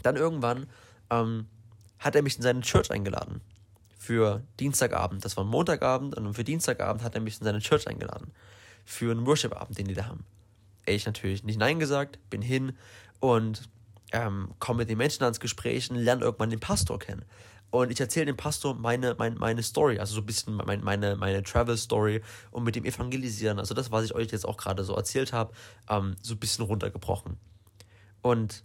dann 0.03 0.17
irgendwann 0.17 0.67
ähm, 1.11 1.47
hat 1.99 2.15
er 2.15 2.23
mich 2.23 2.37
in 2.37 2.43
seine 2.43 2.61
Church 2.61 2.91
eingeladen. 2.91 3.41
Für 3.99 4.43
Dienstagabend. 4.61 5.25
Das 5.25 5.37
war 5.37 5.45
Montagabend 5.45 6.17
und 6.17 6.35
für 6.35 6.45
Dienstagabend 6.45 7.03
hat 7.03 7.15
er 7.15 7.21
mich 7.21 7.39
in 7.41 7.45
seine 7.45 7.59
Church 7.59 7.89
eingeladen. 7.89 8.33
Für 8.85 9.11
einen 9.11 9.27
Worship-Abend, 9.27 9.77
den 9.79 9.89
die 9.89 9.95
da 9.95 10.07
haben. 10.07 10.25
Ich 10.85 11.07
natürlich 11.07 11.43
nicht 11.43 11.59
Nein 11.59 11.81
gesagt, 11.81 12.21
bin 12.31 12.41
hin 12.41 12.77
und 13.19 13.69
ähm, 14.13 14.55
komme 14.61 14.79
mit 14.79 14.91
den 14.91 14.99
Menschen 14.99 15.25
ans 15.25 15.41
Gespräch 15.41 15.91
und 15.91 15.97
lerne 15.97 16.23
irgendwann 16.23 16.51
den 16.51 16.61
Pastor 16.61 16.99
kennen. 17.01 17.25
Und 17.71 17.91
ich 17.91 18.01
erzähle 18.01 18.27
dem 18.27 18.37
Pastor 18.37 18.75
meine, 18.75 19.15
meine, 19.19 19.37
meine 19.37 19.63
Story, 19.63 19.99
also 19.99 20.15
so 20.15 20.21
ein 20.21 20.27
bisschen 20.27 20.55
meine, 20.55 20.83
meine, 20.83 21.17
meine 21.17 21.43
Travel-Story 21.43 22.23
und 22.51 22.65
mit 22.65 22.77
dem 22.77 22.85
Evangelisieren, 22.85 23.59
also 23.59 23.75
das, 23.75 23.91
was 23.91 24.05
ich 24.05 24.15
euch 24.15 24.31
jetzt 24.31 24.47
auch 24.47 24.57
gerade 24.57 24.85
so 24.85 24.95
erzählt 24.95 25.33
habe, 25.33 25.53
ähm, 25.89 26.17
so 26.23 26.35
ein 26.35 26.39
bisschen 26.39 26.65
runtergebrochen. 26.65 27.37
Und 28.23 28.65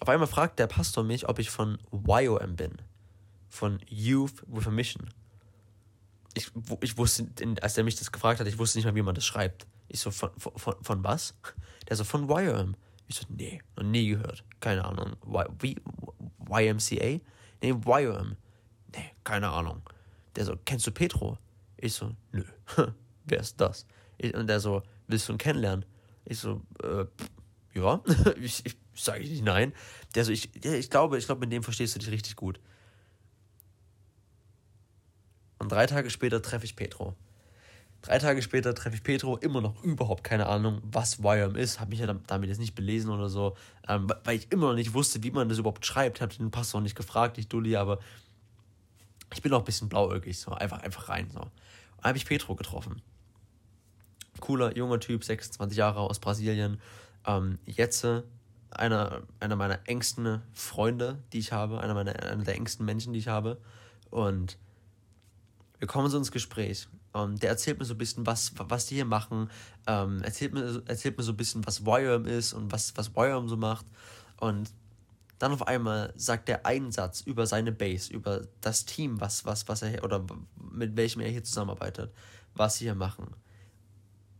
auf 0.00 0.08
einmal 0.08 0.26
fragt 0.26 0.58
der 0.58 0.66
Pastor 0.66 1.04
mich, 1.04 1.28
ob 1.28 1.38
ich 1.38 1.50
von 1.50 1.78
YOM 1.92 2.56
bin. 2.56 2.76
Von 3.48 3.80
Youth 3.88 4.42
with 4.46 4.66
a 4.66 4.70
Mission. 4.70 5.10
Ich, 6.34 6.50
ich 6.80 6.96
wusste, 6.96 7.26
als 7.60 7.76
er 7.76 7.84
mich 7.84 7.96
das 7.96 8.12
gefragt 8.12 8.40
hat, 8.40 8.46
ich 8.46 8.58
wusste 8.58 8.78
nicht 8.78 8.86
mal, 8.86 8.94
wie 8.94 9.02
man 9.02 9.14
das 9.14 9.26
schreibt. 9.26 9.66
Ich 9.88 10.00
so, 10.00 10.10
von, 10.10 10.30
von, 10.38 10.76
von 10.80 11.04
was? 11.04 11.34
Der 11.88 11.96
so, 11.96 12.04
von 12.04 12.28
YOM. 12.28 12.76
Ich 13.08 13.16
so, 13.16 13.26
nee, 13.28 13.60
noch 13.76 13.82
nie 13.82 14.08
gehört. 14.08 14.44
Keine 14.60 14.84
Ahnung. 14.84 15.16
Y, 15.26 15.46
wie, 15.58 15.76
YMCA? 16.48 17.20
Nee, 17.62 17.74
YOM. 17.84 18.36
Nee, 18.94 19.10
keine 19.24 19.48
Ahnung. 19.50 19.82
Der 20.36 20.44
so, 20.44 20.56
kennst 20.64 20.86
du 20.86 20.92
Petro? 20.92 21.38
Ich 21.76 21.94
so, 21.94 22.14
nö. 22.32 22.44
Wer 23.24 23.40
ist 23.40 23.60
das? 23.60 23.86
Ich, 24.18 24.34
und 24.34 24.46
der 24.46 24.60
so, 24.60 24.82
willst 25.06 25.28
du 25.28 25.32
ihn 25.32 25.38
kennenlernen? 25.38 25.84
Ich 26.24 26.38
so, 26.38 26.62
äh, 26.82 27.06
ja, 27.74 28.02
ich, 28.40 28.64
ich 28.66 28.76
sage 28.94 29.22
ich 29.22 29.30
nicht 29.30 29.44
nein. 29.44 29.72
Der 30.14 30.24
so, 30.24 30.32
ich, 30.32 30.54
ich 30.64 30.90
glaube, 30.90 31.18
ich 31.18 31.26
glaube, 31.26 31.40
mit 31.40 31.52
dem 31.52 31.62
verstehst 31.62 31.94
du 31.94 31.98
dich 31.98 32.10
richtig 32.10 32.36
gut. 32.36 32.60
Und 35.58 35.70
drei 35.70 35.86
Tage 35.86 36.10
später 36.10 36.40
treffe 36.40 36.64
ich 36.64 36.76
Petro. 36.76 37.14
Drei 38.02 38.18
Tage 38.18 38.40
später 38.40 38.74
treffe 38.74 38.96
ich 38.96 39.02
Petro, 39.02 39.36
immer 39.36 39.60
noch 39.60 39.82
überhaupt 39.82 40.24
keine 40.24 40.46
Ahnung, 40.46 40.80
was 40.84 41.18
YM 41.18 41.54
ist. 41.54 41.80
Habe 41.80 41.90
mich 41.90 41.98
ja 41.98 42.06
damit 42.06 42.48
jetzt 42.48 42.58
nicht 42.58 42.74
belesen 42.74 43.10
oder 43.10 43.28
so, 43.28 43.56
ähm, 43.88 44.10
weil 44.24 44.36
ich 44.38 44.50
immer 44.50 44.68
noch 44.68 44.74
nicht 44.74 44.94
wusste, 44.94 45.22
wie 45.22 45.30
man 45.30 45.48
das 45.50 45.58
überhaupt 45.58 45.84
schreibt. 45.84 46.20
Habe 46.22 46.34
den 46.34 46.50
Pastor 46.50 46.80
nicht 46.80 46.96
gefragt, 46.96 47.36
ich 47.36 47.48
Dulli, 47.48 47.76
aber 47.76 47.98
ich 49.34 49.42
bin 49.42 49.52
auch 49.52 49.58
ein 49.58 49.64
bisschen 49.64 49.88
blauäugig, 49.90 50.38
so 50.38 50.52
einfach, 50.52 50.82
einfach 50.82 51.10
rein. 51.10 51.28
So. 51.30 51.40
Und 51.40 52.04
habe 52.04 52.16
ich 52.16 52.24
Petro 52.24 52.54
getroffen. 52.54 53.02
Cooler, 54.40 54.74
junger 54.74 54.98
Typ, 54.98 55.22
26 55.22 55.76
Jahre 55.76 56.00
aus 56.00 56.18
Brasilien. 56.18 56.80
Ähm, 57.26 57.58
jetzt 57.66 58.06
einer, 58.70 59.22
einer 59.40 59.56
meiner 59.56 59.80
engsten 59.86 60.42
Freunde, 60.54 61.22
die 61.32 61.38
ich 61.38 61.52
habe, 61.52 61.80
einer, 61.80 61.92
meiner, 61.92 62.18
einer 62.22 62.44
der 62.44 62.54
engsten 62.54 62.86
Menschen, 62.86 63.12
die 63.12 63.18
ich 63.18 63.28
habe. 63.28 63.60
Und 64.10 64.56
Wir 65.78 65.86
kommen 65.86 66.08
so 66.10 66.18
ins 66.18 66.32
Gespräch. 66.32 66.88
Um, 67.12 67.36
der 67.36 67.50
erzählt 67.50 67.80
mir 67.80 67.84
so 67.84 67.94
ein 67.94 67.98
bisschen, 67.98 68.24
was, 68.24 68.52
was 68.56 68.86
die 68.86 68.94
hier 68.94 69.04
machen. 69.04 69.50
Ähm, 69.86 70.22
erzählt, 70.22 70.54
mir, 70.54 70.82
erzählt 70.86 71.18
mir 71.18 71.24
so 71.24 71.32
ein 71.32 71.36
bisschen, 71.36 71.66
was 71.66 71.84
Wirearm 71.84 72.24
ist 72.24 72.52
und 72.52 72.70
was, 72.70 72.96
was 72.96 73.16
Wirearm 73.16 73.48
so 73.48 73.56
macht. 73.56 73.84
Und 74.38 74.70
dann 75.40 75.52
auf 75.52 75.66
einmal 75.66 76.12
sagt 76.16 76.48
er 76.48 76.66
einen 76.66 76.92
Satz 76.92 77.22
über 77.22 77.46
seine 77.46 77.72
Base, 77.72 78.12
über 78.12 78.42
das 78.60 78.84
Team, 78.84 79.20
was, 79.20 79.44
was, 79.44 79.66
was 79.68 79.82
er 79.82 80.04
oder 80.04 80.24
mit 80.70 80.96
welchem 80.96 81.20
er 81.20 81.30
hier 81.30 81.42
zusammenarbeitet, 81.42 82.12
was 82.54 82.76
sie 82.76 82.84
hier 82.84 82.94
machen. 82.94 83.26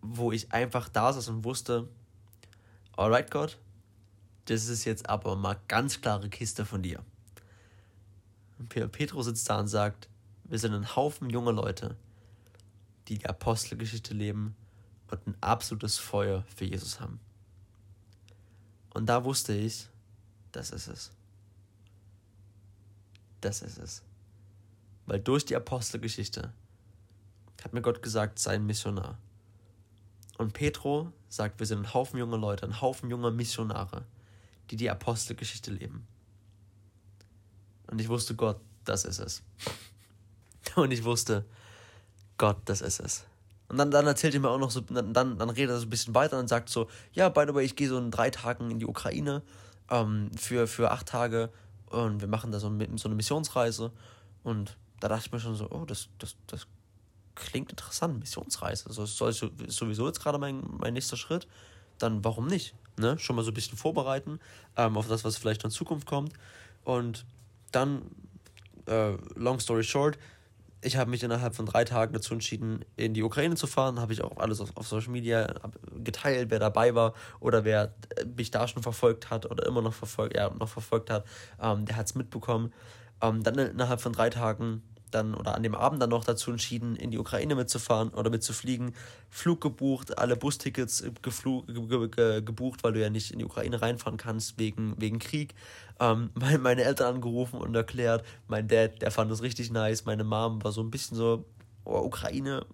Wo 0.02 0.30
ich 0.30 0.52
einfach 0.52 0.88
da 0.88 1.12
saß 1.12 1.28
und 1.28 1.42
wusste, 1.42 1.88
alright 2.96 3.30
Gott, 3.30 3.58
das 4.44 4.68
ist 4.68 4.84
jetzt 4.84 5.08
aber 5.08 5.36
mal 5.36 5.58
ganz 5.68 6.00
klare 6.00 6.28
Kiste 6.28 6.64
von 6.64 6.82
dir. 6.82 7.02
Und 8.58 8.68
Petro 8.68 9.22
sitzt 9.22 9.48
da 9.48 9.58
und 9.58 9.68
sagt, 9.68 10.08
wir 10.44 10.58
sind 10.58 10.74
ein 10.74 10.94
Haufen 10.94 11.30
junger 11.30 11.52
Leute, 11.52 11.96
die 13.11 13.18
die 13.18 13.26
Apostelgeschichte 13.26 14.14
leben 14.14 14.54
und 15.11 15.26
ein 15.26 15.36
absolutes 15.40 15.98
Feuer 15.98 16.44
für 16.54 16.64
Jesus 16.64 17.00
haben. 17.00 17.18
Und 18.94 19.06
da 19.06 19.24
wusste 19.24 19.52
ich, 19.52 19.88
das 20.52 20.70
ist 20.70 20.86
es. 20.86 21.11
Das 23.40 23.62
ist 23.62 23.78
es. 23.78 24.02
Weil 25.06 25.18
durch 25.18 25.44
die 25.44 25.56
Apostelgeschichte 25.56 26.52
hat 27.64 27.72
mir 27.72 27.82
Gott 27.82 28.00
gesagt, 28.00 28.38
sei 28.38 28.54
ein 28.54 28.66
Missionar. 28.66 29.18
Und 30.38 30.52
Petro 30.52 31.12
sagt, 31.28 31.58
wir 31.58 31.66
sind 31.66 31.80
ein 31.80 31.94
Haufen 31.94 32.18
junger 32.18 32.38
Leute, 32.38 32.64
ein 32.64 32.80
Haufen 32.80 33.11
junger 33.11 33.32
Missionare, 33.32 34.04
die 34.70 34.76
die 34.76 34.88
Apostelgeschichte 34.88 35.72
leben. 35.72 36.06
Und 37.88 38.00
ich 38.00 38.08
wusste, 38.08 38.36
Gott, 38.36 38.61
das 38.84 39.04
ist 39.04 39.18
es. 39.18 39.42
Und 40.76 40.92
ich 40.92 41.02
wusste, 41.02 41.44
Gott, 42.41 42.57
das 42.64 42.80
ist 42.80 43.01
es. 43.01 43.26
Und 43.68 43.76
dann, 43.76 43.91
dann 43.91 44.07
erzählt 44.07 44.32
er 44.32 44.41
mir 44.41 44.49
auch 44.49 44.59
noch 44.59 44.70
so, 44.70 44.80
dann, 44.80 45.12
dann 45.12 45.51
redet 45.51 45.74
er 45.74 45.78
so 45.78 45.84
ein 45.84 45.91
bisschen 45.91 46.14
weiter 46.14 46.38
und 46.38 46.49
sagt 46.49 46.70
so, 46.70 46.88
ja, 47.12 47.28
by 47.28 47.45
the 47.47 47.55
way, 47.55 47.66
ich 47.66 47.76
gehe 47.76 47.86
so 47.86 47.99
in 47.99 48.11
drei 48.11 48.30
Tagen 48.30 48.70
in 48.70 48.78
die 48.78 48.86
Ukraine 48.86 49.43
ähm, 49.91 50.30
für, 50.38 50.66
für 50.66 50.91
acht 50.91 51.07
Tage 51.07 51.51
und 51.91 52.22
wir 52.22 52.28
machen 52.28 52.51
da 52.51 52.59
so, 52.59 52.72
so 52.97 53.09
eine 53.09 53.14
Missionsreise. 53.14 53.93
Und 54.43 54.78
da 55.01 55.09
dachte 55.09 55.26
ich 55.26 55.32
mir 55.32 55.38
schon 55.38 55.55
so, 55.55 55.68
oh, 55.70 55.84
das, 55.84 56.09
das, 56.18 56.34
das 56.47 56.66
klingt 57.34 57.70
interessant, 57.70 58.18
Missionsreise. 58.18 58.86
Also 58.86 59.03
das 59.03 59.43
ist 59.43 59.76
sowieso 59.76 60.07
jetzt 60.07 60.22
gerade 60.22 60.38
mein, 60.38 60.62
mein 60.78 60.95
nächster 60.95 61.18
Schritt. 61.18 61.47
Dann 61.99 62.24
warum 62.24 62.47
nicht? 62.47 62.74
Ne? 62.97 63.18
Schon 63.18 63.36
mal 63.36 63.43
so 63.43 63.51
ein 63.51 63.55
bisschen 63.55 63.76
vorbereiten 63.76 64.41
ähm, 64.78 64.97
auf 64.97 65.09
das, 65.09 65.24
was 65.24 65.36
vielleicht 65.36 65.62
in 65.62 65.70
Zukunft 65.70 66.07
kommt. 66.07 66.32
Und 66.84 67.26
dann, 67.70 68.01
äh, 68.86 69.18
long 69.34 69.61
story 69.61 69.84
short, 69.84 70.16
ich 70.83 70.97
habe 70.97 71.11
mich 71.11 71.22
innerhalb 71.22 71.55
von 71.55 71.66
drei 71.66 71.85
Tagen 71.85 72.12
dazu 72.12 72.33
entschieden, 72.35 72.85
in 72.97 73.12
die 73.12 73.22
Ukraine 73.22 73.55
zu 73.55 73.66
fahren. 73.66 74.01
Habe 74.01 74.12
ich 74.12 74.22
auch 74.22 74.39
alles 74.39 74.61
auf, 74.61 74.76
auf, 74.76 74.89
Social 74.89 75.11
Media 75.11 75.53
geteilt, 76.03 76.51
wer 76.51 76.59
dabei 76.59 76.95
war 76.95 77.14
oder 77.39 77.64
wer 77.64 77.95
mich 78.37 78.51
da 78.51 78.66
schon 78.66 78.83
verfolgt 78.83 79.31
hat 79.31 79.51
oder 79.51 79.66
immer 79.66 79.83
noch 79.83 79.93
verfolgt, 79.93 80.37
ja, 80.37 80.51
noch 80.51 80.68
verfolgt 80.68 81.11
hat, 81.11 81.24
ähm, 81.61 81.85
der 81.85 81.97
hat 81.97 82.07
es 82.07 82.14
mitbekommen. 82.14 82.72
Ähm, 83.22 83.43
dann 83.43 83.59
innerhalb 83.59 84.01
von 84.01 84.12
drei 84.12 84.31
Tagen 84.31 84.83
dann 85.11 85.34
oder 85.34 85.54
an 85.54 85.62
dem 85.62 85.74
Abend 85.74 86.00
dann 86.00 86.11
noch 86.11 86.24
dazu 86.24 86.50
entschieden, 86.50 86.96
in 86.96 87.11
die 87.11 87.18
Ukraine 87.18 87.54
mitzufahren 87.54 88.11
oder 88.11 88.30
mitzufliegen. 88.30 88.94
Flug 89.28 89.61
gebucht, 89.61 90.18
alle 90.18 90.36
Bustickets 90.36 91.04
geflug, 91.22 91.66
ge 91.66 92.08
ge 92.08 92.42
gebucht, 92.42 92.82
weil 92.82 92.92
du 92.92 93.00
ja 93.00 93.11
nicht 93.11 93.30
in 93.30 93.38
die 93.38 93.44
Ukraine 93.44 93.80
reinfahren 93.80 94.16
kannst 94.16 94.58
wegen, 94.58 94.94
wegen 94.98 95.18
Krieg. 95.18 95.54
Ähm, 95.98 96.30
meine 96.61 96.84
Eltern 96.84 97.16
angerufen 97.16 97.61
und 97.61 97.74
erklärt. 97.74 98.24
Mein 98.48 98.68
Dad, 98.68 99.02
der 99.02 99.11
fand 99.11 99.30
es 99.30 99.42
richtig 99.42 99.70
nice. 99.70 100.04
Meine 100.04 100.24
Mom 100.24 100.62
war 100.64 100.72
so 100.72 100.82
ein 100.82 100.90
bisschen 100.90 101.16
so, 101.16 101.44
oh, 101.84 101.98
Ukraine, 101.98 102.66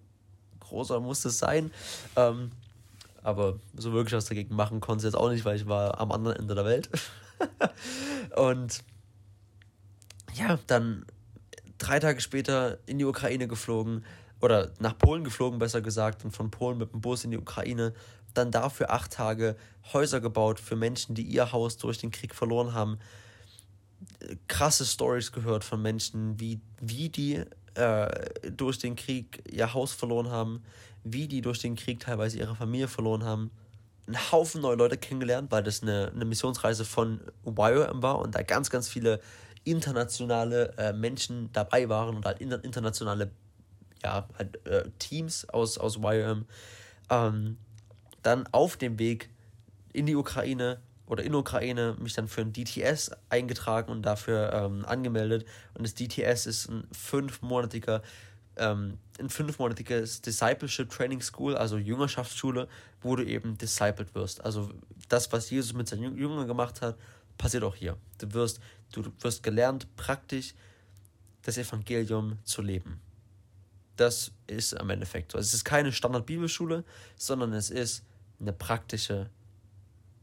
großer 0.60 1.00
muss 1.00 1.24
es 1.24 1.38
sein. 1.38 1.70
Ähm, 2.16 2.52
aber 3.22 3.58
so 3.74 3.92
wirklich 3.92 4.14
was 4.14 4.26
dagegen 4.26 4.54
machen 4.54 4.80
konnte 4.80 5.02
sie 5.02 5.08
jetzt 5.08 5.16
auch 5.16 5.30
nicht, 5.30 5.44
weil 5.44 5.56
ich 5.56 5.66
war 5.66 5.98
am 5.98 6.12
anderen 6.12 6.36
Ende 6.36 6.54
der 6.54 6.64
Welt. 6.64 6.88
und 8.36 8.84
ja, 10.34 10.58
dann 10.66 11.04
drei 11.78 11.98
Tage 11.98 12.20
später 12.20 12.78
in 12.86 12.98
die 12.98 13.04
Ukraine 13.04 13.48
geflogen 13.48 14.04
oder 14.40 14.70
nach 14.78 14.96
Polen 14.96 15.24
geflogen, 15.24 15.58
besser 15.58 15.80
gesagt, 15.80 16.24
und 16.24 16.30
von 16.30 16.50
Polen 16.50 16.78
mit 16.78 16.92
dem 16.92 17.00
Bus 17.00 17.24
in 17.24 17.30
die 17.30 17.38
Ukraine. 17.38 17.92
Dann 18.34 18.50
dafür 18.50 18.90
acht 18.90 19.12
Tage 19.12 19.56
Häuser 19.92 20.20
gebaut 20.20 20.60
für 20.60 20.76
Menschen, 20.76 21.14
die 21.14 21.22
ihr 21.22 21.52
Haus 21.52 21.78
durch 21.78 21.98
den 21.98 22.10
Krieg 22.10 22.34
verloren 22.34 22.74
haben. 22.74 22.98
Krasse 24.46 24.84
Stories 24.84 25.32
gehört 25.32 25.64
von 25.64 25.80
Menschen, 25.80 26.38
wie, 26.38 26.60
wie 26.80 27.08
die 27.08 27.42
äh, 27.74 28.08
durch 28.50 28.78
den 28.78 28.94
Krieg 28.96 29.42
ihr 29.50 29.72
Haus 29.72 29.92
verloren 29.92 30.30
haben, 30.30 30.62
wie 31.02 31.28
die 31.28 31.40
durch 31.40 31.60
den 31.60 31.76
Krieg 31.76 32.00
teilweise 32.00 32.38
ihre 32.38 32.56
Familie 32.56 32.88
verloren 32.88 33.24
haben. 33.24 33.50
Ein 34.06 34.32
Haufen 34.32 34.60
neue 34.60 34.76
Leute 34.76 34.98
kennengelernt, 34.98 35.50
weil 35.50 35.62
das 35.62 35.82
eine, 35.82 36.12
eine 36.14 36.24
Missionsreise 36.24 36.84
von 36.84 37.20
YOM 37.44 38.02
war 38.02 38.18
und 38.18 38.34
da 38.34 38.42
ganz, 38.42 38.70
ganz 38.70 38.88
viele 38.88 39.20
internationale 39.66 40.72
äh, 40.78 40.92
Menschen 40.92 41.50
dabei 41.52 41.88
waren 41.88 42.16
und 42.16 42.24
halt 42.24 42.40
internationale 42.40 43.30
ja, 44.02 44.28
halt, 44.38 44.64
äh, 44.66 44.88
Teams 44.98 45.48
aus, 45.48 45.78
aus 45.78 45.96
YM. 45.96 46.46
Ähm, 47.10 47.58
dann 48.22 48.48
auf 48.52 48.76
dem 48.76 48.98
Weg 48.98 49.30
in 49.92 50.06
die 50.06 50.16
Ukraine 50.16 50.80
oder 51.06 51.22
in 51.22 51.34
Ukraine 51.34 51.96
mich 51.98 52.14
dann 52.14 52.28
für 52.28 52.40
ein 52.40 52.52
DTS 52.52 53.12
eingetragen 53.28 53.90
und 53.90 54.02
dafür 54.02 54.52
ähm, 54.52 54.84
angemeldet. 54.84 55.46
Und 55.74 55.84
das 55.84 55.94
DTS 55.94 56.46
ist 56.46 56.68
ein 56.68 56.84
fünfmonatiger 56.92 58.02
ähm, 58.56 58.98
ein 59.18 59.28
fünfmonatiges 59.28 60.22
Discipleship 60.22 60.90
Training 60.90 61.20
School, 61.20 61.56
also 61.56 61.76
Jüngerschaftsschule, 61.76 62.68
wo 63.02 63.16
du 63.16 63.24
eben 63.24 63.56
discipled 63.58 64.14
wirst. 64.14 64.44
Also 64.44 64.70
das, 65.08 65.30
was 65.32 65.50
Jesus 65.50 65.74
mit 65.74 65.88
seinen 65.88 66.16
Jüngern 66.16 66.46
gemacht 66.46 66.80
hat, 66.80 66.96
passiert 67.38 67.64
auch 67.64 67.74
hier. 67.74 67.96
Du 68.18 68.32
wirst, 68.32 68.60
du 68.92 69.04
wirst 69.20 69.42
gelernt, 69.42 69.86
praktisch 69.96 70.54
das 71.42 71.58
Evangelium 71.58 72.38
zu 72.44 72.62
leben. 72.62 73.00
Das 73.96 74.32
ist 74.46 74.78
am 74.78 74.90
Endeffekt 74.90 75.32
so. 75.32 75.38
Es 75.38 75.54
ist 75.54 75.64
keine 75.64 75.92
Standard-Bibelschule, 75.92 76.84
sondern 77.16 77.52
es 77.52 77.70
ist 77.70 78.04
eine 78.40 78.52
praktische 78.52 79.30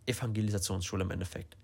Evangelisationsschule 0.05 1.03
im 1.03 1.11
Endeffekt, 1.11 1.57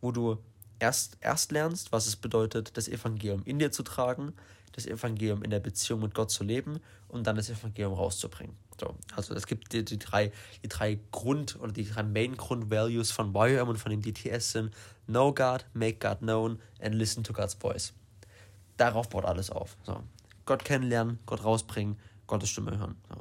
wo 0.00 0.10
du 0.10 0.38
erst, 0.78 1.18
erst 1.20 1.52
lernst, 1.52 1.92
was 1.92 2.06
es 2.06 2.16
bedeutet, 2.16 2.76
das 2.76 2.88
Evangelium 2.88 3.42
in 3.44 3.58
dir 3.58 3.70
zu 3.70 3.82
tragen, 3.82 4.34
das 4.74 4.86
Evangelium 4.86 5.42
in 5.42 5.50
der 5.50 5.60
Beziehung 5.60 6.00
mit 6.00 6.14
Gott 6.14 6.30
zu 6.30 6.42
leben 6.42 6.80
und 7.08 7.26
dann 7.26 7.36
das 7.36 7.48
Evangelium 7.48 7.94
rauszubringen. 7.94 8.56
So, 8.80 8.96
also 9.14 9.34
es 9.34 9.46
gibt 9.46 9.72
die, 9.72 9.84
die, 9.84 9.98
drei, 9.98 10.32
die 10.64 10.68
drei 10.68 10.98
Grund- 11.12 11.58
oder 11.60 11.70
die 11.70 11.88
drei 11.88 12.02
Main-Grund-Values 12.02 13.12
von 13.12 13.32
YM 13.34 13.68
und 13.68 13.78
von 13.78 13.90
dem 13.90 14.02
DTS 14.02 14.52
sind 14.52 14.74
Know 15.06 15.32
God, 15.32 15.64
Make 15.74 15.98
God 16.00 16.18
Known 16.18 16.60
and 16.80 16.94
Listen 16.94 17.22
to 17.22 17.32
God's 17.32 17.54
Voice. 17.54 17.92
Darauf 18.76 19.08
baut 19.08 19.24
alles 19.24 19.50
auf. 19.50 19.76
So. 19.84 20.02
Gott 20.44 20.64
kennenlernen, 20.64 21.20
Gott 21.24 21.44
rausbringen, 21.44 21.96
Gottes 22.26 22.50
Stimme 22.50 22.76
hören. 22.76 22.96
So. 23.08 23.16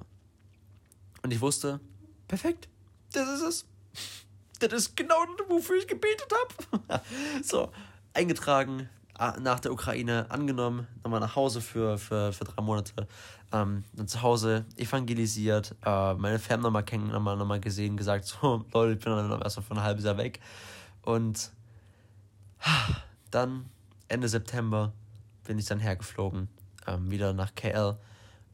Und 1.22 1.32
ich 1.32 1.39
wusste, 1.39 1.80
perfekt, 2.28 2.68
das 3.12 3.30
ist 3.30 3.41
es. 3.41 3.66
Das 4.60 4.74
ist 4.74 4.95
genau, 4.95 5.16
wofür 5.49 5.78
ich 5.78 5.88
gebetet 5.88 6.32
habe. 6.32 7.04
so, 7.43 7.72
eingetragen, 8.14 8.89
nach 9.18 9.59
der 9.59 9.72
Ukraine 9.72 10.26
angenommen, 10.30 10.88
nochmal 11.03 11.20
nach 11.20 11.36
Hause 11.36 11.61
für, 11.61 11.97
für, 11.97 12.34
für 12.34 12.45
drei 12.45 12.61
Monate, 12.61 13.07
ähm, 13.51 13.84
dann 13.93 14.07
zu 14.07 14.22
Hause 14.22 14.66
evangelisiert, 14.76 15.76
äh, 15.86 16.14
meine 16.16 16.39
Fam 16.39 16.61
nochmal 16.61 16.84
kennen, 16.84 17.09
nochmal, 17.09 17.38
nochmal 17.38 17.59
gesehen, 17.59 17.95
gesagt, 17.95 18.26
so, 18.26 18.66
Leute, 18.74 18.93
ich 18.93 18.99
bin 18.99 19.16
dann 19.16 19.41
erstmal 19.41 19.66
für 19.66 19.74
ein 19.76 19.84
halbes 19.84 20.03
Jahr 20.03 20.18
weg. 20.18 20.39
Und 21.03 21.51
dann 23.32 23.66
Ende 24.07 24.28
September 24.28 24.93
bin 25.43 25.59
ich 25.59 25.66
dann 25.66 25.80
hergeflogen, 25.80 26.47
ähm, 26.88 27.11
wieder 27.11 27.34
nach 27.34 27.53
KL. 27.55 27.97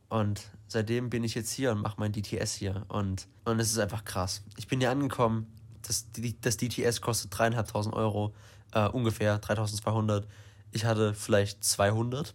Und 0.10 0.49
seitdem 0.68 1.10
bin 1.10 1.24
ich 1.24 1.36
jetzt 1.36 1.51
hier 1.51 1.72
und 1.72 1.82
mache 1.82 1.95
mein 1.99 2.12
DTS 2.12 2.53
hier. 2.55 2.86
Und, 2.89 3.28
und 3.45 3.60
es 3.60 3.72
ist 3.72 3.80
einfach 3.80 4.03
krass. 4.03 4.43
Ich 4.57 4.68
bin 4.68 4.80
hier 4.80 4.91
angekommen, 4.91 5.47
das, 5.84 6.07
das 6.41 6.57
DTS 6.57 7.01
kostet 7.01 7.38
dreieinhalbtausend 7.38 7.95
Euro, 7.95 8.34
äh, 8.74 8.88
ungefähr 8.88 9.38
3200 9.38 10.28
ich 10.72 10.86
hatte 10.86 11.13
vielleicht 11.13 11.63
200. 11.63 12.34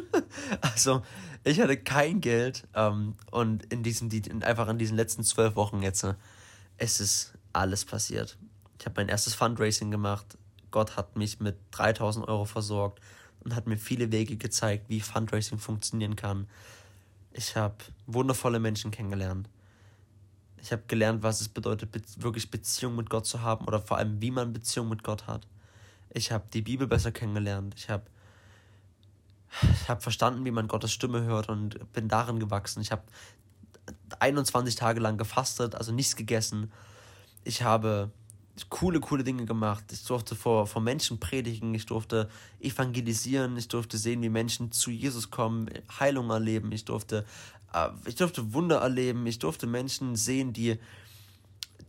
also 0.60 1.02
ich 1.44 1.60
hatte 1.60 1.76
kein 1.76 2.20
Geld 2.20 2.66
ähm, 2.74 3.16
und 3.30 3.64
in 3.72 3.82
diesem, 3.82 4.10
einfach 4.42 4.68
in 4.68 4.78
diesen 4.78 4.96
letzten 4.96 5.24
zwölf 5.24 5.56
Wochen 5.56 5.82
jetzt, 5.82 6.04
äh, 6.04 6.14
es 6.76 7.00
ist 7.00 7.34
alles 7.52 7.84
passiert. 7.84 8.38
Ich 8.78 8.86
habe 8.86 9.00
mein 9.00 9.08
erstes 9.08 9.34
Fundraising 9.34 9.90
gemacht. 9.90 10.38
Gott 10.70 10.96
hat 10.96 11.16
mich 11.16 11.40
mit 11.40 11.56
3000 11.72 12.26
Euro 12.26 12.44
versorgt 12.44 13.00
und 13.40 13.54
hat 13.54 13.66
mir 13.66 13.76
viele 13.76 14.10
Wege 14.12 14.36
gezeigt, 14.36 14.88
wie 14.88 15.00
Fundraising 15.00 15.58
funktionieren 15.58 16.16
kann. 16.16 16.48
Ich 17.32 17.56
habe 17.56 17.76
wundervolle 18.06 18.58
Menschen 18.58 18.90
kennengelernt. 18.90 19.48
Ich 20.60 20.70
habe 20.70 20.82
gelernt, 20.86 21.22
was 21.22 21.40
es 21.40 21.48
bedeutet, 21.48 21.90
wirklich 22.22 22.50
Beziehung 22.50 22.94
mit 22.94 23.10
Gott 23.10 23.26
zu 23.26 23.40
haben 23.42 23.66
oder 23.66 23.80
vor 23.80 23.96
allem, 23.96 24.20
wie 24.20 24.30
man 24.30 24.52
Beziehung 24.52 24.88
mit 24.88 25.02
Gott 25.02 25.26
hat. 25.26 25.46
Ich 26.14 26.30
habe 26.30 26.44
die 26.52 26.62
Bibel 26.62 26.86
besser 26.86 27.12
kennengelernt. 27.12 27.74
Ich 27.76 27.88
habe 27.88 28.04
ich 29.62 29.88
habe 29.88 30.00
verstanden, 30.00 30.44
wie 30.44 30.50
man 30.50 30.68
Gottes 30.68 30.92
Stimme 30.92 31.22
hört 31.22 31.48
und 31.48 31.92
bin 31.92 32.08
darin 32.08 32.40
gewachsen. 32.40 32.80
Ich 32.80 32.90
habe 32.90 33.02
21 34.18 34.76
Tage 34.76 35.00
lang 35.00 35.18
gefastet, 35.18 35.74
also 35.74 35.92
nichts 35.92 36.16
gegessen. 36.16 36.72
Ich 37.44 37.62
habe 37.62 38.10
coole, 38.68 39.00
coole 39.00 39.24
Dinge 39.24 39.44
gemacht. 39.44 39.84
Ich 39.92 40.04
durfte 40.04 40.34
vor, 40.34 40.66
vor 40.66 40.82
Menschen 40.82 41.18
predigen, 41.18 41.74
ich 41.74 41.86
durfte 41.86 42.28
evangelisieren, 42.60 43.56
ich 43.56 43.68
durfte 43.68 43.98
sehen, 43.98 44.22
wie 44.22 44.28
Menschen 44.28 44.72
zu 44.72 44.90
Jesus 44.90 45.30
kommen, 45.30 45.68
Heilung 45.98 46.30
erleben, 46.30 46.72
ich 46.72 46.84
durfte, 46.84 47.24
äh, 47.72 47.88
ich 48.06 48.16
durfte 48.16 48.52
Wunder 48.52 48.78
erleben, 48.78 49.26
ich 49.26 49.38
durfte 49.38 49.66
Menschen 49.66 50.16
sehen, 50.16 50.52
die, 50.52 50.78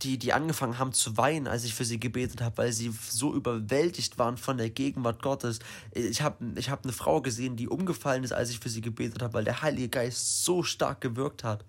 die, 0.04 0.18
die 0.18 0.32
angefangen 0.32 0.78
haben 0.78 0.92
zu 0.92 1.16
weinen, 1.16 1.46
als 1.46 1.64
ich 1.64 1.74
für 1.74 1.84
sie 1.84 1.98
gebetet 1.98 2.40
habe, 2.42 2.58
weil 2.58 2.72
sie 2.72 2.92
so 3.08 3.34
überwältigt 3.34 4.18
waren 4.18 4.36
von 4.36 4.58
der 4.58 4.70
Gegenwart 4.70 5.22
Gottes. 5.22 5.58
Ich 5.92 6.22
habe 6.22 6.44
ich 6.56 6.70
hab 6.70 6.84
eine 6.84 6.92
Frau 6.92 7.22
gesehen, 7.22 7.56
die 7.56 7.68
umgefallen 7.68 8.22
ist, 8.22 8.32
als 8.32 8.50
ich 8.50 8.60
für 8.60 8.68
sie 8.68 8.82
gebetet 8.82 9.22
habe, 9.22 9.34
weil 9.34 9.44
der 9.44 9.62
Heilige 9.62 9.88
Geist 9.88 10.44
so 10.44 10.62
stark 10.62 11.00
gewirkt 11.00 11.42
hat. 11.42 11.64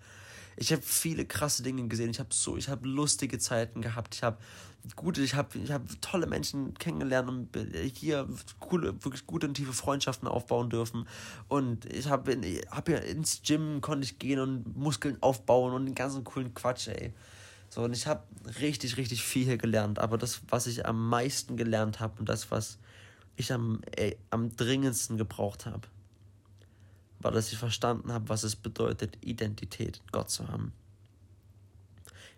Ich 0.56 0.72
habe 0.72 0.82
viele 0.82 1.24
krasse 1.26 1.62
Dinge 1.62 1.86
gesehen. 1.88 2.10
Ich 2.10 2.18
habe 2.18 2.30
so, 2.32 2.56
ich 2.56 2.68
habe 2.68 2.88
lustige 2.88 3.38
Zeiten 3.38 3.82
gehabt. 3.82 4.14
Ich 4.14 4.22
habe 4.22 4.38
gute, 4.94 5.22
ich 5.22 5.34
habe 5.34 5.58
ich 5.58 5.70
hab 5.70 5.82
tolle 6.00 6.26
Menschen 6.26 6.74
kennengelernt 6.74 7.28
und 7.28 7.48
hier 7.94 8.28
coole, 8.60 9.04
wirklich 9.04 9.26
gute 9.26 9.48
und 9.48 9.54
tiefe 9.54 9.72
Freundschaften 9.72 10.28
aufbauen 10.28 10.70
dürfen. 10.70 11.06
Und 11.48 11.84
ich 11.86 12.08
habe 12.08 12.38
hab 12.70 12.88
ja 12.88 12.98
ins 12.98 13.42
Gym 13.42 13.80
konnte 13.80 14.04
ich 14.04 14.18
gehen 14.18 14.40
und 14.40 14.76
Muskeln 14.76 15.18
aufbauen 15.22 15.74
und 15.74 15.86
den 15.86 15.94
ganzen 15.94 16.24
coolen 16.24 16.54
Quatsch, 16.54 16.88
ey. 16.88 17.12
So, 17.76 17.82
und 17.82 17.92
ich 17.92 18.06
habe 18.06 18.22
richtig, 18.58 18.96
richtig 18.96 19.22
viel 19.22 19.44
hier 19.44 19.58
gelernt. 19.58 19.98
Aber 19.98 20.16
das, 20.16 20.40
was 20.48 20.66
ich 20.66 20.86
am 20.86 21.10
meisten 21.10 21.58
gelernt 21.58 22.00
habe 22.00 22.18
und 22.18 22.26
das, 22.26 22.50
was 22.50 22.78
ich 23.36 23.52
am, 23.52 23.82
ey, 23.94 24.16
am 24.30 24.56
dringendsten 24.56 25.18
gebraucht 25.18 25.66
habe, 25.66 25.86
war, 27.18 27.32
dass 27.32 27.52
ich 27.52 27.58
verstanden 27.58 28.12
habe, 28.12 28.30
was 28.30 28.44
es 28.44 28.56
bedeutet, 28.56 29.18
Identität 29.20 30.00
Gott 30.10 30.30
zu 30.30 30.48
haben. 30.48 30.72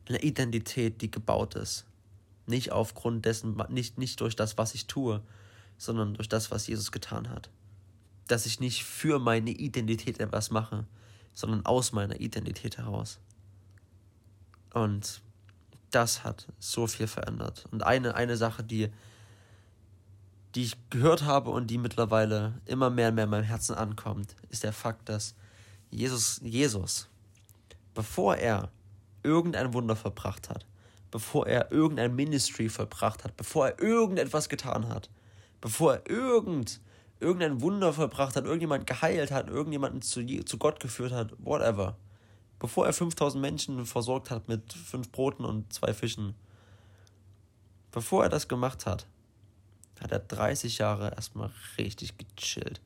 Eine 0.08 0.22
Identität, 0.22 1.02
die 1.02 1.10
gebaut 1.12 1.54
ist. 1.54 1.84
Nicht 2.48 2.72
aufgrund 2.72 3.24
dessen, 3.24 3.62
nicht, 3.68 3.96
nicht 3.96 4.20
durch 4.20 4.34
das, 4.34 4.58
was 4.58 4.74
ich 4.74 4.88
tue, 4.88 5.22
sondern 5.76 6.14
durch 6.14 6.28
das, 6.28 6.50
was 6.50 6.66
Jesus 6.66 6.90
getan 6.90 7.30
hat. 7.30 7.48
Dass 8.26 8.44
ich 8.44 8.58
nicht 8.58 8.82
für 8.82 9.20
meine 9.20 9.50
Identität 9.50 10.18
etwas 10.18 10.50
mache, 10.50 10.84
sondern 11.32 11.64
aus 11.64 11.92
meiner 11.92 12.18
Identität 12.18 12.78
heraus. 12.78 13.20
Und 14.74 15.22
das 15.90 16.24
hat 16.24 16.46
so 16.58 16.86
viel 16.86 17.06
verändert. 17.06 17.66
Und 17.70 17.82
eine, 17.82 18.14
eine 18.14 18.36
Sache, 18.36 18.62
die, 18.62 18.88
die 20.54 20.64
ich 20.64 20.76
gehört 20.90 21.22
habe 21.24 21.50
und 21.50 21.68
die 21.68 21.78
mittlerweile 21.78 22.60
immer 22.66 22.90
mehr 22.90 23.08
und 23.08 23.14
mehr 23.14 23.24
in 23.24 23.30
meinem 23.30 23.44
Herzen 23.44 23.74
ankommt, 23.74 24.34
ist 24.50 24.64
der 24.64 24.72
Fakt, 24.72 25.08
dass 25.08 25.34
Jesus, 25.90 26.40
Jesus, 26.42 27.08
bevor 27.94 28.36
er 28.36 28.70
irgendein 29.22 29.72
Wunder 29.72 29.96
verbracht 29.96 30.50
hat, 30.50 30.66
bevor 31.10 31.46
er 31.46 31.72
irgendein 31.72 32.14
Ministry 32.14 32.68
vollbracht 32.68 33.24
hat, 33.24 33.36
bevor 33.36 33.68
er 33.68 33.80
irgendetwas 33.80 34.48
getan 34.48 34.88
hat, 34.88 35.10
bevor 35.60 35.94
er 35.94 36.10
irgend, 36.10 36.80
irgendein 37.20 37.60
Wunder 37.60 37.92
vollbracht 37.92 38.36
hat, 38.36 38.44
irgendjemand 38.44 38.86
geheilt 38.86 39.30
hat, 39.30 39.48
irgendjemanden 39.48 40.02
zu, 40.02 40.24
zu 40.44 40.58
Gott 40.58 40.80
geführt 40.80 41.12
hat, 41.12 41.32
whatever 41.38 41.96
bevor 42.58 42.86
er 42.86 42.92
5000 42.92 43.40
Menschen 43.40 43.86
versorgt 43.86 44.30
hat 44.30 44.48
mit 44.48 44.72
fünf 44.72 45.10
Broten 45.10 45.44
und 45.44 45.72
zwei 45.72 45.94
Fischen, 45.94 46.34
bevor 47.90 48.24
er 48.24 48.28
das 48.28 48.48
gemacht 48.48 48.86
hat, 48.86 49.06
hat 50.00 50.12
er 50.12 50.20
30 50.20 50.78
Jahre 50.78 51.14
erstmal 51.14 51.50
richtig 51.76 52.14
gechillt. 52.18 52.80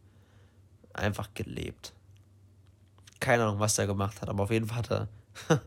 Einfach 0.94 1.32
gelebt. 1.34 1.92
Keine 3.20 3.44
Ahnung, 3.44 3.60
was 3.60 3.78
er 3.78 3.86
gemacht 3.86 4.20
hat, 4.20 4.28
aber 4.28 4.44
auf 4.44 4.50
jeden 4.50 4.66
Fall 4.66 4.78
hat 4.78 4.90
er, 4.90 5.08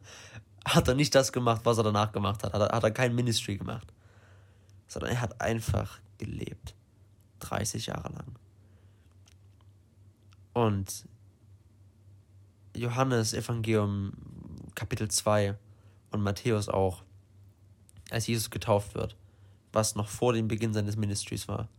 hat 0.65 0.87
er 0.87 0.95
nicht 0.95 1.15
das 1.15 1.31
gemacht, 1.31 1.61
was 1.63 1.77
er 1.77 1.83
danach 1.83 2.11
gemacht 2.11 2.43
hat. 2.43 2.53
Hat 2.53 2.61
er, 2.61 2.75
hat 2.75 2.83
er 2.83 2.91
kein 2.91 3.15
Ministry 3.15 3.57
gemacht. 3.57 3.91
Sondern 4.87 5.11
er 5.11 5.21
hat 5.21 5.41
einfach 5.41 5.99
gelebt. 6.17 6.75
30 7.39 7.87
Jahre 7.87 8.11
lang. 8.13 8.35
Und 10.53 11.05
Johannes 12.75 13.33
Evangelium 13.33 14.11
Kapitel 14.75 15.09
2 15.09 15.55
und 16.11 16.21
Matthäus 16.21 16.67
auch, 16.67 17.03
als 18.11 18.27
Jesus 18.27 18.49
getauft 18.49 18.95
wird, 18.95 19.15
was 19.71 19.95
noch 19.95 20.09
vor 20.09 20.33
dem 20.33 20.47
Beginn 20.47 20.73
seines 20.73 20.97
Ministries 20.97 21.47
war. 21.47 21.69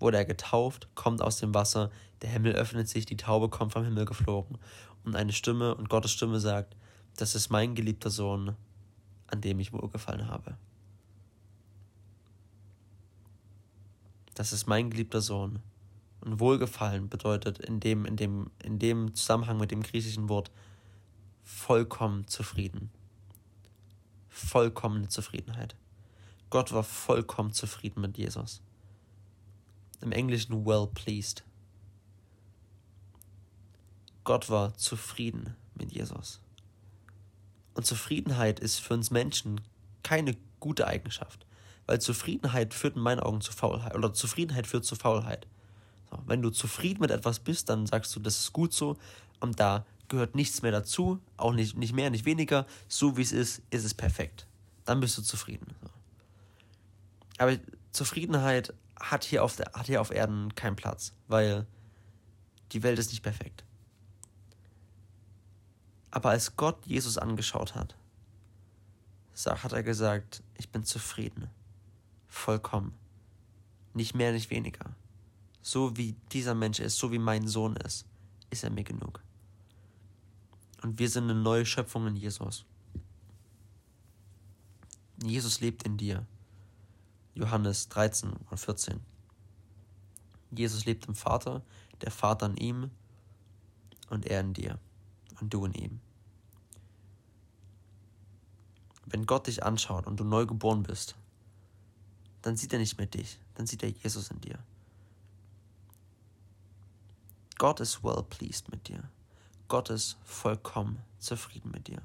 Wurde 0.00 0.16
er 0.16 0.24
getauft, 0.24 0.88
kommt 0.94 1.22
aus 1.22 1.38
dem 1.38 1.54
Wasser, 1.54 1.90
der 2.22 2.30
Himmel 2.30 2.52
öffnet 2.52 2.88
sich, 2.88 3.06
die 3.06 3.16
Taube 3.16 3.48
kommt 3.48 3.72
vom 3.72 3.84
Himmel 3.84 4.04
geflogen 4.04 4.58
und 5.04 5.14
eine 5.14 5.32
Stimme 5.32 5.74
und 5.74 5.88
Gottes 5.88 6.10
Stimme 6.10 6.40
sagt, 6.40 6.76
das 7.16 7.34
ist 7.34 7.50
mein 7.50 7.74
geliebter 7.74 8.10
Sohn, 8.10 8.56
an 9.28 9.40
dem 9.40 9.60
ich 9.60 9.72
wohlgefallen 9.72 10.28
habe. 10.28 10.56
Das 14.34 14.52
ist 14.52 14.66
mein 14.66 14.90
geliebter 14.90 15.20
Sohn, 15.20 15.60
und 16.26 16.40
Wohlgefallen 16.40 17.08
bedeutet 17.08 17.58
in 17.60 17.78
dem, 17.78 18.04
in 18.04 18.16
dem, 18.16 18.50
in 18.62 18.80
dem 18.80 19.14
Zusammenhang 19.14 19.58
mit 19.58 19.70
dem 19.70 19.82
griechischen 19.82 20.28
Wort 20.28 20.50
vollkommen 21.44 22.26
zufrieden. 22.26 22.90
Vollkommene 24.28 25.08
Zufriedenheit. 25.08 25.76
Gott 26.50 26.72
war 26.72 26.82
vollkommen 26.82 27.52
zufrieden 27.52 28.00
mit 28.00 28.18
Jesus. 28.18 28.60
Im 30.00 30.10
Englischen 30.10 30.66
well 30.66 30.88
pleased. 30.88 31.44
Gott 34.24 34.50
war 34.50 34.76
zufrieden 34.76 35.54
mit 35.76 35.92
Jesus. 35.92 36.40
Und 37.74 37.86
Zufriedenheit 37.86 38.58
ist 38.58 38.80
für 38.80 38.94
uns 38.94 39.12
Menschen 39.12 39.60
keine 40.02 40.36
gute 40.58 40.88
Eigenschaft, 40.88 41.46
weil 41.86 42.00
Zufriedenheit 42.00 42.74
führt 42.74 42.96
in 42.96 43.02
meinen 43.02 43.20
Augen 43.20 43.40
zu 43.40 43.52
Faulheit 43.52 43.94
oder 43.94 44.12
Zufriedenheit 44.12 44.66
führt 44.66 44.84
zu 44.84 44.96
Faulheit. 44.96 45.46
So, 46.16 46.22
wenn 46.26 46.42
du 46.42 46.50
zufrieden 46.50 47.00
mit 47.00 47.10
etwas 47.10 47.40
bist, 47.40 47.68
dann 47.68 47.86
sagst 47.86 48.14
du, 48.14 48.20
das 48.20 48.38
ist 48.38 48.52
gut 48.52 48.72
so 48.72 48.96
und 49.40 49.60
da 49.60 49.84
gehört 50.08 50.34
nichts 50.34 50.62
mehr 50.62 50.72
dazu, 50.72 51.20
auch 51.36 51.52
nicht, 51.52 51.76
nicht 51.76 51.92
mehr, 51.92 52.10
nicht 52.10 52.24
weniger. 52.24 52.66
So 52.88 53.16
wie 53.16 53.22
es 53.22 53.32
ist, 53.32 53.62
ist 53.70 53.84
es 53.84 53.94
perfekt. 53.94 54.46
Dann 54.84 55.00
bist 55.00 55.18
du 55.18 55.22
zufrieden. 55.22 55.74
Aber 57.38 57.56
Zufriedenheit 57.92 58.72
hat 58.98 59.24
hier, 59.24 59.44
auf 59.44 59.56
der, 59.56 59.72
hat 59.74 59.86
hier 59.86 60.00
auf 60.00 60.10
Erden 60.10 60.54
keinen 60.54 60.76
Platz, 60.76 61.12
weil 61.28 61.66
die 62.72 62.82
Welt 62.82 62.98
ist 62.98 63.10
nicht 63.10 63.22
perfekt. 63.22 63.64
Aber 66.10 66.30
als 66.30 66.56
Gott 66.56 66.86
Jesus 66.86 67.18
angeschaut 67.18 67.74
hat, 67.74 67.96
hat 69.44 69.72
er 69.72 69.82
gesagt, 69.82 70.42
ich 70.56 70.70
bin 70.70 70.84
zufrieden, 70.84 71.50
vollkommen, 72.26 72.94
nicht 73.92 74.14
mehr, 74.14 74.32
nicht 74.32 74.50
weniger 74.50 74.94
so 75.66 75.96
wie 75.96 76.14
dieser 76.30 76.54
Mensch 76.54 76.78
ist, 76.78 76.96
so 76.96 77.10
wie 77.10 77.18
mein 77.18 77.48
Sohn 77.48 77.74
ist, 77.74 78.06
ist 78.50 78.62
er 78.62 78.70
mir 78.70 78.84
genug. 78.84 79.20
Und 80.82 81.00
wir 81.00 81.10
sind 81.10 81.24
eine 81.24 81.34
neue 81.34 81.66
Schöpfung 81.66 82.06
in 82.06 82.14
Jesus. 82.14 82.64
Jesus 85.20 85.60
lebt 85.60 85.82
in 85.82 85.96
dir. 85.96 86.24
Johannes 87.34 87.88
13 87.88 88.32
und 88.48 88.58
14. 88.58 89.00
Jesus 90.52 90.84
lebt 90.84 91.08
im 91.08 91.16
Vater, 91.16 91.62
der 92.00 92.12
Vater 92.12 92.46
in 92.46 92.56
ihm 92.58 92.90
und 94.08 94.24
er 94.26 94.42
in 94.42 94.54
dir 94.54 94.78
und 95.40 95.52
du 95.52 95.64
in 95.64 95.74
ihm. 95.74 96.00
Wenn 99.04 99.26
Gott 99.26 99.48
dich 99.48 99.64
anschaut 99.64 100.06
und 100.06 100.20
du 100.20 100.22
neu 100.22 100.46
geboren 100.46 100.84
bist, 100.84 101.16
dann 102.42 102.56
sieht 102.56 102.72
er 102.72 102.78
nicht 102.78 102.98
mehr 102.98 103.08
dich, 103.08 103.40
dann 103.54 103.66
sieht 103.66 103.82
er 103.82 103.88
Jesus 103.88 104.30
in 104.30 104.40
dir. 104.40 104.60
Gott 107.58 107.80
ist 107.80 108.04
well 108.04 108.22
pleased 108.22 108.70
mit 108.70 108.88
dir. 108.88 109.02
Gott 109.68 109.90
ist 109.90 110.18
vollkommen 110.24 111.02
zufrieden 111.18 111.70
mit 111.70 111.88
dir. 111.88 112.02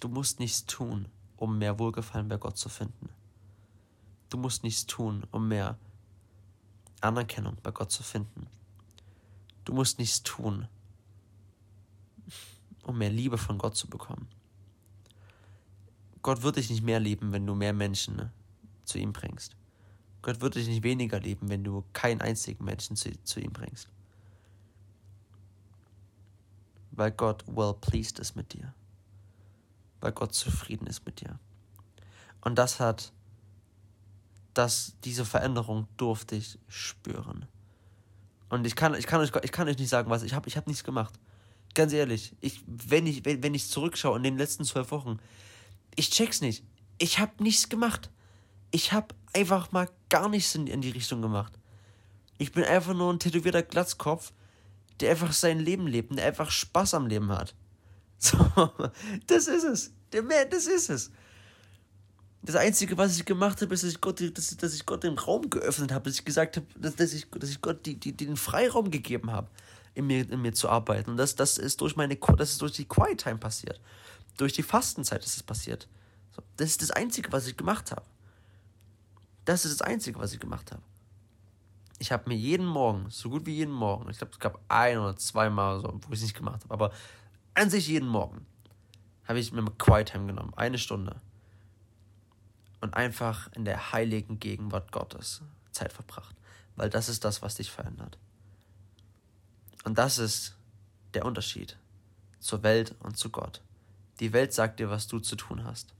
Du 0.00 0.08
musst 0.08 0.40
nichts 0.40 0.66
tun, 0.66 1.08
um 1.36 1.58
mehr 1.58 1.78
Wohlgefallen 1.78 2.28
bei 2.28 2.36
Gott 2.36 2.56
zu 2.58 2.68
finden. 2.68 3.08
Du 4.28 4.36
musst 4.36 4.62
nichts 4.62 4.86
tun, 4.86 5.26
um 5.30 5.48
mehr 5.48 5.78
Anerkennung 7.00 7.56
bei 7.62 7.70
Gott 7.70 7.90
zu 7.90 8.02
finden. 8.02 8.46
Du 9.64 9.72
musst 9.72 9.98
nichts 9.98 10.22
tun, 10.22 10.68
um 12.82 12.98
mehr 12.98 13.10
Liebe 13.10 13.38
von 13.38 13.58
Gott 13.58 13.76
zu 13.76 13.88
bekommen. 13.88 14.28
Gott 16.22 16.42
wird 16.42 16.56
dich 16.56 16.70
nicht 16.70 16.82
mehr 16.82 17.00
lieben, 17.00 17.32
wenn 17.32 17.46
du 17.46 17.54
mehr 17.54 17.72
Menschen 17.72 18.30
zu 18.84 18.98
ihm 18.98 19.12
bringst. 19.12 19.56
Gott 20.22 20.40
wird 20.40 20.54
dich 20.54 20.68
nicht 20.68 20.84
weniger 20.84 21.18
lieben, 21.18 21.48
wenn 21.48 21.64
du 21.64 21.84
keinen 21.92 22.20
einzigen 22.20 22.64
Menschen 22.64 22.96
zu, 22.96 23.10
zu 23.24 23.40
ihm 23.40 23.52
bringst. 23.52 23.88
Weil 26.92 27.10
Gott 27.10 27.44
well 27.48 27.74
pleased 27.74 28.18
ist 28.20 28.36
mit 28.36 28.52
dir. 28.52 28.72
Weil 30.00 30.12
Gott 30.12 30.34
zufrieden 30.34 30.86
ist 30.86 31.04
mit 31.04 31.20
dir. 31.20 31.38
Und 32.40 32.56
das 32.56 32.78
hat, 32.78 33.12
das, 34.54 34.94
diese 35.04 35.24
Veränderung 35.24 35.88
durfte 35.96 36.36
ich 36.36 36.58
spüren. 36.68 37.46
Und 38.48 38.66
ich 38.66 38.76
kann, 38.76 38.94
ich 38.94 39.06
kann, 39.06 39.20
euch, 39.20 39.32
ich 39.42 39.52
kann 39.52 39.68
euch 39.68 39.78
nicht 39.78 39.88
sagen, 39.88 40.10
was. 40.10 40.22
Ich 40.22 40.34
habe 40.34 40.48
ich 40.48 40.56
hab 40.56 40.66
nichts 40.66 40.84
gemacht. 40.84 41.18
Ganz 41.74 41.92
ehrlich. 41.92 42.34
Ich, 42.40 42.62
wenn, 42.66 43.06
ich, 43.06 43.24
wenn, 43.24 43.42
wenn 43.42 43.54
ich 43.54 43.68
zurückschaue 43.68 44.16
in 44.18 44.22
den 44.22 44.36
letzten 44.36 44.64
zwölf 44.64 44.90
Wochen, 44.90 45.18
ich 45.96 46.10
check's 46.10 46.42
nicht. 46.42 46.62
Ich 46.98 47.18
habe 47.18 47.42
nichts 47.42 47.68
gemacht. 47.68 48.10
Ich 48.72 48.92
habe 48.92 49.14
einfach 49.32 49.70
mal 49.70 49.88
gar 50.08 50.28
nichts 50.28 50.54
in, 50.54 50.66
in 50.66 50.80
die 50.80 50.90
Richtung 50.90 51.22
gemacht. 51.22 51.52
Ich 52.38 52.52
bin 52.52 52.64
einfach 52.64 52.94
nur 52.94 53.12
ein 53.12 53.20
tätowierter 53.20 53.62
Glatzkopf, 53.62 54.32
der 55.00 55.10
einfach 55.10 55.32
sein 55.32 55.60
Leben 55.60 55.86
lebt 55.86 56.10
und 56.10 56.16
der 56.16 56.26
einfach 56.26 56.50
Spaß 56.50 56.94
am 56.94 57.06
Leben 57.06 57.30
hat. 57.30 57.54
So, 58.18 58.38
das 59.26 59.48
ist 59.48 59.64
es. 59.64 59.92
Der 60.12 60.22
mehr, 60.22 60.44
das 60.44 60.66
ist 60.66 60.90
es. 60.90 61.10
Das 62.44 62.54
Einzige, 62.54 62.96
was 62.96 63.16
ich 63.16 63.24
gemacht 63.24 63.60
habe, 63.60 63.74
ist, 63.74 63.82
dass 63.82 63.90
ich 63.90 64.00
Gott, 64.00 64.20
dass, 64.36 64.56
dass 64.56 64.74
ich 64.74 64.86
Gott 64.86 65.02
den 65.02 65.18
Raum 65.18 65.50
geöffnet 65.50 65.90
habe, 65.90 66.08
dass 66.08 66.18
ich 66.18 66.24
gesagt 66.24 66.56
habe, 66.56 66.66
dass, 66.76 66.94
dass, 66.94 67.12
ich, 67.12 67.28
dass 67.30 67.50
ich 67.50 67.60
Gott 67.60 67.84
die, 67.84 67.98
die, 67.98 68.16
den 68.16 68.36
Freiraum 68.36 68.92
gegeben 68.92 69.32
habe, 69.32 69.48
in 69.94 70.06
mir, 70.06 70.28
in 70.30 70.40
mir 70.40 70.52
zu 70.52 70.68
arbeiten. 70.68 71.10
Und 71.10 71.16
das, 71.16 71.34
das, 71.34 71.58
ist 71.58 71.80
durch 71.80 71.96
meine, 71.96 72.16
das 72.16 72.50
ist 72.50 72.62
durch 72.62 72.72
die 72.72 72.84
Quiet 72.84 73.22
Time 73.22 73.38
passiert. 73.38 73.80
Durch 74.36 74.52
die 74.52 74.62
Fastenzeit 74.62 75.24
ist 75.24 75.36
es 75.36 75.42
passiert. 75.42 75.88
So, 76.34 76.42
das 76.56 76.70
ist 76.70 76.82
das 76.82 76.90
Einzige, 76.90 77.30
was 77.32 77.46
ich 77.46 77.56
gemacht 77.56 77.90
habe. 77.90 78.02
Das 79.44 79.64
ist 79.64 79.80
das 79.80 79.86
Einzige, 79.86 80.18
was 80.18 80.32
ich 80.32 80.40
gemacht 80.40 80.70
habe. 80.72 80.82
Ich 81.98 82.10
habe 82.10 82.28
mir 82.28 82.36
jeden 82.36 82.66
Morgen, 82.66 83.10
so 83.10 83.30
gut 83.30 83.46
wie 83.46 83.54
jeden 83.54 83.72
Morgen, 83.72 84.10
ich 84.10 84.18
glaube, 84.18 84.32
es 84.32 84.40
gab 84.40 84.60
ein 84.68 84.98
oder 84.98 85.16
zweimal, 85.16 85.80
so, 85.80 85.88
wo 85.88 86.08
ich 86.08 86.18
es 86.18 86.22
nicht 86.22 86.36
gemacht 86.36 86.64
habe, 86.64 86.74
aber 86.74 86.92
an 87.54 87.70
sich 87.70 87.86
jeden 87.86 88.08
Morgen 88.08 88.46
habe 89.24 89.38
ich 89.38 89.52
mir 89.52 89.64
Quiet 89.78 90.08
Time 90.08 90.26
genommen, 90.26 90.52
eine 90.56 90.78
Stunde. 90.78 91.20
Und 92.80 92.94
einfach 92.94 93.52
in 93.52 93.64
der 93.64 93.92
heiligen 93.92 94.40
Gegenwart 94.40 94.90
Gottes 94.90 95.42
Zeit 95.70 95.92
verbracht. 95.92 96.34
Weil 96.74 96.90
das 96.90 97.08
ist 97.08 97.24
das, 97.24 97.40
was 97.40 97.54
dich 97.54 97.70
verändert. 97.70 98.18
Und 99.84 99.98
das 99.98 100.18
ist 100.18 100.56
der 101.14 101.24
Unterschied 101.24 101.76
zur 102.40 102.64
Welt 102.64 102.96
und 103.00 103.16
zu 103.16 103.30
Gott. 103.30 103.62
Die 104.18 104.32
Welt 104.32 104.52
sagt 104.52 104.80
dir, 104.80 104.90
was 104.90 105.06
du 105.06 105.20
zu 105.20 105.36
tun 105.36 105.64
hast. 105.64 105.94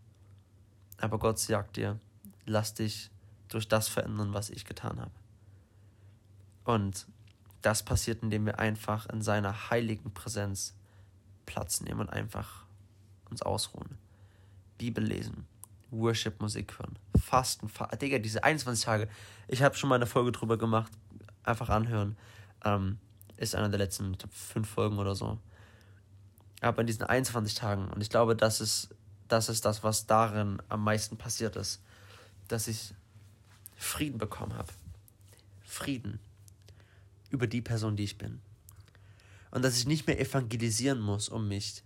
Aber 0.98 1.18
Gott 1.18 1.38
sagt 1.38 1.76
dir, 1.76 2.00
lass 2.46 2.74
dich 2.74 3.11
durch 3.54 3.68
das 3.68 3.88
verändern, 3.88 4.32
was 4.32 4.50
ich 4.50 4.64
getan 4.64 5.00
habe. 5.00 5.10
Und 6.64 7.06
das 7.62 7.82
passiert, 7.82 8.22
indem 8.22 8.46
wir 8.46 8.58
einfach 8.58 9.06
in 9.06 9.22
seiner 9.22 9.70
heiligen 9.70 10.12
Präsenz 10.12 10.74
Platz 11.46 11.80
nehmen 11.80 12.00
und 12.00 12.10
einfach 12.10 12.64
uns 13.30 13.42
ausruhen. 13.42 13.98
Bibel 14.78 15.04
lesen, 15.04 15.46
Worship-Musik 15.90 16.78
hören, 16.78 16.98
Fasten, 17.16 17.68
fa 17.68 17.86
Digga, 17.86 18.18
diese 18.18 18.42
21 18.42 18.84
Tage, 18.84 19.08
ich 19.48 19.62
habe 19.62 19.74
schon 19.74 19.88
mal 19.88 19.96
eine 19.96 20.06
Folge 20.06 20.32
drüber 20.32 20.56
gemacht, 20.56 20.92
einfach 21.44 21.68
anhören. 21.68 22.16
Ähm, 22.64 22.98
ist 23.36 23.54
einer 23.54 23.68
der 23.68 23.78
letzten 23.78 24.16
glaub, 24.16 24.32
fünf 24.32 24.68
Folgen 24.68 24.98
oder 24.98 25.14
so. 25.14 25.38
Aber 26.60 26.80
in 26.80 26.86
diesen 26.86 27.02
21 27.02 27.54
Tagen, 27.54 27.88
und 27.88 28.00
ich 28.00 28.08
glaube, 28.08 28.36
das 28.36 28.60
ist, 28.60 28.94
das 29.28 29.48
ist 29.48 29.64
das, 29.64 29.82
was 29.82 30.06
darin 30.06 30.62
am 30.68 30.84
meisten 30.84 31.16
passiert 31.16 31.56
ist, 31.56 31.82
dass 32.48 32.68
ich 32.68 32.94
Frieden 33.82 34.18
bekommen 34.18 34.54
habe. 34.54 34.72
Frieden 35.62 36.20
über 37.30 37.46
die 37.46 37.62
Person, 37.62 37.96
die 37.96 38.04
ich 38.04 38.18
bin. 38.18 38.40
Und 39.50 39.62
dass 39.62 39.76
ich 39.76 39.86
nicht 39.86 40.06
mehr 40.06 40.20
evangelisieren 40.20 41.00
muss, 41.00 41.28
um 41.28 41.48
mich 41.48 41.82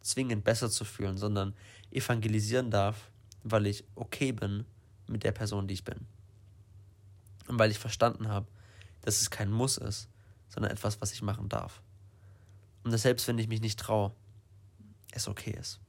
zwingend 0.00 0.44
besser 0.44 0.70
zu 0.70 0.84
fühlen, 0.84 1.16
sondern 1.16 1.54
evangelisieren 1.90 2.70
darf, 2.70 3.10
weil 3.42 3.66
ich 3.66 3.84
okay 3.94 4.32
bin 4.32 4.64
mit 5.06 5.24
der 5.24 5.32
Person, 5.32 5.66
die 5.66 5.74
ich 5.74 5.84
bin. 5.84 6.06
Und 7.48 7.58
weil 7.58 7.70
ich 7.70 7.78
verstanden 7.78 8.28
habe, 8.28 8.46
dass 9.02 9.20
es 9.20 9.30
kein 9.30 9.50
Muss 9.50 9.76
ist, 9.76 10.08
sondern 10.48 10.72
etwas, 10.72 11.00
was 11.00 11.12
ich 11.12 11.22
machen 11.22 11.48
darf. 11.48 11.82
Und 12.84 12.92
dass 12.92 13.02
selbst 13.02 13.26
wenn 13.28 13.38
ich 13.38 13.48
mich 13.48 13.60
nicht 13.60 13.78
traue, 13.78 14.12
es 15.12 15.26
okay 15.26 15.56
ist. 15.58 15.80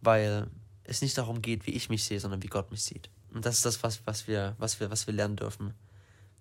Weil 0.00 0.48
es 0.84 1.02
nicht 1.02 1.16
darum 1.16 1.42
geht, 1.42 1.66
wie 1.66 1.72
ich 1.72 1.90
mich 1.90 2.04
sehe, 2.04 2.18
sondern 2.18 2.42
wie 2.42 2.48
Gott 2.48 2.70
mich 2.70 2.82
sieht. 2.82 3.10
Und 3.34 3.44
das 3.44 3.56
ist 3.56 3.64
das, 3.66 3.82
was, 3.82 4.06
was, 4.06 4.28
wir, 4.28 4.54
was, 4.58 4.78
wir, 4.80 4.90
was 4.90 5.06
wir 5.06 5.14
lernen 5.14 5.36
dürfen. 5.36 5.74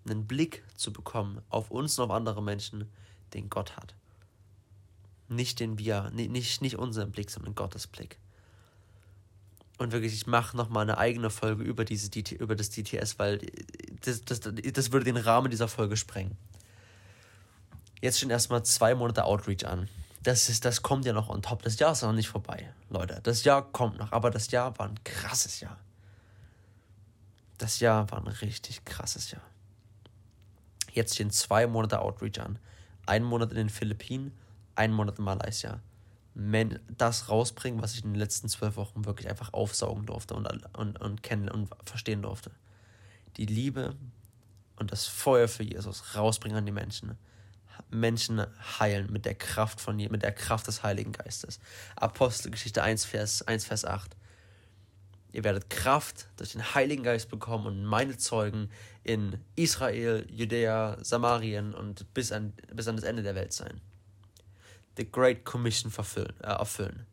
Einen 0.05 0.27
Blick 0.27 0.63
zu 0.75 0.93
bekommen 0.93 1.41
auf 1.49 1.71
uns 1.71 1.97
und 1.97 2.05
auf 2.05 2.11
andere 2.11 2.41
Menschen, 2.41 2.89
den 3.33 3.49
Gott 3.49 3.75
hat. 3.75 3.95
Nicht 5.27 5.59
den 5.59 5.79
wir, 5.79 6.11
nicht, 6.11 6.61
nicht 6.61 6.77
unseren 6.77 7.11
Blick, 7.11 7.31
sondern 7.31 7.55
Gottes 7.55 7.87
Blick. 7.87 8.19
Und 9.79 9.91
wirklich, 9.91 10.13
ich 10.13 10.27
mache 10.27 10.55
nochmal 10.55 10.83
eine 10.83 10.99
eigene 10.99 11.31
Folge 11.31 11.63
über, 11.63 11.83
diese, 11.83 12.09
über 12.35 12.55
das 12.55 12.69
DTS, 12.69 13.17
weil 13.17 13.39
das, 14.01 14.23
das, 14.23 14.41
das 14.41 14.91
würde 14.91 15.05
den 15.05 15.17
Rahmen 15.17 15.49
dieser 15.49 15.67
Folge 15.67 15.97
sprengen. 15.97 16.37
Jetzt 18.01 18.17
stehen 18.17 18.29
erstmal 18.29 18.63
zwei 18.63 18.93
Monate 18.93 19.23
Outreach 19.23 19.65
an. 19.65 19.89
Das, 20.21 20.47
ist, 20.47 20.63
das 20.63 20.83
kommt 20.83 21.05
ja 21.05 21.13
noch 21.13 21.29
on 21.29 21.41
top. 21.41 21.63
Das 21.63 21.79
Jahr 21.79 21.93
ist 21.93 22.03
noch 22.03 22.13
nicht 22.13 22.29
vorbei, 22.29 22.71
Leute. 22.89 23.19
Das 23.23 23.43
Jahr 23.43 23.63
kommt 23.63 23.97
noch, 23.97 24.11
aber 24.11 24.29
das 24.29 24.51
Jahr 24.51 24.77
war 24.77 24.89
ein 24.89 25.03
krasses 25.03 25.59
Jahr. 25.59 25.77
Das 27.57 27.79
Jahr 27.79 28.09
war 28.11 28.19
ein 28.19 28.27
richtig 28.27 28.85
krasses 28.85 29.31
Jahr. 29.31 29.43
Jetzt 30.91 31.15
stehen 31.15 31.31
zwei 31.31 31.67
Monate 31.67 31.99
Outreach 31.99 32.39
an. 32.39 32.59
Ein 33.05 33.23
Monat 33.23 33.51
in 33.51 33.57
den 33.57 33.69
Philippinen 33.69 34.31
einen 34.75 34.93
Monat 34.93 35.19
in 35.19 35.25
Malaysia 35.25 35.79
das 36.35 37.29
rausbringen, 37.29 37.81
was 37.81 37.93
ich 37.93 38.03
in 38.03 38.13
den 38.13 38.19
letzten 38.19 38.49
zwölf 38.49 38.75
Wochen 38.75 39.05
wirklich 39.05 39.29
einfach 39.29 39.53
aufsaugen 39.53 40.05
durfte 40.05 40.33
und, 40.33 40.47
und, 40.75 40.99
und 40.99 41.21
kennen 41.21 41.49
und 41.49 41.69
verstehen 41.85 42.23
durfte. 42.23 42.51
Die 43.37 43.45
Liebe 43.45 43.95
und 44.77 44.91
das 44.91 45.05
Feuer 45.05 45.47
für 45.47 45.63
Jesus 45.63 46.15
rausbringen 46.15 46.57
an 46.57 46.65
die 46.65 46.71
Menschen. 46.71 47.17
Menschen 47.89 48.45
heilen 48.79 49.11
mit 49.11 49.25
der 49.25 49.35
Kraft 49.35 49.79
von 49.79 49.95
mit 49.95 50.23
der 50.23 50.31
Kraft 50.31 50.67
des 50.67 50.81
Heiligen 50.81 51.11
Geistes. 51.11 51.59
Apostelgeschichte 51.95 52.81
1 52.81 53.05
Vers 53.05 53.43
1 53.43 53.65
Vers 53.65 53.85
8. 53.85 54.15
Ihr 55.33 55.43
werdet 55.43 55.69
Kraft 55.69 56.27
durch 56.37 56.53
den 56.53 56.73
Heiligen 56.73 57.03
Geist 57.03 57.29
bekommen 57.29 57.65
und 57.65 57.83
meine 57.83 58.17
Zeugen 58.17 58.69
in 59.03 59.37
Israel, 59.55 60.25
Judäa, 60.31 60.97
Samarien 61.01 61.73
und 61.73 62.13
bis 62.13 62.31
an, 62.31 62.53
bis 62.73 62.87
an 62.87 62.95
das 62.95 63.03
Ende 63.03 63.23
der 63.23 63.35
Welt 63.35 63.51
sein 63.51 63.81
the 64.97 65.09
Great 65.09 65.43
Commission 65.43 65.91
verfüllen, 65.91 66.33
äh, 66.41 66.47
erfüllen. 66.47 67.05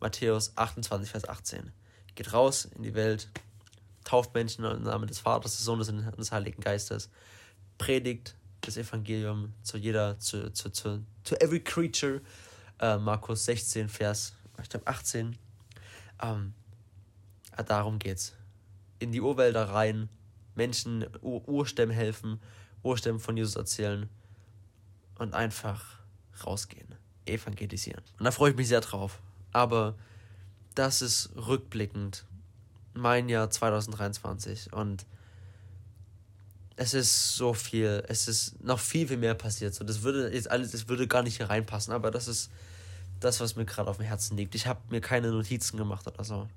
Matthäus 0.00 0.52
28, 0.56 1.10
Vers 1.10 1.28
18. 1.28 1.72
Geht 2.14 2.32
raus 2.32 2.68
in 2.76 2.82
die 2.82 2.94
Welt, 2.94 3.28
tauft 4.04 4.34
Menschen 4.34 4.64
im 4.64 4.82
Namen 4.82 5.06
des 5.06 5.20
Vaters, 5.20 5.56
des 5.56 5.64
Sohnes 5.64 5.88
und 5.88 6.16
des 6.16 6.32
Heiligen 6.32 6.62
Geistes, 6.62 7.10
predigt 7.78 8.34
das 8.62 8.76
Evangelium 8.76 9.52
zu 9.62 9.76
jeder, 9.78 10.18
zu, 10.18 10.52
zu, 10.52 10.70
zu, 10.70 11.04
to 11.24 11.36
every 11.36 11.60
creature. 11.60 12.20
Äh, 12.80 12.96
Markus 12.96 13.44
16, 13.44 13.88
Vers, 13.88 14.34
ich 14.62 14.68
glaube 14.68 14.86
18. 14.86 15.36
Ähm, 16.22 16.54
äh, 16.56 16.57
darum 17.62 17.98
geht's. 17.98 18.34
In 18.98 19.12
die 19.12 19.20
Urwälder 19.20 19.70
rein, 19.70 20.08
Menschen, 20.54 21.06
Ur 21.22 21.46
Urstämmen 21.48 21.94
helfen, 21.94 22.40
Urstämmen 22.82 23.20
von 23.20 23.36
Jesus 23.36 23.56
erzählen 23.56 24.08
und 25.18 25.34
einfach 25.34 25.98
rausgehen 26.44 26.94
evangelisieren. 27.28 28.02
Und 28.18 28.24
da 28.24 28.30
freue 28.30 28.50
ich 28.50 28.56
mich 28.56 28.68
sehr 28.68 28.80
drauf. 28.80 29.20
Aber 29.52 29.94
das 30.74 31.02
ist 31.02 31.30
rückblickend 31.36 32.24
mein 32.94 33.28
Jahr 33.28 33.50
2023 33.50 34.72
und 34.72 35.06
es 36.76 36.94
ist 36.94 37.34
so 37.36 37.54
viel, 37.54 38.04
es 38.08 38.28
ist 38.28 38.62
noch 38.62 38.78
viel, 38.78 39.08
viel 39.08 39.16
mehr 39.16 39.34
passiert. 39.34 39.74
So, 39.74 39.84
das 39.84 40.02
würde 40.02 40.32
jetzt 40.32 40.50
alles, 40.50 40.70
das 40.72 40.88
würde 40.88 41.08
gar 41.08 41.22
nicht 41.22 41.36
hier 41.36 41.50
reinpassen, 41.50 41.92
aber 41.92 42.10
das 42.10 42.28
ist 42.28 42.50
das, 43.18 43.40
was 43.40 43.56
mir 43.56 43.64
gerade 43.64 43.90
auf 43.90 43.96
dem 43.96 44.06
Herzen 44.06 44.36
liegt. 44.36 44.54
Ich 44.54 44.66
habe 44.66 44.80
mir 44.90 45.00
keine 45.00 45.30
Notizen 45.30 45.76
gemacht 45.76 46.06
oder 46.06 46.22
so. 46.22 46.48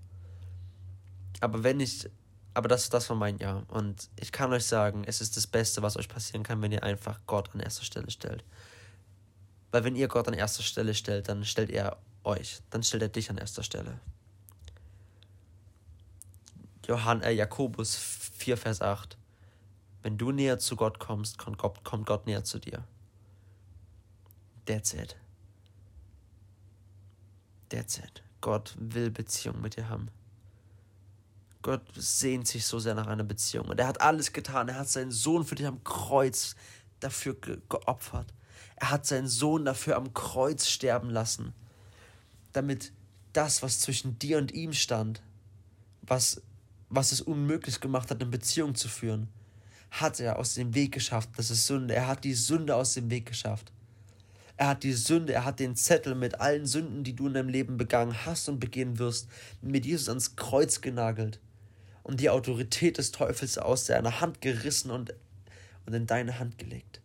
Aber 1.42 1.64
wenn 1.64 1.80
ich, 1.80 2.10
aber 2.54 2.70
das, 2.70 2.90
das 2.90 3.10
war 3.10 3.18
mein 3.18 3.38
Jahr. 3.38 3.66
Und 3.70 4.10
ich 4.16 4.32
kann 4.32 4.54
euch 4.54 4.66
sagen, 4.66 5.04
es 5.06 5.20
ist 5.20 5.36
das 5.36 5.48
Beste, 5.48 5.82
was 5.82 5.98
euch 5.98 6.08
passieren 6.08 6.44
kann, 6.44 6.62
wenn 6.62 6.72
ihr 6.72 6.84
einfach 6.84 7.20
Gott 7.28 7.54
an 7.54 7.60
erster 7.60 7.84
Stelle 7.84 8.10
stellt. 8.10 8.46
Weil 9.72 9.84
wenn 9.84 9.96
ihr 9.96 10.08
Gott 10.08 10.28
an 10.28 10.34
erster 10.34 10.64
Stelle 10.64 10.94
stellt, 10.94 11.28
dann 11.28 11.44
stellt 11.44 11.72
er 11.72 11.98
euch, 12.24 12.60
dann 12.70 12.84
stellt 12.84 13.04
er 13.04 13.10
dich 13.10 13.30
an 13.30 13.38
erster 13.38 13.64
Stelle. 13.64 14.00
Johann, 16.86 17.22
äh, 17.22 17.32
Jakobus 17.32 17.96
4, 17.96 18.58
Vers 18.58 18.82
8. 18.82 19.18
Wenn 20.04 20.18
du 20.18 20.32
näher 20.32 20.60
zu 20.60 20.76
Gott 20.76 21.00
kommst, 21.00 21.38
kommt 21.38 21.58
Gott, 21.58 21.84
kommt 21.84 22.06
Gott 22.06 22.26
näher 22.26 22.44
zu 22.44 22.60
dir. 22.60 22.84
That's 24.66 24.94
it. 24.94 25.16
That's 27.70 27.98
it. 27.98 28.24
Gott 28.42 28.76
will 28.78 29.10
Beziehung 29.12 29.62
mit 29.62 29.78
dir 29.78 29.90
haben. 29.90 30.10
Gott 31.62 31.82
sehnt 31.96 32.48
sich 32.48 32.66
so 32.66 32.80
sehr 32.80 32.96
nach 32.96 33.08
einer 33.08 33.24
Beziehung. 33.24 33.68
Und 33.68 33.80
er 33.80 33.88
hat 33.88 34.02
alles 34.02 34.34
getan. 34.34 34.70
Er 34.70 34.80
hat 34.80 34.90
seinen 34.90 35.12
Sohn 35.12 35.46
für 35.46 35.56
dich 35.56 35.68
am 35.68 35.84
Kreuz 35.84 36.56
dafür 37.00 37.36
ge 37.36 37.58
geopfert. 37.70 38.34
Er 38.78 38.90
hat 38.90 39.06
seinen 39.06 39.28
Sohn 39.28 39.66
dafür 39.66 39.96
am 39.96 40.14
Kreuz 40.14 40.68
sterben 40.68 41.10
lassen, 41.10 41.54
damit 42.52 42.94
das, 43.34 43.62
was 43.62 43.80
zwischen 43.80 44.18
dir 44.18 44.40
und 44.40 44.52
ihm 44.54 44.74
stand, 44.74 45.22
was, 46.02 46.42
was 46.90 47.12
es 47.12 47.22
unmöglich 47.22 47.80
gemacht 47.80 48.10
hat, 48.10 48.22
eine 48.22 48.30
Beziehung 48.30 48.74
zu 48.74 48.88
führen, 48.88 49.28
hat 49.92 50.20
er 50.20 50.40
aus 50.40 50.56
dem 50.56 50.74
Weg 50.74 50.94
geschafft. 50.94 51.30
Das 51.38 51.52
ist 51.52 51.68
Sünde. 51.68 51.94
Er 51.94 52.08
hat 52.08 52.24
die 52.24 52.34
Sünde 52.34 52.76
aus 52.76 52.96
dem 52.96 53.12
Weg 53.12 53.28
geschafft. 53.28 53.72
Er 54.58 54.68
hat 54.68 54.84
die 54.84 54.94
Sünde, 54.94 55.34
er 55.34 55.46
hat 55.46 55.60
den 55.60 55.76
Zettel 55.76 56.16
mit 56.16 56.40
allen 56.40 56.66
Sünden, 56.66 57.04
die 57.04 57.16
du 57.16 57.28
in 57.28 57.34
deinem 57.34 57.50
Leben 57.50 57.78
begangen 57.78 58.26
hast 58.26 58.50
und 58.50 58.60
begehen 58.60 59.00
wirst, 59.00 59.28
mit 59.62 59.86
Jesus 59.86 60.10
ans 60.10 60.36
Kreuz 60.36 60.82
genagelt 60.82 61.40
und 62.04 62.20
die 62.20 62.30
Autorität 62.30 62.98
des 62.98 63.12
Teufels 63.12 63.58
aus 63.58 63.86
seiner 63.86 64.22
Hand 64.22 64.42
gerissen 64.42 64.92
und, 64.92 65.14
und 65.86 65.94
in 65.94 66.08
deine 66.08 66.40
Hand 66.40 66.58
gelegt. 66.58 67.02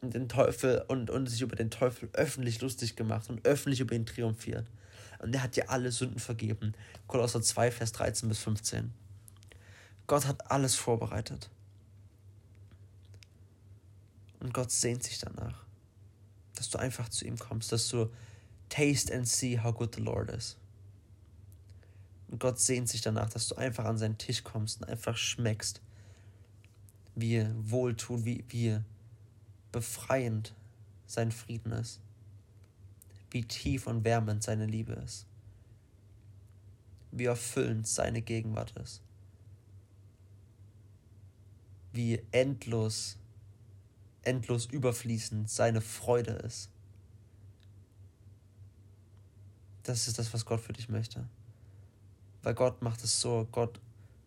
Und 0.00 0.14
den 0.14 0.28
Teufel 0.28 0.84
und, 0.88 1.10
und 1.10 1.26
sich 1.26 1.40
über 1.40 1.56
den 1.56 1.70
Teufel 1.70 2.08
öffentlich 2.12 2.60
lustig 2.60 2.96
gemacht 2.96 3.30
und 3.30 3.44
öffentlich 3.46 3.80
über 3.80 3.94
ihn 3.94 4.06
triumphiert. 4.06 4.66
Und 5.18 5.34
er 5.34 5.42
hat 5.42 5.56
dir 5.56 5.70
alle 5.70 5.90
Sünden 5.90 6.18
vergeben. 6.18 6.74
Kolosser 7.06 7.40
2, 7.40 7.70
Vers 7.70 7.92
13 7.92 8.28
bis 8.28 8.38
15. 8.40 8.92
Gott 10.06 10.26
hat 10.26 10.50
alles 10.50 10.74
vorbereitet. 10.74 11.48
Und 14.40 14.52
Gott 14.52 14.70
sehnt 14.70 15.02
sich 15.02 15.18
danach 15.18 15.64
dass 16.54 16.70
du 16.70 16.78
einfach 16.78 17.08
zu 17.08 17.24
ihm 17.26 17.38
kommst, 17.38 17.72
dass 17.72 17.88
du 17.88 18.10
taste 18.68 19.14
and 19.14 19.28
see 19.28 19.58
how 19.58 19.74
good 19.74 19.94
the 19.94 20.00
Lord 20.00 20.30
is. 20.30 20.56
Und 22.28 22.40
Gott 22.40 22.58
sehnt 22.58 22.88
sich 22.88 23.00
danach, 23.00 23.30
dass 23.30 23.48
du 23.48 23.56
einfach 23.56 23.84
an 23.84 23.98
seinen 23.98 24.18
Tisch 24.18 24.42
kommst 24.42 24.80
und 24.80 24.88
einfach 24.88 25.16
schmeckst, 25.16 25.80
wie 27.14 27.46
wohltun, 27.56 28.24
wie, 28.24 28.44
wie 28.48 28.78
befreiend 29.72 30.54
sein 31.06 31.30
Frieden 31.30 31.72
ist, 31.72 32.00
wie 33.30 33.44
tief 33.44 33.86
und 33.86 34.04
wärmend 34.04 34.42
seine 34.42 34.66
Liebe 34.66 34.94
ist, 34.94 35.26
wie 37.12 37.26
erfüllend 37.26 37.86
seine 37.86 38.22
Gegenwart 38.22 38.72
ist, 38.76 39.00
wie 41.92 42.20
endlos 42.32 43.16
endlos 44.24 44.66
überfließend 44.66 45.50
seine 45.50 45.80
Freude 45.80 46.32
ist. 46.32 46.70
Das 49.82 50.08
ist 50.08 50.18
das, 50.18 50.32
was 50.32 50.46
Gott 50.46 50.60
für 50.60 50.72
dich 50.72 50.88
möchte. 50.88 51.28
Weil 52.44 52.54
Gott 52.54 52.82
macht 52.82 53.02
es 53.02 53.20
so, 53.20 53.48
Gott, 53.50 53.80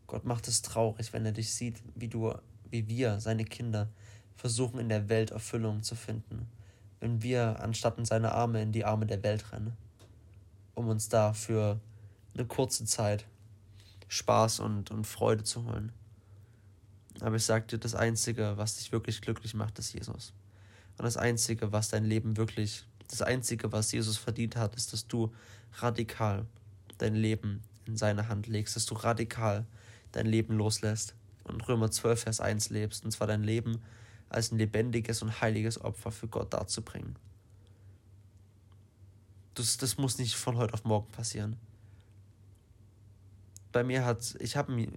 Gott 0.07 0.26
macht 0.26 0.47
es 0.47 0.63
traurig, 0.63 1.13
wenn 1.13 1.26
er 1.26 1.32
dich 1.32 1.53
sieht, 1.53 1.82
wie 1.95 2.07
du, 2.07 2.34
wie 2.70 2.88
wir, 2.88 3.20
seine 3.20 3.45
Kinder, 3.45 3.89
versuchen 4.36 4.80
in 4.80 4.89
der 4.89 5.07
Welt 5.07 5.30
Erfüllung 5.30 5.84
zu 5.84 5.95
finden. 5.95 6.47
Wenn 6.99 7.22
wir 7.22 7.61
anstatt 7.61 7.99
in 7.99 8.05
seine 8.05 8.32
Arme 8.32 8.61
in 8.61 8.72
die 8.72 8.86
Arme 8.86 9.05
der 9.05 9.22
Welt 9.22 9.51
rennen, 9.51 9.78
um 10.74 10.89
uns 10.89 11.09
da 11.09 11.34
für 11.34 11.80
eine 12.34 12.45
kurze 12.47 12.86
Zeit 12.86 13.26
Spaß 14.07 14.61
und, 14.61 14.89
und 14.89 15.05
Freude 15.05 15.43
zu 15.43 15.65
holen. 15.65 15.91
Aber 17.20 17.36
ich 17.36 17.45
sag 17.45 17.68
dir, 17.68 17.78
das 17.78 17.93
Einzige, 17.93 18.57
was 18.57 18.78
dich 18.78 18.91
wirklich 18.91 19.22
glücklich 19.22 19.53
macht, 19.53 19.78
ist 19.78 19.93
Jesus. 19.93 20.34
Und 20.97 21.05
das 21.05 21.18
Einzige, 21.18 21.72
was 21.72 21.89
dein 21.89 22.05
Leben 22.05 22.36
wirklich, 22.38 22.84
das 23.09 23.22
Einzige, 23.22 23.72
was 23.72 23.91
Jesus 23.91 24.18
verdient 24.18 24.55
hat, 24.55 24.76
ist, 24.76 24.91
dass 24.93 25.07
du 25.07 25.32
radikal 25.80 26.47
dein 26.97 27.15
Leben 27.15 27.61
in 27.88 27.97
seine 27.97 28.27
Hand 28.27 28.47
legst, 28.47 28.75
dass 28.75 28.85
du 28.85 28.95
radikal 28.95 29.65
dein 30.11 30.25
Leben 30.25 30.55
loslässt 30.55 31.15
und 31.43 31.67
Römer 31.67 31.91
12, 31.91 32.21
Vers 32.21 32.39
1 32.39 32.69
lebst, 32.69 33.05
und 33.05 33.11
zwar 33.11 33.27
dein 33.27 33.43
Leben 33.43 33.81
als 34.29 34.51
ein 34.51 34.57
lebendiges 34.57 35.21
und 35.21 35.41
heiliges 35.41 35.79
Opfer 35.79 36.11
für 36.11 36.27
Gott 36.27 36.53
darzubringen. 36.53 37.15
Das, 39.53 39.77
das 39.77 39.97
muss 39.97 40.17
nicht 40.17 40.35
von 40.35 40.57
heute 40.57 40.73
auf 40.73 40.83
morgen 40.83 41.11
passieren 41.11 41.57
bei 43.77 43.83
mir 43.83 44.05
hat, 44.05 44.35
ich 44.39 44.55
habe 44.55 44.71
mir, 44.71 44.88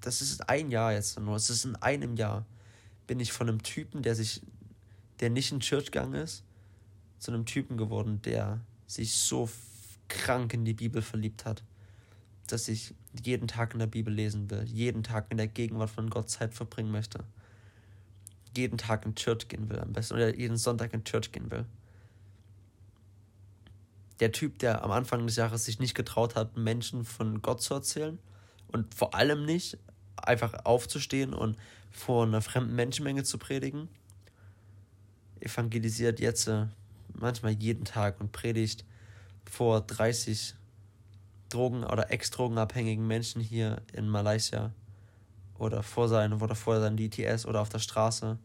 das 0.00 0.22
ist 0.22 0.48
ein 0.48 0.70
Jahr 0.70 0.92
jetzt 0.92 1.18
nur, 1.18 1.34
es 1.34 1.50
ist 1.50 1.64
in 1.64 1.74
einem 1.74 2.14
Jahr, 2.14 2.46
bin 3.08 3.18
ich 3.18 3.32
von 3.32 3.48
einem 3.48 3.62
Typen, 3.64 4.02
der 4.02 4.14
sich, 4.14 4.40
der 5.18 5.30
nicht 5.30 5.50
in 5.50 5.58
Church 5.58 5.86
gegangen 5.86 6.14
ist, 6.14 6.44
zu 7.18 7.32
einem 7.32 7.44
Typen 7.44 7.76
geworden, 7.76 8.22
der 8.22 8.60
sich 8.86 9.14
so 9.14 9.50
krank 10.06 10.54
in 10.54 10.64
die 10.64 10.74
Bibel 10.74 11.02
verliebt 11.02 11.44
hat, 11.44 11.64
dass 12.46 12.68
ich 12.68 12.94
jeden 13.24 13.48
Tag 13.48 13.72
in 13.72 13.78
der 13.78 13.86
Bibel 13.86 14.12
lesen 14.12 14.50
will, 14.50 14.64
jeden 14.64 15.02
Tag 15.02 15.26
in 15.30 15.36
der 15.36 15.48
Gegenwart 15.48 15.90
von 15.90 16.10
Gott 16.10 16.28
Zeit 16.30 16.54
verbringen 16.54 16.90
möchte, 16.90 17.24
jeden 18.56 18.78
Tag 18.78 19.04
in 19.06 19.14
Church 19.14 19.48
gehen 19.48 19.68
will 19.68 19.78
am 19.78 19.92
besten 19.92 20.14
oder 20.14 20.34
jeden 20.34 20.56
Sonntag 20.56 20.92
in 20.94 21.04
Church 21.04 21.32
gehen 21.32 21.50
will. 21.50 21.64
Der 24.20 24.30
Typ, 24.30 24.58
der 24.58 24.84
am 24.84 24.92
Anfang 24.92 25.26
des 25.26 25.36
Jahres 25.36 25.64
sich 25.64 25.80
nicht 25.80 25.94
getraut 25.94 26.36
hat, 26.36 26.56
Menschen 26.56 27.04
von 27.04 27.42
Gott 27.42 27.62
zu 27.62 27.74
erzählen 27.74 28.18
und 28.68 28.94
vor 28.94 29.14
allem 29.14 29.44
nicht 29.44 29.78
einfach 30.16 30.64
aufzustehen 30.64 31.34
und 31.34 31.56
vor 31.90 32.24
einer 32.24 32.40
fremden 32.40 32.74
Menschenmenge 32.74 33.24
zu 33.24 33.38
predigen, 33.38 33.88
evangelisiert 35.40 36.20
jetzt 36.20 36.48
äh, 36.48 36.66
manchmal 37.12 37.52
jeden 37.52 37.84
Tag 37.84 38.20
und 38.20 38.32
predigt 38.32 38.84
vor 39.44 39.80
30 39.80 40.54
Drogen- 41.54 41.84
oder 41.84 42.10
ex-drogenabhängigen 42.10 43.06
Menschen 43.06 43.40
hier 43.40 43.82
in 43.92 44.08
Malaysia 44.08 44.72
oder 45.58 45.82
vor 45.82 46.08
seinem 46.08 46.42
oder 46.42 46.54
vor 46.54 46.80
seinem 46.80 46.96
DTS 46.96 47.46
oder 47.46 47.60
auf 47.60 47.68
der 47.68 47.78
Straße 47.78 48.38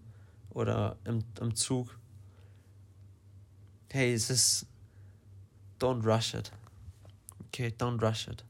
oder 0.51 0.97
im, 1.05 1.23
im 1.41 1.55
Zug. 1.55 1.97
Hey, 3.91 4.13
es 4.13 4.29
ist 4.29 4.67
Don't 5.79 6.05
rush 6.05 6.33
it. 6.33 6.51
Okay, 7.47 7.73
don't 7.77 8.01
rush 8.01 8.27
it. 8.27 8.43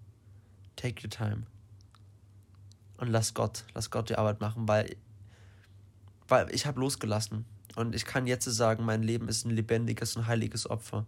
Take 0.76 1.04
your 1.04 1.10
time. 1.10 1.44
Und 2.98 3.10
lass 3.10 3.34
Gott, 3.34 3.64
lass 3.76 3.92
Gott 3.92 4.10
die 4.10 4.16
Arbeit 4.16 4.42
machen, 4.42 4.68
weil, 4.68 4.96
weil 6.28 6.54
ich 6.54 6.66
habe 6.66 6.80
losgelassen. 6.80 7.46
Und 7.76 7.94
ich 7.96 8.04
kann 8.04 8.26
jetzt 8.28 8.46
sagen, 8.46 8.84
mein 8.84 9.04
Leben 9.04 9.30
ist 9.30 9.46
ein 9.46 9.52
lebendiges 9.52 10.16
und 10.16 10.28
heiliges 10.28 10.70
Opfer. 10.70 11.06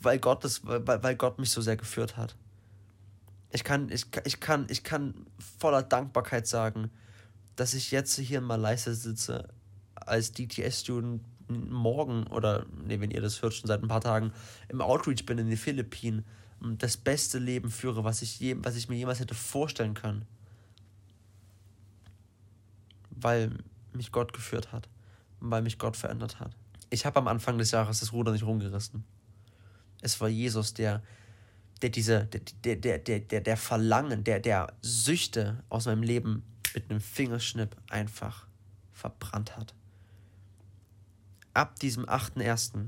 Weil 0.00 0.18
Gott, 0.18 0.44
das, 0.44 0.64
weil, 0.64 1.02
weil 1.02 1.16
Gott 1.16 1.38
mich 1.38 1.50
so 1.50 1.60
sehr 1.60 1.76
geführt 1.76 2.16
hat. 2.16 2.36
Ich 3.50 3.64
kann, 3.64 3.90
ich, 3.90 4.06
ich, 4.24 4.40
kann, 4.40 4.66
ich 4.68 4.84
kann 4.84 5.26
voller 5.58 5.82
Dankbarkeit 5.82 6.46
sagen, 6.46 6.90
dass 7.56 7.74
ich 7.74 7.90
jetzt 7.90 8.16
hier 8.16 8.38
in 8.38 8.44
Malaysia 8.44 8.92
sitze 8.92 9.48
als 9.94 10.32
DTS-Student 10.32 11.22
morgen 11.48 12.26
oder, 12.26 12.66
nee, 12.84 13.00
wenn 13.00 13.10
ihr 13.10 13.20
das 13.20 13.42
hört, 13.42 13.54
schon 13.54 13.66
seit 13.66 13.82
ein 13.82 13.88
paar 13.88 14.00
Tagen 14.00 14.32
im 14.68 14.80
Outreach 14.80 15.24
bin 15.24 15.38
in 15.38 15.48
den 15.48 15.56
Philippinen 15.56 16.24
und 16.60 16.82
das 16.82 16.96
beste 16.96 17.38
Leben 17.38 17.70
führe, 17.70 18.04
was 18.04 18.22
ich, 18.22 18.38
je, 18.38 18.56
was 18.60 18.76
ich 18.76 18.88
mir 18.88 18.96
jemals 18.96 19.20
hätte 19.20 19.34
vorstellen 19.34 19.94
können. 19.94 20.26
Weil 23.10 23.50
mich 23.92 24.12
Gott 24.12 24.32
geführt 24.32 24.72
hat 24.72 24.88
und 25.40 25.50
weil 25.50 25.62
mich 25.62 25.78
Gott 25.78 25.96
verändert 25.96 26.40
hat. 26.40 26.52
Ich 26.90 27.06
habe 27.06 27.18
am 27.18 27.28
Anfang 27.28 27.58
des 27.58 27.70
Jahres 27.70 28.00
das 28.00 28.12
Ruder 28.12 28.32
nicht 28.32 28.44
rumgerissen. 28.44 29.04
Es 30.00 30.20
war 30.20 30.28
Jesus, 30.28 30.74
der, 30.74 31.02
der 31.82 31.90
diese, 31.90 32.26
der, 32.26 32.76
der, 32.76 32.98
der, 32.98 33.20
der, 33.20 33.40
der 33.40 33.56
Verlangen, 33.56 34.24
der, 34.24 34.40
der 34.40 34.72
Süchte 34.82 35.62
aus 35.68 35.86
meinem 35.86 36.02
Leben 36.02 36.44
mit 36.74 36.90
einem 36.90 37.00
Fingerschnipp 37.00 37.76
einfach 37.88 38.46
verbrannt 38.92 39.56
hat 39.56 39.74
ab 41.58 41.76
diesem 41.80 42.06
8.1. 42.06 42.86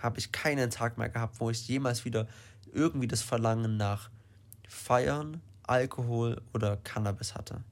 habe 0.00 0.18
ich 0.20 0.30
keinen 0.30 0.70
Tag 0.70 0.96
mehr 0.96 1.08
gehabt, 1.08 1.40
wo 1.40 1.50
ich 1.50 1.66
jemals 1.66 2.04
wieder 2.04 2.28
irgendwie 2.72 3.08
das 3.08 3.20
Verlangen 3.20 3.76
nach 3.76 4.10
Feiern, 4.68 5.40
Alkohol 5.64 6.40
oder 6.54 6.76
Cannabis 6.76 7.34
hatte. 7.34 7.64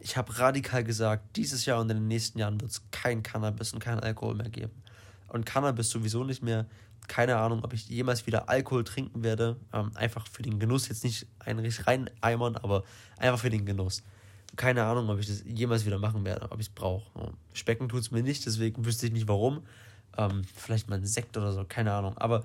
Ich 0.00 0.16
habe 0.16 0.36
radikal 0.36 0.82
gesagt, 0.82 1.36
dieses 1.36 1.64
Jahr 1.64 1.80
und 1.80 1.90
in 1.90 1.98
den 1.98 2.08
nächsten 2.08 2.40
Jahren 2.40 2.60
wird 2.60 2.72
es 2.72 2.82
kein 2.90 3.22
Cannabis 3.22 3.72
und 3.72 3.78
kein 3.78 4.00
Alkohol 4.00 4.34
mehr 4.34 4.48
geben. 4.48 4.82
Und 5.28 5.46
Cannabis 5.46 5.90
sowieso 5.90 6.24
nicht 6.24 6.42
mehr. 6.42 6.66
Keine 7.10 7.36
Ahnung, 7.36 7.64
ob 7.64 7.72
ich 7.72 7.88
jemals 7.88 8.26
wieder 8.26 8.48
Alkohol 8.48 8.84
trinken 8.84 9.24
werde. 9.24 9.56
Ähm, 9.72 9.90
einfach 9.94 10.26
für 10.28 10.42
den 10.42 10.60
Genuss, 10.60 10.88
jetzt 10.88 11.02
nicht 11.02 11.26
ein 11.40 11.58
richtig 11.58 11.86
rein 11.88 12.08
eimern, 12.20 12.56
aber 12.56 12.84
einfach 13.18 13.40
für 13.40 13.50
den 13.50 13.66
Genuss 13.66 14.04
keine 14.56 14.84
Ahnung, 14.84 15.08
ob 15.08 15.18
ich 15.18 15.26
das 15.26 15.42
jemals 15.44 15.86
wieder 15.86 15.98
machen 15.98 16.24
werde, 16.24 16.50
ob 16.50 16.60
ich 16.60 16.66
es 16.66 16.72
brauche. 16.72 17.32
Specken 17.52 17.88
tut 17.88 18.00
es 18.00 18.10
mir 18.10 18.22
nicht, 18.22 18.44
deswegen 18.46 18.84
wüsste 18.84 19.06
ich 19.06 19.12
nicht 19.12 19.28
warum. 19.28 19.62
Ähm, 20.16 20.42
vielleicht 20.54 20.88
mal 20.88 20.96
ein 20.96 21.06
Sekt 21.06 21.36
oder 21.36 21.52
so, 21.52 21.64
keine 21.64 21.92
Ahnung. 21.92 22.16
Aber 22.18 22.44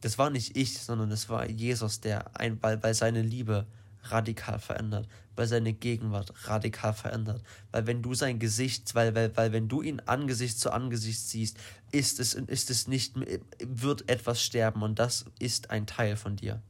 das 0.00 0.18
war 0.18 0.30
nicht 0.30 0.56
ich, 0.56 0.78
sondern 0.78 1.10
das 1.10 1.28
war 1.28 1.48
Jesus, 1.48 2.00
der 2.00 2.38
ein, 2.38 2.62
weil, 2.62 2.82
weil 2.82 2.94
seine 2.94 3.22
Liebe 3.22 3.66
radikal 4.04 4.58
verändert, 4.58 5.06
weil 5.40 5.46
seine 5.46 5.72
Gegenwart 5.72 6.34
radikal 6.48 6.92
verändert. 6.92 7.42
Weil 7.72 7.86
wenn 7.86 8.02
du 8.02 8.12
sein 8.12 8.38
Gesicht, 8.38 8.94
weil, 8.94 9.14
weil, 9.14 9.34
weil 9.38 9.52
wenn 9.52 9.68
du 9.68 9.80
ihn 9.80 10.00
Angesicht 10.00 10.60
zu 10.60 10.70
Angesicht 10.70 11.18
siehst, 11.18 11.56
ist 11.92 12.20
es, 12.20 12.34
ist 12.34 12.68
es 12.68 12.88
nicht, 12.88 13.14
wird 13.58 14.06
etwas 14.10 14.42
sterben 14.42 14.82
und 14.82 14.98
das 14.98 15.24
ist 15.38 15.70
ein 15.70 15.86
Teil 15.86 16.16
von 16.16 16.36
dir. 16.36 16.60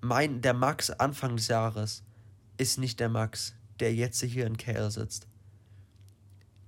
Mein, 0.00 0.40
der 0.40 0.52
Max 0.52 0.90
Anfang 0.90 1.36
des 1.36 1.46
Jahres, 1.46 2.02
ist 2.58 2.76
nicht 2.76 2.98
der 2.98 3.08
Max, 3.08 3.54
der 3.78 3.94
jetzt 3.94 4.20
hier 4.20 4.44
in 4.44 4.56
KL 4.56 4.90
sitzt. 4.90 5.28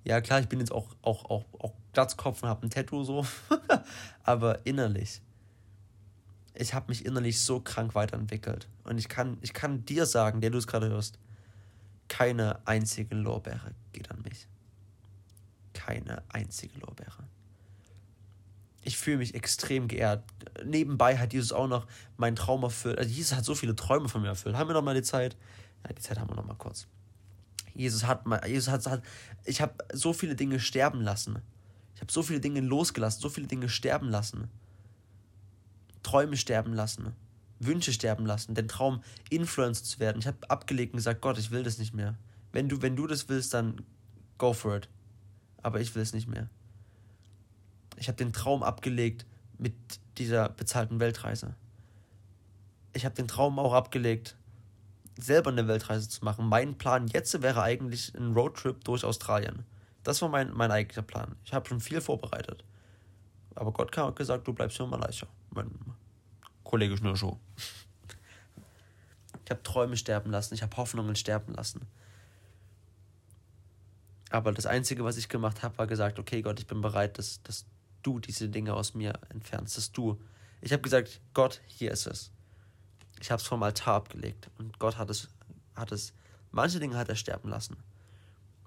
Ja, 0.04 0.20
klar, 0.20 0.38
ich 0.38 0.48
bin 0.48 0.60
jetzt 0.60 0.70
auch, 0.70 0.94
auch, 1.02 1.24
auch, 1.24 1.46
auch 1.58 1.72
Glatzkopf 1.92 2.44
und 2.44 2.48
habe 2.48 2.64
ein 2.64 2.70
Tattoo 2.70 3.02
so, 3.02 3.26
aber 4.22 4.64
innerlich. 4.64 5.20
Ich 6.54 6.72
habe 6.72 6.86
mich 6.88 7.04
innerlich 7.04 7.40
so 7.40 7.60
krank 7.60 7.94
weiterentwickelt. 7.94 8.68
Und 8.84 8.98
ich 8.98 9.08
kann, 9.08 9.38
ich 9.40 9.52
kann 9.52 9.84
dir 9.84 10.06
sagen, 10.06 10.40
der 10.40 10.50
du 10.50 10.58
es 10.58 10.66
gerade 10.66 10.88
hörst, 10.88 11.18
keine 12.08 12.66
einzige 12.66 13.14
Lorbeere 13.14 13.74
geht 13.92 14.10
an 14.10 14.22
mich. 14.22 14.46
Keine 15.72 16.22
einzige 16.28 16.78
Lorbeere. 16.78 17.24
Ich 18.82 18.98
fühle 18.98 19.16
mich 19.16 19.34
extrem 19.34 19.88
geehrt. 19.88 20.22
Nebenbei 20.64 21.16
hat 21.16 21.32
Jesus 21.32 21.52
auch 21.52 21.66
noch 21.66 21.86
meinen 22.16 22.36
Traum 22.36 22.62
erfüllt. 22.62 22.98
Also 22.98 23.10
Jesus 23.10 23.36
hat 23.36 23.44
so 23.44 23.54
viele 23.54 23.74
Träume 23.74 24.08
von 24.08 24.22
mir 24.22 24.28
erfüllt. 24.28 24.56
Haben 24.56 24.68
wir 24.68 24.74
noch 24.74 24.82
mal 24.82 24.94
die 24.94 25.02
Zeit? 25.02 25.36
Ja, 25.84 25.92
die 25.92 26.02
Zeit 26.02 26.20
haben 26.20 26.30
wir 26.30 26.36
noch 26.36 26.46
mal 26.46 26.54
kurz. 26.54 26.86
Jesus 27.74 28.04
hat 28.06 28.24
Jesus 28.46 28.68
hat, 28.68 28.86
hat 28.86 29.02
ich 29.44 29.60
habe 29.60 29.74
so 29.92 30.12
viele 30.12 30.36
Dinge 30.36 30.60
sterben 30.60 31.00
lassen. 31.00 31.38
Ich 31.94 32.00
habe 32.00 32.12
so 32.12 32.22
viele 32.22 32.40
Dinge 32.40 32.60
losgelassen, 32.60 33.20
so 33.20 33.28
viele 33.28 33.46
Dinge 33.46 33.68
sterben 33.68 34.08
lassen. 34.08 34.48
Träume 36.04 36.36
sterben 36.36 36.72
lassen, 36.72 37.12
Wünsche 37.58 37.92
sterben 37.92 38.26
lassen, 38.26 38.54
den 38.54 38.68
Traum, 38.68 39.02
Influencer 39.30 39.82
zu 39.82 39.98
werden. 39.98 40.20
Ich 40.20 40.28
habe 40.28 40.38
abgelegt 40.48 40.92
und 40.92 40.98
gesagt, 40.98 41.20
Gott, 41.20 41.38
ich 41.38 41.50
will 41.50 41.64
das 41.64 41.78
nicht 41.78 41.94
mehr. 41.94 42.14
Wenn 42.52 42.68
du, 42.68 42.80
wenn 42.82 42.94
du 42.94 43.08
das 43.08 43.28
willst, 43.28 43.52
dann 43.52 43.82
go 44.38 44.52
for 44.52 44.76
it. 44.76 44.88
Aber 45.62 45.80
ich 45.80 45.94
will 45.96 46.02
es 46.02 46.12
nicht 46.12 46.28
mehr. 46.28 46.48
Ich 47.96 48.06
habe 48.06 48.16
den 48.16 48.32
Traum 48.32 48.62
abgelegt 48.62 49.26
mit 49.58 49.74
dieser 50.18 50.48
bezahlten 50.48 51.00
Weltreise. 51.00 51.54
Ich 52.92 53.04
habe 53.04 53.14
den 53.14 53.26
Traum 53.26 53.58
auch 53.58 53.72
abgelegt, 53.72 54.36
selber 55.18 55.50
eine 55.50 55.66
Weltreise 55.68 56.08
zu 56.08 56.24
machen. 56.24 56.48
Mein 56.48 56.76
Plan 56.76 57.08
jetzt 57.08 57.40
wäre 57.42 57.62
eigentlich 57.62 58.14
ein 58.14 58.34
Roadtrip 58.34 58.84
durch 58.84 59.04
Australien. 59.04 59.64
Das 60.02 60.20
war 60.22 60.28
mein, 60.28 60.52
mein 60.52 60.70
eigentlicher 60.70 61.02
Plan. 61.02 61.36
Ich 61.44 61.52
habe 61.52 61.68
schon 61.68 61.80
viel 61.80 62.00
vorbereitet. 62.00 62.64
Aber 63.54 63.72
Gott 63.72 63.96
hat 63.96 64.16
gesagt, 64.16 64.46
du 64.46 64.52
bleibst 64.52 64.76
hier 64.76 64.84
in 64.84 64.90
Malaysia. 64.90 65.28
Mein 65.50 65.70
Kollege 66.62 66.96
Schnürschuh. 66.96 67.36
Ich 69.44 69.50
habe 69.50 69.62
Träume 69.62 69.96
sterben 69.96 70.30
lassen, 70.30 70.54
ich 70.54 70.62
habe 70.62 70.76
Hoffnungen 70.76 71.16
sterben 71.16 71.54
lassen. 71.54 71.82
Aber 74.30 74.52
das 74.52 74.66
Einzige, 74.66 75.04
was 75.04 75.16
ich 75.16 75.28
gemacht 75.28 75.62
habe, 75.62 75.76
war 75.78 75.86
gesagt, 75.86 76.18
okay 76.18 76.42
Gott, 76.42 76.58
ich 76.58 76.66
bin 76.66 76.80
bereit, 76.80 77.18
dass, 77.18 77.42
dass 77.42 77.66
du 78.02 78.18
diese 78.18 78.48
Dinge 78.48 78.74
aus 78.74 78.94
mir 78.94 79.12
entfernst, 79.28 79.76
dass 79.76 79.92
du. 79.92 80.20
Ich 80.60 80.72
habe 80.72 80.82
gesagt, 80.82 81.20
Gott, 81.34 81.60
hier 81.66 81.90
ist 81.90 82.06
es. 82.06 82.32
Ich 83.20 83.30
habe 83.30 83.40
es 83.40 83.46
vom 83.46 83.62
Altar 83.62 83.94
abgelegt 83.96 84.50
und 84.58 84.78
Gott 84.78 84.96
hat 84.98 85.10
es, 85.10 85.28
hat 85.76 85.92
es, 85.92 86.14
manche 86.50 86.80
Dinge 86.80 86.96
hat 86.96 87.08
er 87.08 87.16
sterben 87.16 87.48
lassen. 87.48 87.76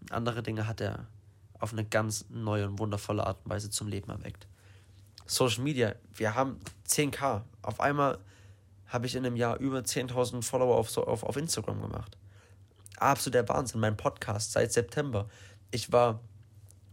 Andere 0.09 0.41
Dinge 0.43 0.67
hat 0.67 0.79
er 0.79 1.07
auf 1.59 1.73
eine 1.73 1.83
ganz 1.83 2.25
neue 2.29 2.67
und 2.67 2.79
wundervolle 2.79 3.25
Art 3.25 3.39
und 3.43 3.51
Weise 3.51 3.69
zum 3.69 3.87
Leben 3.87 4.09
erweckt. 4.11 4.47
Social 5.27 5.63
Media, 5.63 5.95
wir 6.13 6.35
haben 6.35 6.59
10k. 6.87 7.41
Auf 7.61 7.79
einmal 7.79 8.17
habe 8.87 9.05
ich 9.05 9.15
in 9.15 9.25
einem 9.25 9.35
Jahr 9.35 9.57
über 9.59 9.79
10.000 9.79 10.41
Follower 10.41 10.77
auf, 10.77 10.97
auf, 10.97 11.23
auf 11.23 11.35
Instagram 11.35 11.81
gemacht. 11.81 12.17
Absoluter 12.97 13.47
Wahnsinn. 13.49 13.81
Mein 13.81 13.97
Podcast 13.97 14.53
seit 14.53 14.71
September. 14.71 15.27
Ich 15.71 15.91
war, 15.91 16.21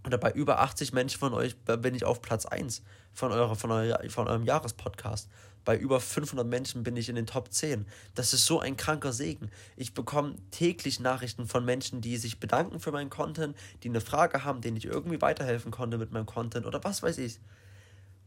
oder 0.04 0.18
bei 0.18 0.32
über 0.32 0.60
80 0.60 0.92
Menschen 0.92 1.20
von 1.20 1.32
euch 1.32 1.56
bin 1.56 1.94
ich 1.94 2.04
auf 2.04 2.20
Platz 2.20 2.44
1 2.44 2.82
von, 3.12 3.30
eurer, 3.30 3.54
von, 3.54 3.70
euer, 3.70 3.98
von 4.10 4.26
eurem 4.26 4.44
Jahrespodcast. 4.44 5.28
Bei 5.64 5.78
über 5.78 6.00
500 6.00 6.46
Menschen 6.46 6.82
bin 6.82 6.96
ich 6.96 7.08
in 7.08 7.14
den 7.14 7.26
Top 7.26 7.52
10. 7.52 7.86
Das 8.14 8.34
ist 8.34 8.44
so 8.44 8.58
ein 8.60 8.76
kranker 8.76 9.12
Segen. 9.12 9.50
Ich 9.76 9.94
bekomme 9.94 10.34
täglich 10.50 11.00
Nachrichten 11.00 11.46
von 11.46 11.64
Menschen, 11.64 12.00
die 12.00 12.16
sich 12.16 12.38
bedanken 12.40 12.80
für 12.80 12.92
meinen 12.92 13.08
Content, 13.08 13.56
die 13.82 13.88
eine 13.88 14.02
Frage 14.02 14.44
haben, 14.44 14.60
denen 14.60 14.76
ich 14.76 14.84
irgendwie 14.84 15.22
weiterhelfen 15.22 15.70
konnte 15.70 15.96
mit 15.96 16.12
meinem 16.12 16.26
Content 16.26 16.66
oder 16.66 16.82
was 16.82 17.02
weiß 17.02 17.16
ich. 17.18 17.38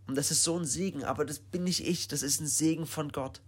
Und 0.08 0.16
das 0.16 0.32
ist 0.32 0.44
so 0.44 0.58
ein 0.58 0.66
Segen, 0.66 1.04
aber 1.04 1.26
das 1.26 1.40
bin 1.40 1.66
nicht 1.66 1.86
ich, 1.86 2.08
das 2.08 2.24
ist 2.24 2.40
ein 2.40 2.48
Segen 2.48 2.86
von 2.86 3.12
Gott. 3.12 3.42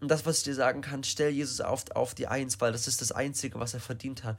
Und 0.00 0.10
das, 0.10 0.24
was 0.24 0.38
ich 0.38 0.44
dir 0.44 0.54
sagen 0.54 0.80
kann, 0.80 1.04
stell 1.04 1.30
Jesus 1.30 1.60
auf, 1.60 1.84
auf 1.94 2.14
die 2.14 2.26
Eins, 2.26 2.60
weil 2.60 2.72
das 2.72 2.88
ist 2.88 3.02
das 3.02 3.12
Einzige, 3.12 3.60
was 3.60 3.74
er 3.74 3.80
verdient 3.80 4.24
hat. 4.24 4.38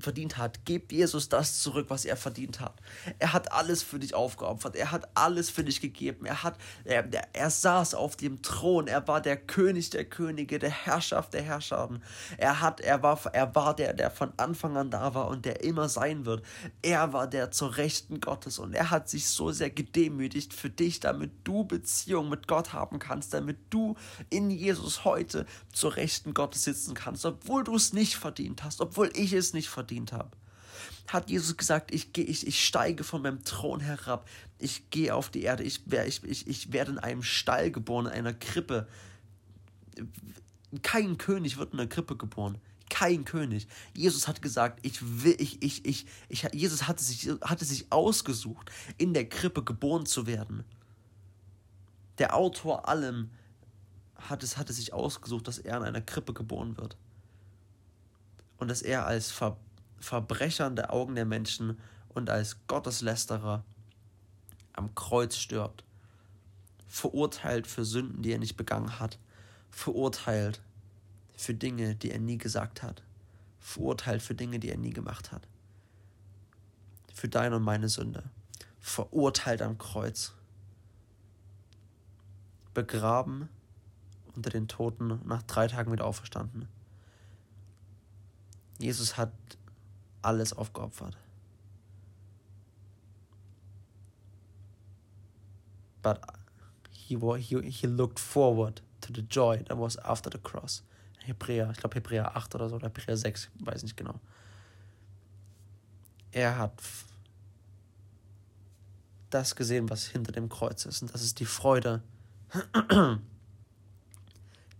Verdient 0.00 0.36
hat. 0.36 0.60
Gib 0.66 0.92
Jesus 0.92 1.30
das 1.30 1.60
zurück, 1.60 1.86
was 1.88 2.04
er 2.04 2.16
verdient 2.16 2.60
hat. 2.60 2.74
Er 3.18 3.32
hat 3.32 3.52
alles 3.52 3.82
für 3.82 3.98
dich 3.98 4.14
aufgeopfert. 4.14 4.76
Er 4.76 4.92
hat 4.92 5.08
alles 5.14 5.48
für 5.48 5.64
dich 5.64 5.80
gegeben. 5.80 6.26
Er 6.26 6.42
hat, 6.42 6.58
er, 6.84 7.08
er 7.32 7.50
saß 7.50 7.94
auf 7.94 8.16
dem 8.16 8.42
Thron. 8.42 8.86
Er 8.86 9.08
war 9.08 9.22
der 9.22 9.38
König 9.38 9.88
der 9.90 10.04
Könige, 10.04 10.58
der 10.58 10.70
Herrschaft 10.70 11.32
der 11.32 11.42
Herrscharen. 11.42 12.02
Er 12.36 12.60
hat, 12.60 12.80
er 12.80 13.02
war, 13.02 13.18
er 13.32 13.54
war 13.54 13.74
der, 13.74 13.94
der 13.94 14.10
von 14.10 14.32
Anfang 14.36 14.76
an 14.76 14.90
da 14.90 15.14
war 15.14 15.28
und 15.28 15.46
der 15.46 15.64
immer 15.64 15.88
sein 15.88 16.26
wird. 16.26 16.44
Er 16.82 17.14
war 17.14 17.26
der 17.26 17.50
zur 17.50 17.78
Rechten 17.78 18.20
Gottes 18.20 18.58
und 18.58 18.74
er 18.74 18.90
hat 18.90 19.08
sich 19.08 19.28
so 19.28 19.52
sehr 19.52 19.70
gedemütigt 19.70 20.52
für 20.52 20.70
dich, 20.70 21.00
damit 21.00 21.30
du 21.44 21.64
Beziehung 21.64 22.28
mit 22.28 22.46
Gott 22.46 22.72
haben 22.72 22.98
kannst, 22.98 23.32
damit 23.32 23.56
du 23.70 23.96
in 24.28 24.50
Jesus 24.50 24.97
heute 25.04 25.46
zur 25.72 25.96
Rechten 25.96 26.34
Gottes 26.34 26.64
sitzen 26.64 26.94
kannst, 26.94 27.24
obwohl 27.24 27.64
du 27.64 27.74
es 27.74 27.92
nicht 27.92 28.16
verdient 28.16 28.62
hast, 28.64 28.80
obwohl 28.80 29.10
ich 29.14 29.32
es 29.32 29.52
nicht 29.52 29.68
verdient 29.68 30.12
habe. 30.12 30.30
Hat 31.06 31.30
Jesus 31.30 31.56
gesagt, 31.56 31.92
ich, 31.92 32.12
gehe, 32.12 32.24
ich, 32.24 32.46
ich 32.46 32.64
steige 32.64 33.02
von 33.02 33.22
meinem 33.22 33.42
Thron 33.44 33.80
herab, 33.80 34.28
ich 34.58 34.90
gehe 34.90 35.14
auf 35.14 35.30
die 35.30 35.42
Erde, 35.42 35.62
ich, 35.62 35.82
ich, 35.86 36.22
ich, 36.24 36.46
ich 36.46 36.72
werde 36.72 36.92
in 36.92 36.98
einem 36.98 37.22
Stall 37.22 37.70
geboren, 37.70 38.06
in 38.06 38.12
einer 38.12 38.34
Krippe. 38.34 38.86
Kein 40.82 41.16
König 41.16 41.56
wird 41.56 41.72
in 41.72 41.80
einer 41.80 41.88
Krippe 41.88 42.16
geboren 42.16 42.60
kein 42.88 43.24
König. 43.24 43.66
Jesus 43.94 44.28
hat 44.28 44.42
gesagt, 44.42 44.80
ich 44.82 45.22
will, 45.22 45.36
ich, 45.38 45.62
ich, 45.62 45.84
ich, 45.84 46.06
ich, 46.28 46.48
Jesus 46.52 46.88
hatte 46.88 47.04
sich, 47.04 47.28
hatte 47.42 47.64
sich 47.64 47.92
ausgesucht, 47.92 48.70
in 48.96 49.14
der 49.14 49.28
Krippe 49.28 49.62
geboren 49.62 50.06
zu 50.06 50.26
werden. 50.26 50.64
Der 52.18 52.34
Autor 52.34 52.88
allem 52.88 53.30
hat 54.18 54.42
es, 54.42 54.56
hat 54.56 54.68
es 54.70 54.76
sich 54.76 54.92
ausgesucht, 54.92 55.48
dass 55.48 55.58
er 55.58 55.76
in 55.76 55.84
einer 55.84 56.00
Krippe 56.00 56.32
geboren 56.32 56.76
wird. 56.76 56.96
Und 58.58 58.68
dass 58.68 58.82
er 58.82 59.06
als 59.06 59.30
Ver 59.30 59.56
Verbrecher 60.00 60.68
in 60.68 60.76
der 60.76 60.92
Augen 60.92 61.16
der 61.16 61.24
Menschen 61.24 61.76
und 62.10 62.30
als 62.30 62.56
Gotteslästerer 62.68 63.64
am 64.74 64.94
Kreuz 64.94 65.36
stirbt. 65.36 65.82
Verurteilt 66.86 67.66
für 67.66 67.84
Sünden, 67.84 68.22
die 68.22 68.30
er 68.30 68.38
nicht 68.38 68.56
begangen 68.56 69.00
hat. 69.00 69.18
Verurteilt 69.70 70.60
für 71.36 71.54
Dinge, 71.54 71.96
die 71.96 72.12
er 72.12 72.20
nie 72.20 72.38
gesagt 72.38 72.82
hat. 72.82 73.02
Verurteilt 73.58 74.22
für 74.22 74.34
Dinge, 74.34 74.60
die 74.60 74.70
er 74.70 74.78
nie 74.78 74.92
gemacht 74.92 75.32
hat. 75.32 75.48
Für 77.12 77.28
deine 77.28 77.56
und 77.56 77.64
meine 77.64 77.88
Sünde. 77.88 78.22
Verurteilt 78.78 79.62
am 79.62 79.78
Kreuz. 79.78 80.32
Begraben 82.72 83.48
unter 84.38 84.50
den 84.50 84.68
Toten 84.68 85.20
nach 85.24 85.42
drei 85.42 85.66
Tagen 85.66 85.92
wieder 85.92 86.06
auferstanden. 86.06 86.68
Jesus 88.78 89.16
hat 89.16 89.32
alles 90.22 90.52
aufgeopfert. 90.52 91.16
But 96.02 96.20
he, 96.92 97.18
he, 97.38 97.70
he 97.70 97.86
looked 97.88 98.20
forward 98.20 98.82
to 99.00 99.12
the 99.12 99.22
joy 99.22 99.62
that 99.64 99.76
was 99.76 99.98
after 99.98 100.30
the 100.30 100.38
cross. 100.38 100.84
Hebräer, 101.24 101.70
ich 101.72 101.78
glaube 101.78 101.96
Hebräer 101.96 102.36
8 102.36 102.54
oder 102.54 102.68
so, 102.68 102.76
oder 102.76 102.86
Hebräer 102.86 103.16
6, 103.16 103.50
weiß 103.60 103.82
nicht 103.82 103.96
genau. 103.96 104.20
Er 106.30 106.56
hat 106.56 106.80
das 109.30 109.56
gesehen, 109.56 109.90
was 109.90 110.06
hinter 110.06 110.30
dem 110.30 110.48
Kreuz 110.48 110.86
ist. 110.86 111.02
Und 111.02 111.12
das 111.12 111.22
ist 111.22 111.40
die 111.40 111.44
Freude, 111.44 112.02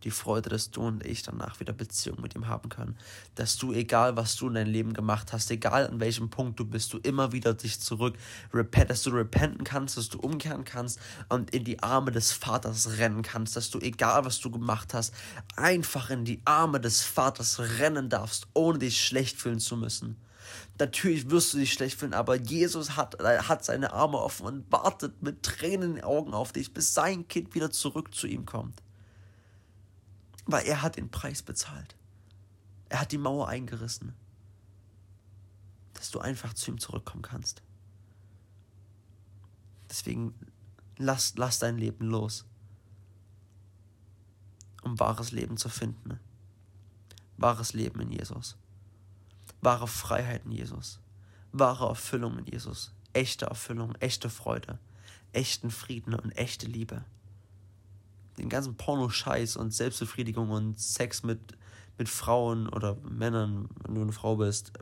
die 0.05 0.11
Freude, 0.11 0.49
dass 0.49 0.70
du 0.70 0.82
und 0.82 1.05
ich 1.05 1.22
danach 1.22 1.61
wieder 1.61 1.72
Beziehung 1.72 2.20
mit 2.20 2.34
ihm 2.34 2.46
haben 2.46 2.68
können. 2.68 2.96
Dass 3.34 3.57
du, 3.57 3.72
egal 3.72 4.16
was 4.16 4.36
du 4.36 4.49
in 4.49 4.55
deinem 4.55 4.72
Leben 4.72 4.92
gemacht 4.92 5.32
hast, 5.32 5.51
egal 5.51 5.86
an 5.86 6.01
welchem 6.01 6.30
Punkt 6.30 6.59
du 6.61 6.64
bist, 6.64 6.92
du 6.92 6.99
immer 6.99 7.32
wieder 7.32 7.55
dich 7.55 7.80
zurück, 7.80 8.16
dass 8.88 9.03
du 9.03 9.11
repenten 9.11 9.64
kannst, 9.64 9.96
dass 9.96 10.09
du 10.09 10.18
umkehren 10.18 10.64
kannst 10.64 10.99
und 11.28 11.51
in 11.51 11.64
die 11.64 11.82
Arme 11.82 12.12
des 12.12 12.32
Vaters 12.32 12.99
rennen 12.99 13.22
kannst, 13.22 13.57
dass 13.57 13.70
du, 13.70 13.78
egal 13.80 14.24
was 14.24 14.40
du 14.40 14.51
gemacht 14.51 14.94
hast, 14.94 15.14
einfach 15.57 16.11
in 16.11 16.24
die 16.24 16.40
Arme 16.44 16.80
des 16.80 17.03
Vaters 17.03 17.61
rennen 17.78 18.09
darfst, 18.09 18.46
ohne 18.55 18.78
dich 18.78 19.05
schlecht 19.05 19.40
fühlen 19.40 19.61
zu 19.61 19.76
müssen. 19.76 20.16
Natürlich 20.78 21.28
wirst 21.30 21.53
du 21.53 21.59
dich 21.59 21.72
schlecht 21.72 21.99
fühlen, 21.99 22.14
aber 22.14 22.36
Jesus 22.36 22.96
hat, 22.96 23.18
hat 23.22 23.64
seine 23.64 23.92
Arme 23.92 24.18
offen 24.18 24.46
und 24.46 24.72
wartet 24.72 25.22
mit 25.22 25.42
Tränen 25.42 25.90
in 25.90 25.94
den 25.96 26.05
Augen 26.05 26.32
auf 26.32 26.53
dich, 26.53 26.72
bis 26.72 26.94
sein 26.94 27.26
Kind 27.28 27.55
wieder 27.55 27.70
zurück 27.70 28.14
zu 28.14 28.26
ihm 28.26 28.46
kommt. 28.46 28.80
Weil 30.49 30.66
er 30.66 30.80
hat 30.80 30.96
den 30.96 31.11
Preis 31.11 31.42
bezahlt. 31.42 31.94
Er 32.88 33.03
hat 33.03 33.12
die 33.12 33.18
Mauer 33.18 33.49
eingerissen. 33.49 34.14
Dass 35.92 36.11
du 36.11 36.20
einfach 36.20 36.55
zu 36.55 36.70
ihm 36.70 36.80
zurückkommen 36.80 37.22
kannst. 37.22 37.62
Deswegen 39.90 40.34
lass, 40.96 41.34
lass 41.36 41.59
dein 41.59 41.76
Leben 41.76 42.07
los. 42.07 42.46
Um 44.82 44.99
wahres 44.99 45.32
Leben 45.32 45.59
zu 45.59 45.68
finden. 45.68 46.18
Wahres 47.36 47.74
Leben 47.74 48.01
in 48.01 48.11
Jesus. 48.11 48.57
Wahre 49.61 49.86
Freiheit 49.86 50.46
in 50.46 50.53
Jesus. 50.53 50.99
Wahre 51.53 51.88
Erfüllung 51.88 52.38
in 52.38 52.46
Jesus. 52.46 52.94
Echte 53.12 53.46
Erfüllung, 53.46 53.94
echte 53.96 54.30
Freude, 54.30 54.78
echten 55.32 55.70
Frieden 55.70 56.14
und 56.14 56.30
echte 56.32 56.66
Liebe 56.66 57.05
den 58.39 58.49
ganzen 58.49 58.76
Porno-Scheiß 58.76 59.57
und 59.57 59.74
Selbstbefriedigung 59.74 60.51
und 60.51 60.78
Sex 60.78 61.22
mit, 61.22 61.57
mit 61.99 62.09
Frauen 62.09 62.68
oder 62.68 62.97
Männern, 62.97 63.68
wenn 63.84 63.95
du 63.95 64.03
eine 64.03 64.12
Frau 64.12 64.36
bist, 64.36 64.72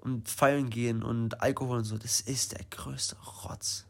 und 0.00 0.28
feiern 0.28 0.68
gehen 0.68 1.02
und 1.02 1.40
Alkohol 1.40 1.78
und 1.78 1.84
so, 1.84 1.96
das 1.96 2.20
ist 2.20 2.52
der 2.52 2.64
größte 2.70 3.16
Rotz. 3.44 3.86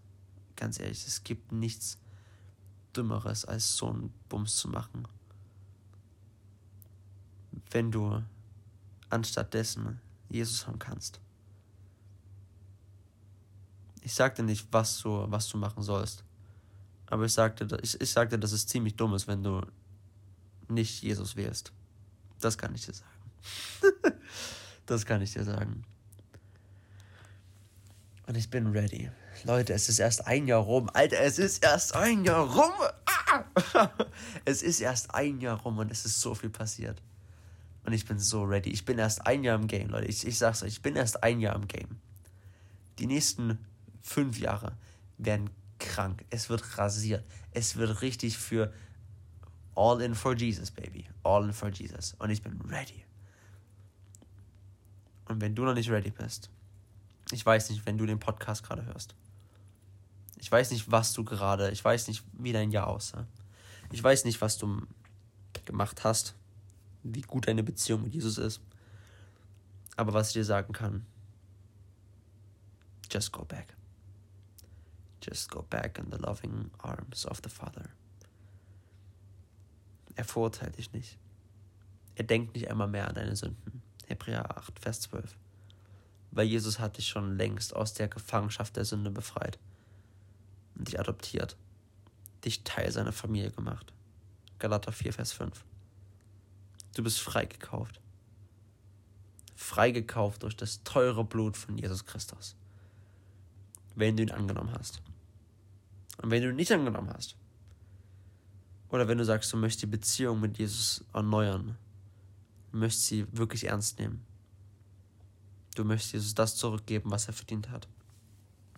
Ganz 0.57 0.79
ehrlich, 0.79 1.07
es 1.07 1.25
gibt 1.25 1.53
nichts 1.53 1.99
Dümmeres, 2.95 3.47
als 3.47 3.77
so 3.77 3.89
einen 3.89 4.13
Bums 4.29 4.57
zu 4.57 4.69
machen. 4.69 5.09
Wenn 7.71 7.91
du 7.91 8.23
anstatt 9.09 9.55
dessen 9.55 10.01
Jesus 10.29 10.67
haben 10.67 10.79
kannst. 10.79 11.21
Ich 14.03 14.15
sagte 14.15 14.43
nicht, 14.43 14.67
was 14.71 14.99
du, 15.01 15.27
was 15.31 15.49
du 15.49 15.59
machen 15.59 15.83
sollst. 15.83 16.25
Aber 17.13 17.27
ich 17.27 17.35
sagte, 17.35 17.69
ich, 17.83 18.01
ich 18.01 18.11
sagte, 18.11 18.39
dass 18.39 18.53
es 18.53 18.67
ziemlich 18.67 18.97
dumm 18.97 19.13
ist, 19.13 19.29
wenn 19.29 19.43
du 19.43 19.61
nicht 20.69 21.03
Jesus 21.03 21.37
wählst. 21.37 21.71
Das 22.41 22.57
kann 22.57 22.75
ich 22.75 22.87
dir 22.87 22.95
sagen. 22.95 24.17
das 24.87 25.05
kann 25.05 25.21
ich 25.21 25.35
dir 25.35 25.45
sagen. 25.45 25.85
Und 28.27 28.35
ich 28.35 28.49
bin 28.49 28.69
ready. 28.69 29.11
Leute, 29.45 29.75
es 29.75 29.91
ist 29.91 29.99
erst 29.99 30.27
ein 30.27 30.47
Jahr 30.47 30.63
rum. 30.63 30.89
Alter, 30.95 31.21
es 31.21 31.39
ist 31.39 31.63
erst 31.63 31.95
ein 31.95 32.25
Jahr 32.25 32.51
rum. 32.51 32.73
Ah! 33.05 33.91
Es 34.47 34.63
ist 34.63 34.81
erst 34.81 35.15
ein 35.15 35.39
Jahr 35.43 35.61
rum 35.61 35.77
und 35.77 35.93
es 35.93 36.07
ist 36.07 36.19
so 36.19 36.35
viel 36.35 36.49
passiert. 36.49 37.03
Und 37.85 37.93
ich 37.93 38.07
bin 38.07 38.19
so 38.19 38.43
ready. 38.45 38.71
Ich 38.71 38.87
bin 38.87 38.99
erst 38.99 39.27
ein 39.27 39.45
Jahr 39.45 39.57
im 39.57 39.67
Game, 39.67 39.91
Leute. 39.91 40.07
Ich, 40.07 40.27
ich 40.27 40.39
sag's 40.39 40.63
euch, 40.63 40.73
ich 40.73 40.83
bin 40.83 40.97
erst 40.97 41.23
ein 41.23 41.41
Jahr 41.41 41.57
im 41.57 41.69
Game. 41.69 42.01
Die 42.99 43.07
nächsten 43.07 43.59
fünf 44.01 44.39
Jahre 44.39 44.79
werden 45.19 45.51
krank. 45.83 46.25
Es 46.31 46.49
wird 46.49 46.79
rasiert. 46.79 47.25
Es 47.53 47.77
wird 47.77 48.03
richtig 48.03 48.39
für 48.39 48.73
All 49.75 50.03
in 50.03 50.15
for 50.15 50.35
Jesus, 50.35 50.71
baby. 50.71 51.07
All 51.23 51.45
in 51.45 51.53
for 51.53 51.71
Jesus. 51.71 52.15
Und 52.19 52.31
ich 52.31 52.43
bin 52.43 52.61
ready. 52.63 53.05
Und 55.29 55.41
wenn 55.41 55.55
du 55.55 55.65
noch 55.65 55.75
nicht 55.75 55.91
ready 55.91 56.11
bist, 56.11 56.51
ich 57.31 57.45
weiß 57.45 57.71
nicht, 57.71 57.87
wenn 57.87 57.97
du 57.97 58.05
den 58.05 58.19
Podcast 58.19 58.63
gerade 58.63 58.85
hörst. 58.85 59.15
Ich 60.39 60.51
weiß 60.51 60.71
nicht, 60.73 60.91
was 60.91 61.13
du 61.13 61.25
gerade, 61.25 61.71
ich 61.71 61.83
weiß 61.85 62.09
nicht, 62.09 62.25
wie 62.33 62.53
dein 62.53 62.71
Jahr 62.71 62.89
aussah. 62.89 63.27
Ich 63.93 64.03
weiß 64.03 64.25
nicht, 64.25 64.41
was 64.41 64.59
du 64.59 64.83
gemacht 65.65 66.05
hast, 66.05 66.35
wie 67.03 67.23
gut 67.23 67.47
deine 67.47 67.63
Beziehung 67.63 68.03
mit 68.03 68.15
Jesus 68.15 68.39
ist. 68.39 68.61
Aber 69.97 70.13
was 70.13 70.29
ich 70.29 70.35
dir 70.35 70.45
sagen 70.45 70.73
kann, 70.73 71.07
just 73.11 73.33
go 73.33 73.45
back. 73.45 73.77
Just 75.23 75.51
go 75.51 75.63
back 75.63 75.99
in 75.99 76.11
the 76.11 76.19
loving 76.19 76.71
arms 76.79 77.27
of 77.27 77.41
the 77.43 77.51
Father. 77.51 77.89
Er 80.15 80.25
verurteilt 80.25 80.77
dich 80.77 80.93
nicht. 80.93 81.19
Er 82.17 82.25
denkt 82.25 82.55
nicht 82.55 82.71
einmal 82.71 82.89
mehr 82.89 83.09
an 83.09 83.15
deine 83.15 83.37
Sünden. 83.37 83.83
Hebräer 84.07 84.57
8, 84.57 84.79
Vers 84.79 85.01
12. 85.03 85.37
Weil 86.33 86.47
Jesus 86.47 86.79
hat 86.79 86.99
dich 86.99 87.09
schon 87.09 87.37
längst 87.37 87.75
aus 87.75 87.95
der 87.95 88.09
Gefangenschaft 88.09 88.77
der 88.77 88.85
Sünde 88.85 89.11
befreit 89.11 89.59
und 90.75 90.89
dich 90.89 90.99
adoptiert, 90.99 91.57
dich 92.45 92.65
Teil 92.65 92.91
seiner 92.91 93.13
Familie 93.13 93.51
gemacht. 93.51 93.93
Galater 94.59 94.93
4, 94.93 95.13
Vers 95.13 95.33
5. 95.33 95.65
Du 96.95 97.03
bist 97.03 97.21
freigekauft. 97.21 98.01
Freigekauft 99.55 100.43
durch 100.43 100.57
das 100.57 100.83
teure 100.83 101.25
Blut 101.25 101.57
von 101.57 101.79
Jesus 101.79 102.05
Christus. 102.05 102.57
Wenn 103.95 104.17
du 104.17 104.25
ihn 104.25 104.31
angenommen 104.31 104.73
hast. 104.73 105.03
Und 106.23 106.31
wenn 106.31 106.43
du 106.43 106.53
nicht 106.53 106.73
angenommen 106.73 107.11
hast, 107.13 107.37
oder 108.89 109.09
wenn 109.09 109.19
du 109.19 109.25
sagst, 109.25 109.53
du 109.53 109.57
möchtest 109.57 109.83
die 109.83 109.87
Beziehung 109.87 110.41
mit 110.41 110.59
Jesus 110.59 111.05
erneuern, 111.13 111.77
du 112.71 112.79
möchtest 112.79 113.07
sie 113.07 113.27
wirklich 113.33 113.67
ernst 113.67 113.99
nehmen, 113.99 114.25
du 115.75 115.85
möchtest 115.85 116.13
Jesus 116.13 116.35
das 116.35 116.57
zurückgeben, 116.57 117.11
was 117.11 117.27
er 117.27 117.33
verdient 117.33 117.71
hat, 117.71 117.89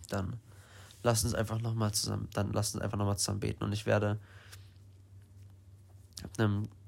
dann 0.09 0.39
lass 1.03 1.23
uns 1.23 1.35
einfach 1.35 1.61
nochmal 1.61 1.93
zusammen, 1.93 2.29
dann 2.33 2.51
lass 2.51 2.73
uns 2.73 2.83
einfach 2.83 2.97
nochmal 2.97 3.17
zusammen 3.17 3.41
beten 3.41 3.63
und 3.63 3.73
ich 3.73 3.85
werde, 3.85 4.19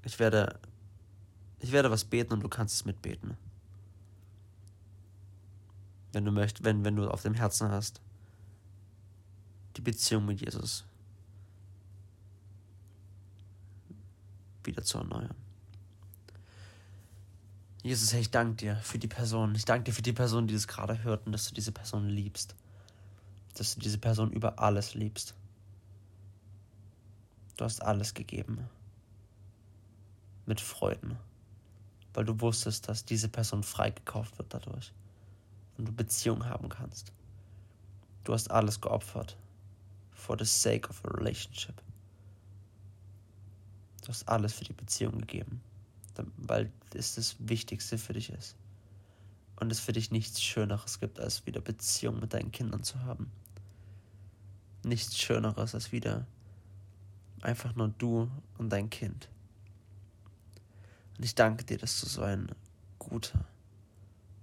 ich 0.04 0.18
werde, 0.18 0.60
ich 1.60 1.72
werde 1.72 1.92
was 1.92 2.06
beten 2.06 2.34
und 2.34 2.42
du 2.42 2.50
kannst 2.50 2.76
es 2.76 2.86
mitbeten. 2.86 3.38
Wenn 6.14 6.26
du 6.26 6.32
möchtest, 6.32 6.64
wenn, 6.64 6.84
wenn 6.84 6.96
du 6.96 7.08
auf 7.10 7.22
dem 7.22 7.36
Herzen 7.36 7.70
hast, 7.70 8.02
die 9.78 9.82
Beziehung 9.82 10.26
mit 10.26 10.42
Jesus 10.42 10.84
wieder 14.64 14.84
zu 14.84 14.98
erneuern. 14.98 15.36
Jesus, 17.84 18.12
ich 18.14 18.32
danke 18.32 18.56
dir 18.56 18.76
für 18.78 19.00
die 19.00 19.08
Person. 19.08 19.56
Ich 19.56 19.66
danke 19.66 19.86
dir 19.86 19.94
für 19.94 20.02
die 20.02 20.14
Person, 20.14 20.48
die 20.48 20.54
das 20.54 20.68
gerade 20.68 21.04
hört 21.04 21.26
und 21.26 21.32
dass 21.32 21.48
du 21.48 21.54
diese 21.54 21.72
Person 21.72 22.10
liebst. 22.10 22.56
Dass 23.56 23.76
du 23.76 23.80
diese 23.80 23.98
Person 23.98 24.32
über 24.32 24.60
alles 24.60 24.94
liebst. 24.94 25.36
Du 27.56 27.64
hast 27.64 27.82
alles 27.82 28.14
gegeben. 28.14 28.68
Mit 30.46 30.60
Freuden. 30.60 31.18
Weil 32.14 32.26
du 32.26 32.42
wusstest, 32.42 32.90
dass 32.90 33.06
diese 33.06 33.30
Person 33.30 33.64
freigekauft 33.64 34.38
wird 34.38 34.54
dadurch. 34.54 34.92
Und 35.78 35.88
du 35.88 35.94
Beziehung 35.94 36.46
haben 36.46 36.68
kannst. 36.68 37.14
Du 38.26 38.34
hast 38.34 38.52
alles 38.52 38.82
geopfert. 38.82 39.38
For 40.28 40.38
the 40.38 40.44
sake 40.44 40.90
of 40.90 41.02
a 41.06 41.08
relationship. 41.18 41.82
Du 44.02 44.10
hast 44.10 44.28
alles 44.28 44.52
für 44.52 44.66
die 44.66 44.74
Beziehung 44.74 45.20
gegeben, 45.20 45.62
weil 46.36 46.70
es 46.94 47.16
das 47.16 47.38
Wichtigste 47.40 47.98
für 47.98 48.12
dich 48.12 48.30
ist. 48.32 48.58
Und 49.56 49.72
es 49.72 49.80
für 49.80 49.94
dich 49.94 50.12
nichts 50.12 50.44
Schöneres 50.44 51.00
gibt, 51.00 51.22
als 51.22 51.46
wieder 51.46 51.62
Beziehung 51.62 52.20
mit 52.20 52.34
deinen 52.34 52.52
Kindern 52.52 52.84
zu 52.84 53.02
haben. 53.04 53.32
Nichts 54.84 55.18
Schöneres 55.18 55.74
als 55.74 55.94
wieder 55.94 56.28
einfach 57.42 57.74
nur 57.76 57.88
du 57.88 58.30
und 58.58 58.70
dein 58.70 58.90
Kind. 58.90 59.30
Und 61.18 61.24
ich 61.24 61.36
danke 61.36 61.64
dir, 61.64 61.78
dass 61.78 62.02
du 62.02 62.06
so 62.06 62.24
ein 62.24 62.52
guter, 63.00 63.46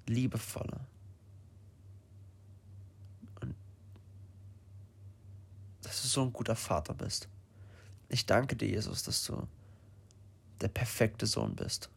liebevoller 0.07 0.80
dass 5.95 6.03
du 6.03 6.09
so 6.09 6.22
ein 6.22 6.32
guter 6.32 6.57
Vater 6.57 6.92
bist. 6.92 7.28
Ich 8.09 8.26
danke 8.26 8.57
dir, 8.57 8.68
Jesus, 8.68 9.05
dass 9.05 9.24
du 9.24 9.47
der 10.61 10.68
perfekte 10.68 11.26
Sohn 11.26 11.55
bist. 11.55 11.88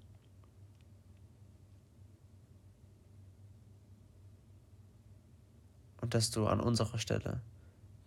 Und 6.02 6.14
dass 6.14 6.30
du 6.30 6.48
an 6.48 6.60
unserer 6.60 7.00
Stelle 7.00 7.42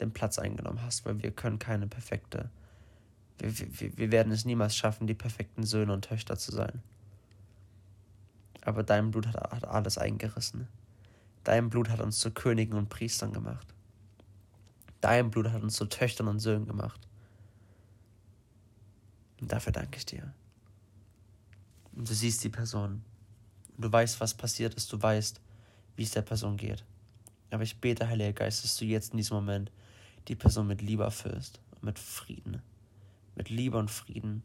den 0.01 0.12
Platz 0.12 0.38
eingenommen 0.38 0.80
hast, 0.82 1.05
weil 1.05 1.22
wir 1.22 1.32
können 1.32 1.59
keine 1.59 1.86
perfekte, 1.86 2.51
wir, 3.38 3.80
wir, 3.80 3.97
wir 3.97 4.12
werden 4.12 4.32
es 4.32 4.45
niemals 4.45 4.76
schaffen, 4.76 5.07
die 5.07 5.14
perfekten 5.14 5.64
Söhne 5.64 5.93
und 5.93 6.05
Töchter 6.05 6.38
zu 6.38 6.53
sein. 6.53 6.82
Aber 8.62 8.83
dein 8.83 9.11
Blut 9.11 9.26
hat, 9.26 9.37
hat 9.37 9.64
alles 9.64 9.99
eingerissen. 9.99 10.68
Dein 11.45 11.68
Blut 11.68 11.88
hat 11.88 12.00
uns 12.00 12.18
zu 12.18 12.30
Königen 12.30 12.75
und 12.75 12.91
Priestern 12.91 13.33
gemacht. 13.33 13.75
Dein 15.01 15.31
Blut 15.31 15.49
hat 15.49 15.63
uns 15.63 15.77
zu 15.77 15.87
Töchtern 15.87 16.29
und 16.29 16.41
Söhnen 16.41 16.67
gemacht. 16.67 17.01
Und 19.41 19.51
dafür 19.51 19.72
danke 19.72 19.97
ich 19.97 20.05
dir. 20.05 20.35
Und 21.93 22.09
du 22.09 22.14
siehst 22.14 22.45
die 22.45 22.51
Person. 22.51 23.03
Und 23.77 23.85
du 23.85 23.91
weißt, 23.91 24.21
was 24.21 24.35
passiert 24.35 24.75
ist. 24.75 24.93
Du 24.93 25.01
weißt, 25.01 25.41
wie 25.97 26.03
es 26.03 26.11
der 26.11 26.22
Person 26.22 26.57
geht. 26.57 26.85
Aber 27.51 27.63
ich 27.63 27.81
bete, 27.81 28.07
Heiliger 28.09 28.33
Geist, 28.33 28.63
dass 28.63 28.77
du 28.77 28.85
jetzt 28.85 29.13
in 29.13 29.17
diesem 29.17 29.37
Moment 29.37 29.72
die 30.29 30.37
Person 30.37 30.67
mit 30.67 30.83
Liebe 30.83 31.03
erfüllst. 31.03 31.61
Mit 31.81 31.99
Frieden. 31.99 32.63
Mit 33.35 33.49
Liebe 33.49 33.79
und 33.79 33.91
Frieden. 33.91 34.43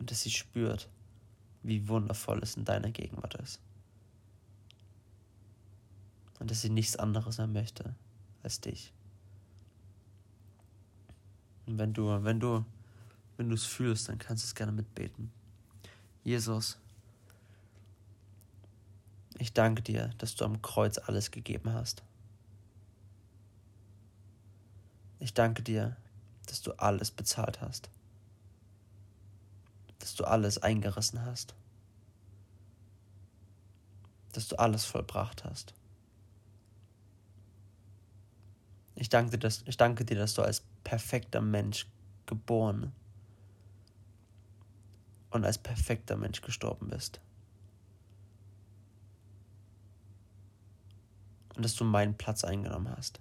Und 0.00 0.10
dass 0.10 0.22
sie 0.22 0.30
spürt, 0.30 0.88
wie 1.62 1.86
wundervoll 1.86 2.40
es 2.42 2.56
in 2.56 2.64
deiner 2.64 2.90
Gegenwart 2.90 3.34
ist. 3.36 3.60
Und 6.40 6.50
dass 6.50 6.62
sie 6.62 6.70
nichts 6.70 6.96
anderes 6.96 7.38
mehr 7.38 7.46
möchte 7.46 7.94
als 8.42 8.60
dich. 8.60 8.92
Und 11.66 11.78
wenn 11.78 11.92
du, 11.92 12.24
wenn 12.24 12.40
du, 12.40 12.64
wenn 13.36 13.48
du 13.48 13.54
es 13.54 13.64
fühlst, 13.64 14.08
dann 14.08 14.18
kannst 14.18 14.44
du 14.44 14.46
es 14.46 14.54
gerne 14.54 14.72
mitbeten. 14.72 15.30
Jesus, 16.24 16.78
ich 19.38 19.52
danke 19.52 19.82
dir, 19.82 20.10
dass 20.18 20.34
du 20.34 20.44
am 20.44 20.62
Kreuz 20.62 20.98
alles 20.98 21.30
gegeben 21.30 21.72
hast. 21.72 22.02
Ich 25.20 25.34
danke 25.34 25.62
dir, 25.62 25.96
dass 26.46 26.62
du 26.62 26.72
alles 26.72 27.10
bezahlt 27.10 27.60
hast. 27.60 27.90
Dass 29.98 30.14
du 30.14 30.24
alles 30.24 30.58
eingerissen 30.58 31.24
hast. 31.24 31.54
Dass 34.32 34.48
du 34.48 34.56
alles 34.56 34.84
vollbracht 34.84 35.44
hast. 35.44 35.74
Ich 39.00 39.08
danke, 39.08 39.30
dir, 39.30 39.38
dass, 39.38 39.62
ich 39.64 39.76
danke 39.76 40.04
dir, 40.04 40.16
dass 40.16 40.34
du 40.34 40.42
als 40.42 40.64
perfekter 40.82 41.40
Mensch 41.40 41.86
geboren 42.26 42.92
und 45.30 45.44
als 45.44 45.56
perfekter 45.56 46.16
Mensch 46.16 46.40
gestorben 46.42 46.88
bist. 46.88 47.20
Und 51.54 51.64
dass 51.64 51.76
du 51.76 51.84
meinen 51.84 52.14
Platz 52.16 52.42
eingenommen 52.42 52.92
hast. 52.96 53.20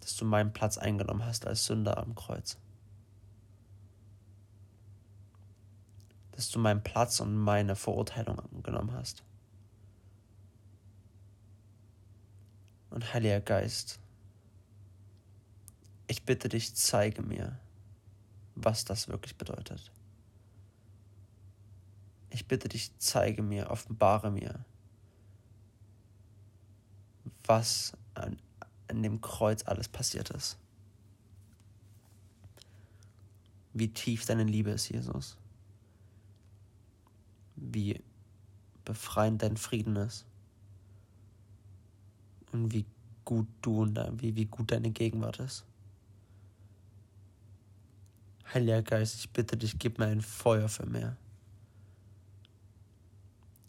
Dass 0.00 0.16
du 0.16 0.24
meinen 0.24 0.52
Platz 0.52 0.78
eingenommen 0.78 1.24
hast 1.24 1.46
als 1.46 1.66
Sünder 1.66 1.98
am 1.98 2.16
Kreuz. 2.16 2.58
Dass 6.32 6.50
du 6.50 6.58
meinen 6.58 6.82
Platz 6.82 7.20
und 7.20 7.36
meine 7.36 7.76
Verurteilung 7.76 8.40
angenommen 8.40 8.90
hast. 8.90 9.22
Und 12.96 13.12
Heiliger 13.12 13.42
Geist, 13.42 14.00
ich 16.06 16.22
bitte 16.22 16.48
dich, 16.48 16.74
zeige 16.74 17.20
mir, 17.20 17.58
was 18.54 18.86
das 18.86 19.08
wirklich 19.08 19.36
bedeutet. 19.36 19.92
Ich 22.30 22.46
bitte 22.48 22.70
dich, 22.70 22.90
zeige 22.96 23.42
mir, 23.42 23.68
offenbare 23.68 24.30
mir, 24.30 24.64
was 27.44 27.92
an, 28.14 28.40
an 28.88 29.02
dem 29.02 29.20
Kreuz 29.20 29.66
alles 29.66 29.88
passiert 29.88 30.30
ist. 30.30 30.56
Wie 33.74 33.92
tief 33.92 34.24
deine 34.24 34.44
Liebe 34.44 34.70
ist, 34.70 34.88
Jesus. 34.88 35.36
Wie 37.56 38.02
befreiend 38.86 39.42
dein 39.42 39.58
Frieden 39.58 39.96
ist. 39.96 40.24
Und 42.56 42.72
wie 42.72 42.86
gut 43.26 43.46
du 43.60 43.82
und 43.82 43.98
wie, 44.22 44.34
wie 44.34 44.46
gut 44.46 44.70
deine 44.70 44.90
Gegenwart 44.90 45.40
ist. 45.40 45.64
Heiliger 48.54 48.82
Geist, 48.82 49.16
ich 49.16 49.28
bitte 49.30 49.58
dich, 49.58 49.78
gib 49.78 49.98
mir 49.98 50.06
ein 50.06 50.22
Feuer 50.22 50.68
für 50.68 50.86
mehr. 50.86 51.16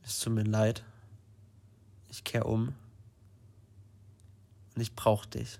Es 0.04 0.20
tut 0.20 0.34
mir 0.34 0.44
leid. 0.44 0.86
Ich 2.10 2.24
kehre 2.24 2.46
um. 2.46 2.74
Und 4.74 4.82
ich 4.82 4.96
brauche 4.96 5.28
dich. 5.28 5.60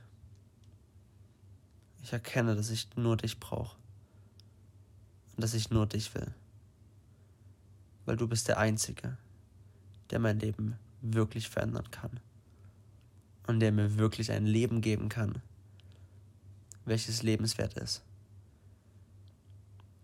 Ich 2.04 2.14
erkenne, 2.14 2.56
dass 2.56 2.70
ich 2.70 2.88
nur 2.96 3.18
dich 3.18 3.40
brauche. 3.40 3.76
Und 5.36 5.44
dass 5.44 5.54
ich 5.54 5.70
nur 5.70 5.86
dich 5.86 6.16
will. 6.16 6.34
Weil 8.06 8.16
du 8.16 8.28
bist 8.28 8.48
der 8.48 8.58
Einzige, 8.58 9.18
der 10.12 10.20
mein 10.20 10.40
Leben 10.40 10.78
wirklich 11.02 11.50
verändern 11.50 11.92
kann. 11.92 12.22
Und 13.48 13.60
der 13.60 13.72
mir 13.72 13.98
wirklich 13.98 14.32
ein 14.32 14.46
Leben 14.46 14.82
geben 14.82 15.10
kann, 15.10 15.42
welches 16.86 17.24
lebenswert 17.24 17.74
ist. 17.76 18.04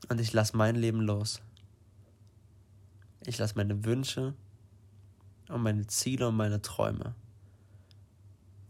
Und 0.10 0.20
ich 0.20 0.34
lasse 0.34 0.58
mein 0.58 0.76
Leben 0.76 1.02
los. 1.02 1.42
Ich 3.26 3.38
lasse 3.38 3.56
meine 3.56 3.86
Wünsche 3.86 4.34
und 5.50 5.62
meine 5.62 5.88
Ziele 5.88 6.30
und 6.30 6.36
meine 6.36 6.62
Träume 6.62 7.16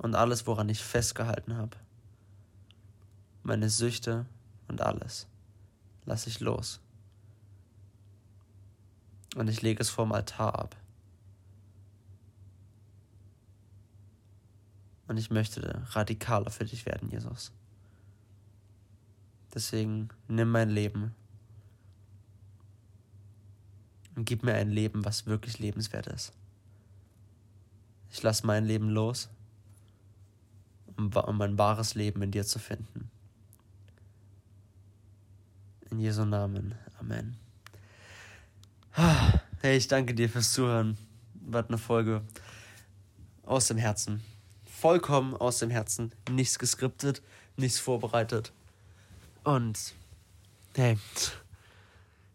und 0.03 0.15
alles, 0.15 0.45
woran 0.45 0.67
ich 0.69 0.83
festgehalten 0.83 1.55
habe. 1.55 1.77
Meine 3.41 3.69
Süchte 3.69 4.25
und 4.67 4.81
alles 4.81 5.27
lasse 6.05 6.29
ich 6.29 6.41
los. 6.41 6.81
Und 9.35 9.49
ich 9.49 9.61
lege 9.61 9.81
es 9.81 9.89
vorm 9.89 10.11
Altar 10.11 10.59
ab. 10.59 10.75
Und 15.07 15.17
ich 15.17 15.31
möchte 15.31 15.83
radikaler 15.91 16.49
für 16.49 16.65
dich 16.65 16.85
werden, 16.85 17.09
Jesus. 17.09 17.51
Deswegen 19.53 20.09
nimm 20.27 20.49
mein 20.49 20.69
Leben 20.69 21.13
und 24.15 24.25
gib 24.25 24.43
mir 24.43 24.55
ein 24.55 24.71
Leben, 24.71 25.05
was 25.05 25.25
wirklich 25.25 25.59
lebenswert 25.59 26.07
ist. 26.07 26.33
Ich 28.11 28.21
lasse 28.23 28.45
mein 28.45 28.65
Leben 28.65 28.89
los, 28.89 29.29
um, 30.97 31.11
um 31.11 31.37
mein 31.37 31.57
wahres 31.57 31.95
Leben 31.95 32.21
in 32.21 32.31
dir 32.31 32.45
zu 32.45 32.59
finden. 32.59 33.09
In 35.89 35.99
Jesu 35.99 36.25
Namen. 36.25 36.75
Amen. 36.99 37.37
Hey, 39.61 39.77
ich 39.77 39.87
danke 39.87 40.13
dir 40.13 40.29
fürs 40.29 40.53
Zuhören. 40.53 40.97
War 41.33 41.67
eine 41.67 41.77
Folge 41.77 42.21
aus 43.43 43.67
dem 43.67 43.77
Herzen. 43.77 44.23
Vollkommen 44.83 45.33
aus 45.33 45.59
dem 45.59 45.69
Herzen. 45.69 46.11
Nichts 46.29 46.59
geskriptet, 46.59 47.21
nichts 47.55 47.79
vorbereitet. 47.79 48.51
Und 49.45 49.79
hey, 50.75 50.97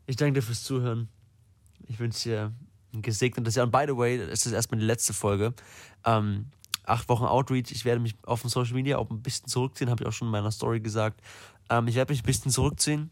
ich 0.06 0.16
danke 0.16 0.40
dir 0.40 0.42
fürs 0.42 0.64
Zuhören. 0.64 1.10
Ich 1.88 1.98
wünsche 1.98 2.30
dir 2.30 2.52
ein 2.94 3.02
gesegnetes 3.02 3.54
Jahr. 3.54 3.66
Und 3.66 3.70
by 3.70 3.84
the 3.86 3.94
way, 3.94 4.16
es 4.16 4.46
ist 4.46 4.52
erstmal 4.52 4.80
die 4.80 4.86
letzte 4.86 5.12
Folge. 5.12 5.52
Ähm, 6.06 6.46
acht 6.84 7.10
Wochen 7.10 7.26
Outreach. 7.26 7.70
Ich 7.70 7.84
werde 7.84 8.00
mich 8.00 8.16
auf 8.22 8.40
den 8.40 8.48
Social 8.48 8.72
Media 8.72 8.96
auch 8.96 9.10
ein 9.10 9.20
bisschen 9.20 9.48
zurückziehen, 9.48 9.90
habe 9.90 10.02
ich 10.02 10.08
auch 10.08 10.14
schon 10.14 10.28
in 10.28 10.32
meiner 10.32 10.50
Story 10.50 10.80
gesagt. 10.80 11.20
Ähm, 11.68 11.86
ich 11.86 11.96
werde 11.96 12.14
mich 12.14 12.22
ein 12.22 12.26
bisschen 12.26 12.50
zurückziehen, 12.50 13.10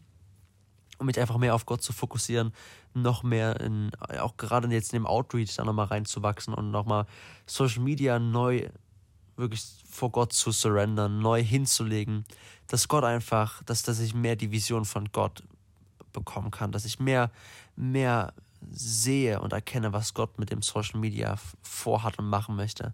um 0.97 1.05
mich 1.05 1.19
einfach 1.19 1.37
mehr 1.37 1.53
auf 1.53 1.67
Gott 1.67 1.83
zu 1.83 1.93
fokussieren, 1.93 2.53
noch 2.95 3.21
mehr 3.21 3.59
in, 3.59 3.91
auch 4.19 4.35
gerade 4.35 4.67
jetzt 4.69 4.93
in 4.93 5.01
dem 5.01 5.05
Outreach 5.05 5.53
da 5.57 5.63
nochmal 5.63 5.85
reinzuwachsen 5.85 6.55
und 6.55 6.71
nochmal 6.71 7.05
Social 7.45 7.83
Media 7.83 8.17
neu 8.17 8.67
wirklich 9.37 9.63
vor 9.89 10.11
Gott 10.11 10.33
zu 10.33 10.51
surrendern, 10.51 11.19
neu 11.19 11.43
hinzulegen, 11.43 12.25
dass 12.67 12.87
Gott 12.87 13.03
einfach, 13.03 13.63
dass, 13.63 13.83
dass 13.83 13.99
ich 13.99 14.13
mehr 14.13 14.35
die 14.35 14.51
Vision 14.51 14.85
von 14.85 15.11
Gott 15.11 15.43
bekommen 16.13 16.51
kann, 16.51 16.71
dass 16.71 16.85
ich 16.85 16.99
mehr, 16.99 17.31
mehr 17.75 18.33
sehe 18.71 19.39
und 19.39 19.53
erkenne, 19.53 19.93
was 19.93 20.13
Gott 20.13 20.39
mit 20.39 20.51
dem 20.51 20.61
Social 20.61 20.99
Media 20.99 21.37
vorhat 21.61 22.17
und 22.19 22.27
machen 22.27 22.55
möchte. 22.55 22.93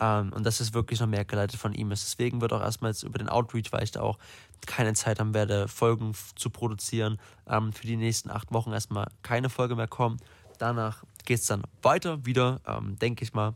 Ähm, 0.00 0.32
und 0.32 0.44
das 0.44 0.60
ist 0.60 0.74
wirklich 0.74 1.00
noch 1.00 1.06
mehr 1.06 1.24
geleitet 1.24 1.58
von 1.58 1.74
ihm 1.74 1.90
ist. 1.90 2.04
Deswegen 2.04 2.40
wird 2.40 2.52
auch 2.52 2.60
erstmal 2.60 2.90
jetzt 2.90 3.02
über 3.02 3.18
den 3.18 3.28
Outreach, 3.28 3.72
weil 3.72 3.82
ich 3.82 3.90
da 3.90 4.00
auch 4.00 4.18
keine 4.66 4.94
Zeit 4.94 5.18
haben 5.18 5.34
werde, 5.34 5.68
Folgen 5.68 6.14
zu 6.36 6.50
produzieren, 6.50 7.18
ähm, 7.48 7.72
für 7.72 7.86
die 7.86 7.96
nächsten 7.96 8.30
acht 8.30 8.52
Wochen 8.52 8.72
erstmal 8.72 9.08
keine 9.22 9.50
Folge 9.50 9.76
mehr 9.76 9.88
kommen. 9.88 10.18
Danach 10.58 11.04
geht 11.24 11.40
es 11.40 11.46
dann 11.46 11.62
weiter 11.82 12.24
wieder, 12.24 12.60
ähm, 12.66 12.98
denke 12.98 13.24
ich 13.24 13.32
mal. 13.32 13.54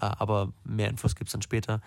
Äh, 0.00 0.06
aber 0.18 0.52
mehr 0.64 0.88
Infos 0.88 1.14
gibt 1.14 1.28
es 1.28 1.32
dann 1.32 1.42
später. 1.42 1.80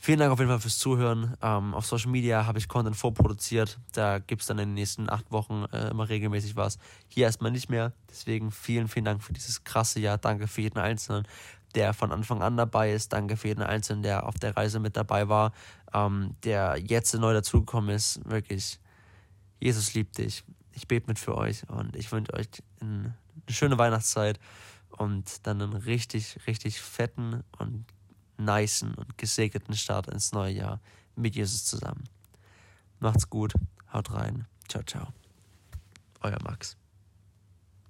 Vielen 0.00 0.20
Dank 0.20 0.30
auf 0.30 0.38
jeden 0.38 0.48
Fall 0.50 0.60
fürs 0.60 0.78
Zuhören. 0.78 1.34
Ähm, 1.42 1.74
auf 1.74 1.84
Social 1.84 2.12
Media 2.12 2.46
habe 2.46 2.58
ich 2.58 2.68
Content 2.68 2.96
vorproduziert. 2.96 3.80
Da 3.92 4.20
gibt 4.20 4.42
es 4.42 4.46
dann 4.46 4.58
in 4.60 4.68
den 4.68 4.74
nächsten 4.74 5.10
acht 5.10 5.32
Wochen 5.32 5.64
äh, 5.72 5.88
immer 5.88 6.08
regelmäßig 6.08 6.54
was. 6.54 6.78
Hier 7.08 7.26
erstmal 7.26 7.50
nicht 7.50 7.68
mehr. 7.68 7.92
Deswegen 8.08 8.52
vielen, 8.52 8.86
vielen 8.86 9.04
Dank 9.04 9.24
für 9.24 9.32
dieses 9.32 9.64
krasse 9.64 9.98
Jahr. 9.98 10.16
Danke 10.16 10.46
für 10.46 10.60
jeden 10.60 10.78
Einzelnen, 10.78 11.26
der 11.74 11.94
von 11.94 12.12
Anfang 12.12 12.42
an 12.42 12.56
dabei 12.56 12.92
ist. 12.92 13.12
Danke 13.12 13.36
für 13.36 13.48
jeden 13.48 13.62
Einzelnen, 13.62 14.04
der 14.04 14.24
auf 14.24 14.36
der 14.36 14.56
Reise 14.56 14.78
mit 14.78 14.96
dabei 14.96 15.28
war, 15.28 15.52
ähm, 15.92 16.36
der 16.44 16.76
jetzt 16.78 17.12
neu 17.14 17.32
dazugekommen 17.34 17.90
ist. 17.90 18.20
Wirklich, 18.24 18.78
Jesus 19.58 19.94
liebt 19.94 20.16
dich. 20.18 20.44
Ich 20.74 20.86
bete 20.86 21.08
mit 21.08 21.18
für 21.18 21.36
euch 21.36 21.68
und 21.68 21.96
ich 21.96 22.12
wünsche 22.12 22.32
euch 22.34 22.46
eine 22.80 23.16
schöne 23.48 23.78
Weihnachtszeit 23.78 24.38
und 24.98 25.46
dann 25.46 25.62
einen 25.62 25.72
richtig, 25.74 26.38
richtig 26.46 26.80
fetten 26.80 27.44
und 27.58 27.84
nicen 28.36 28.94
und 28.94 29.18
gesegneten 29.18 29.74
Start 29.74 30.08
ins 30.08 30.32
neue 30.32 30.52
Jahr 30.52 30.80
mit 31.16 31.34
Jesus 31.34 31.64
zusammen. 31.64 32.04
Macht's 33.00 33.30
gut, 33.30 33.52
haut 33.92 34.12
rein, 34.12 34.46
ciao, 34.68 34.82
ciao. 34.82 35.08
Euer 36.20 36.38
Max. 36.42 36.76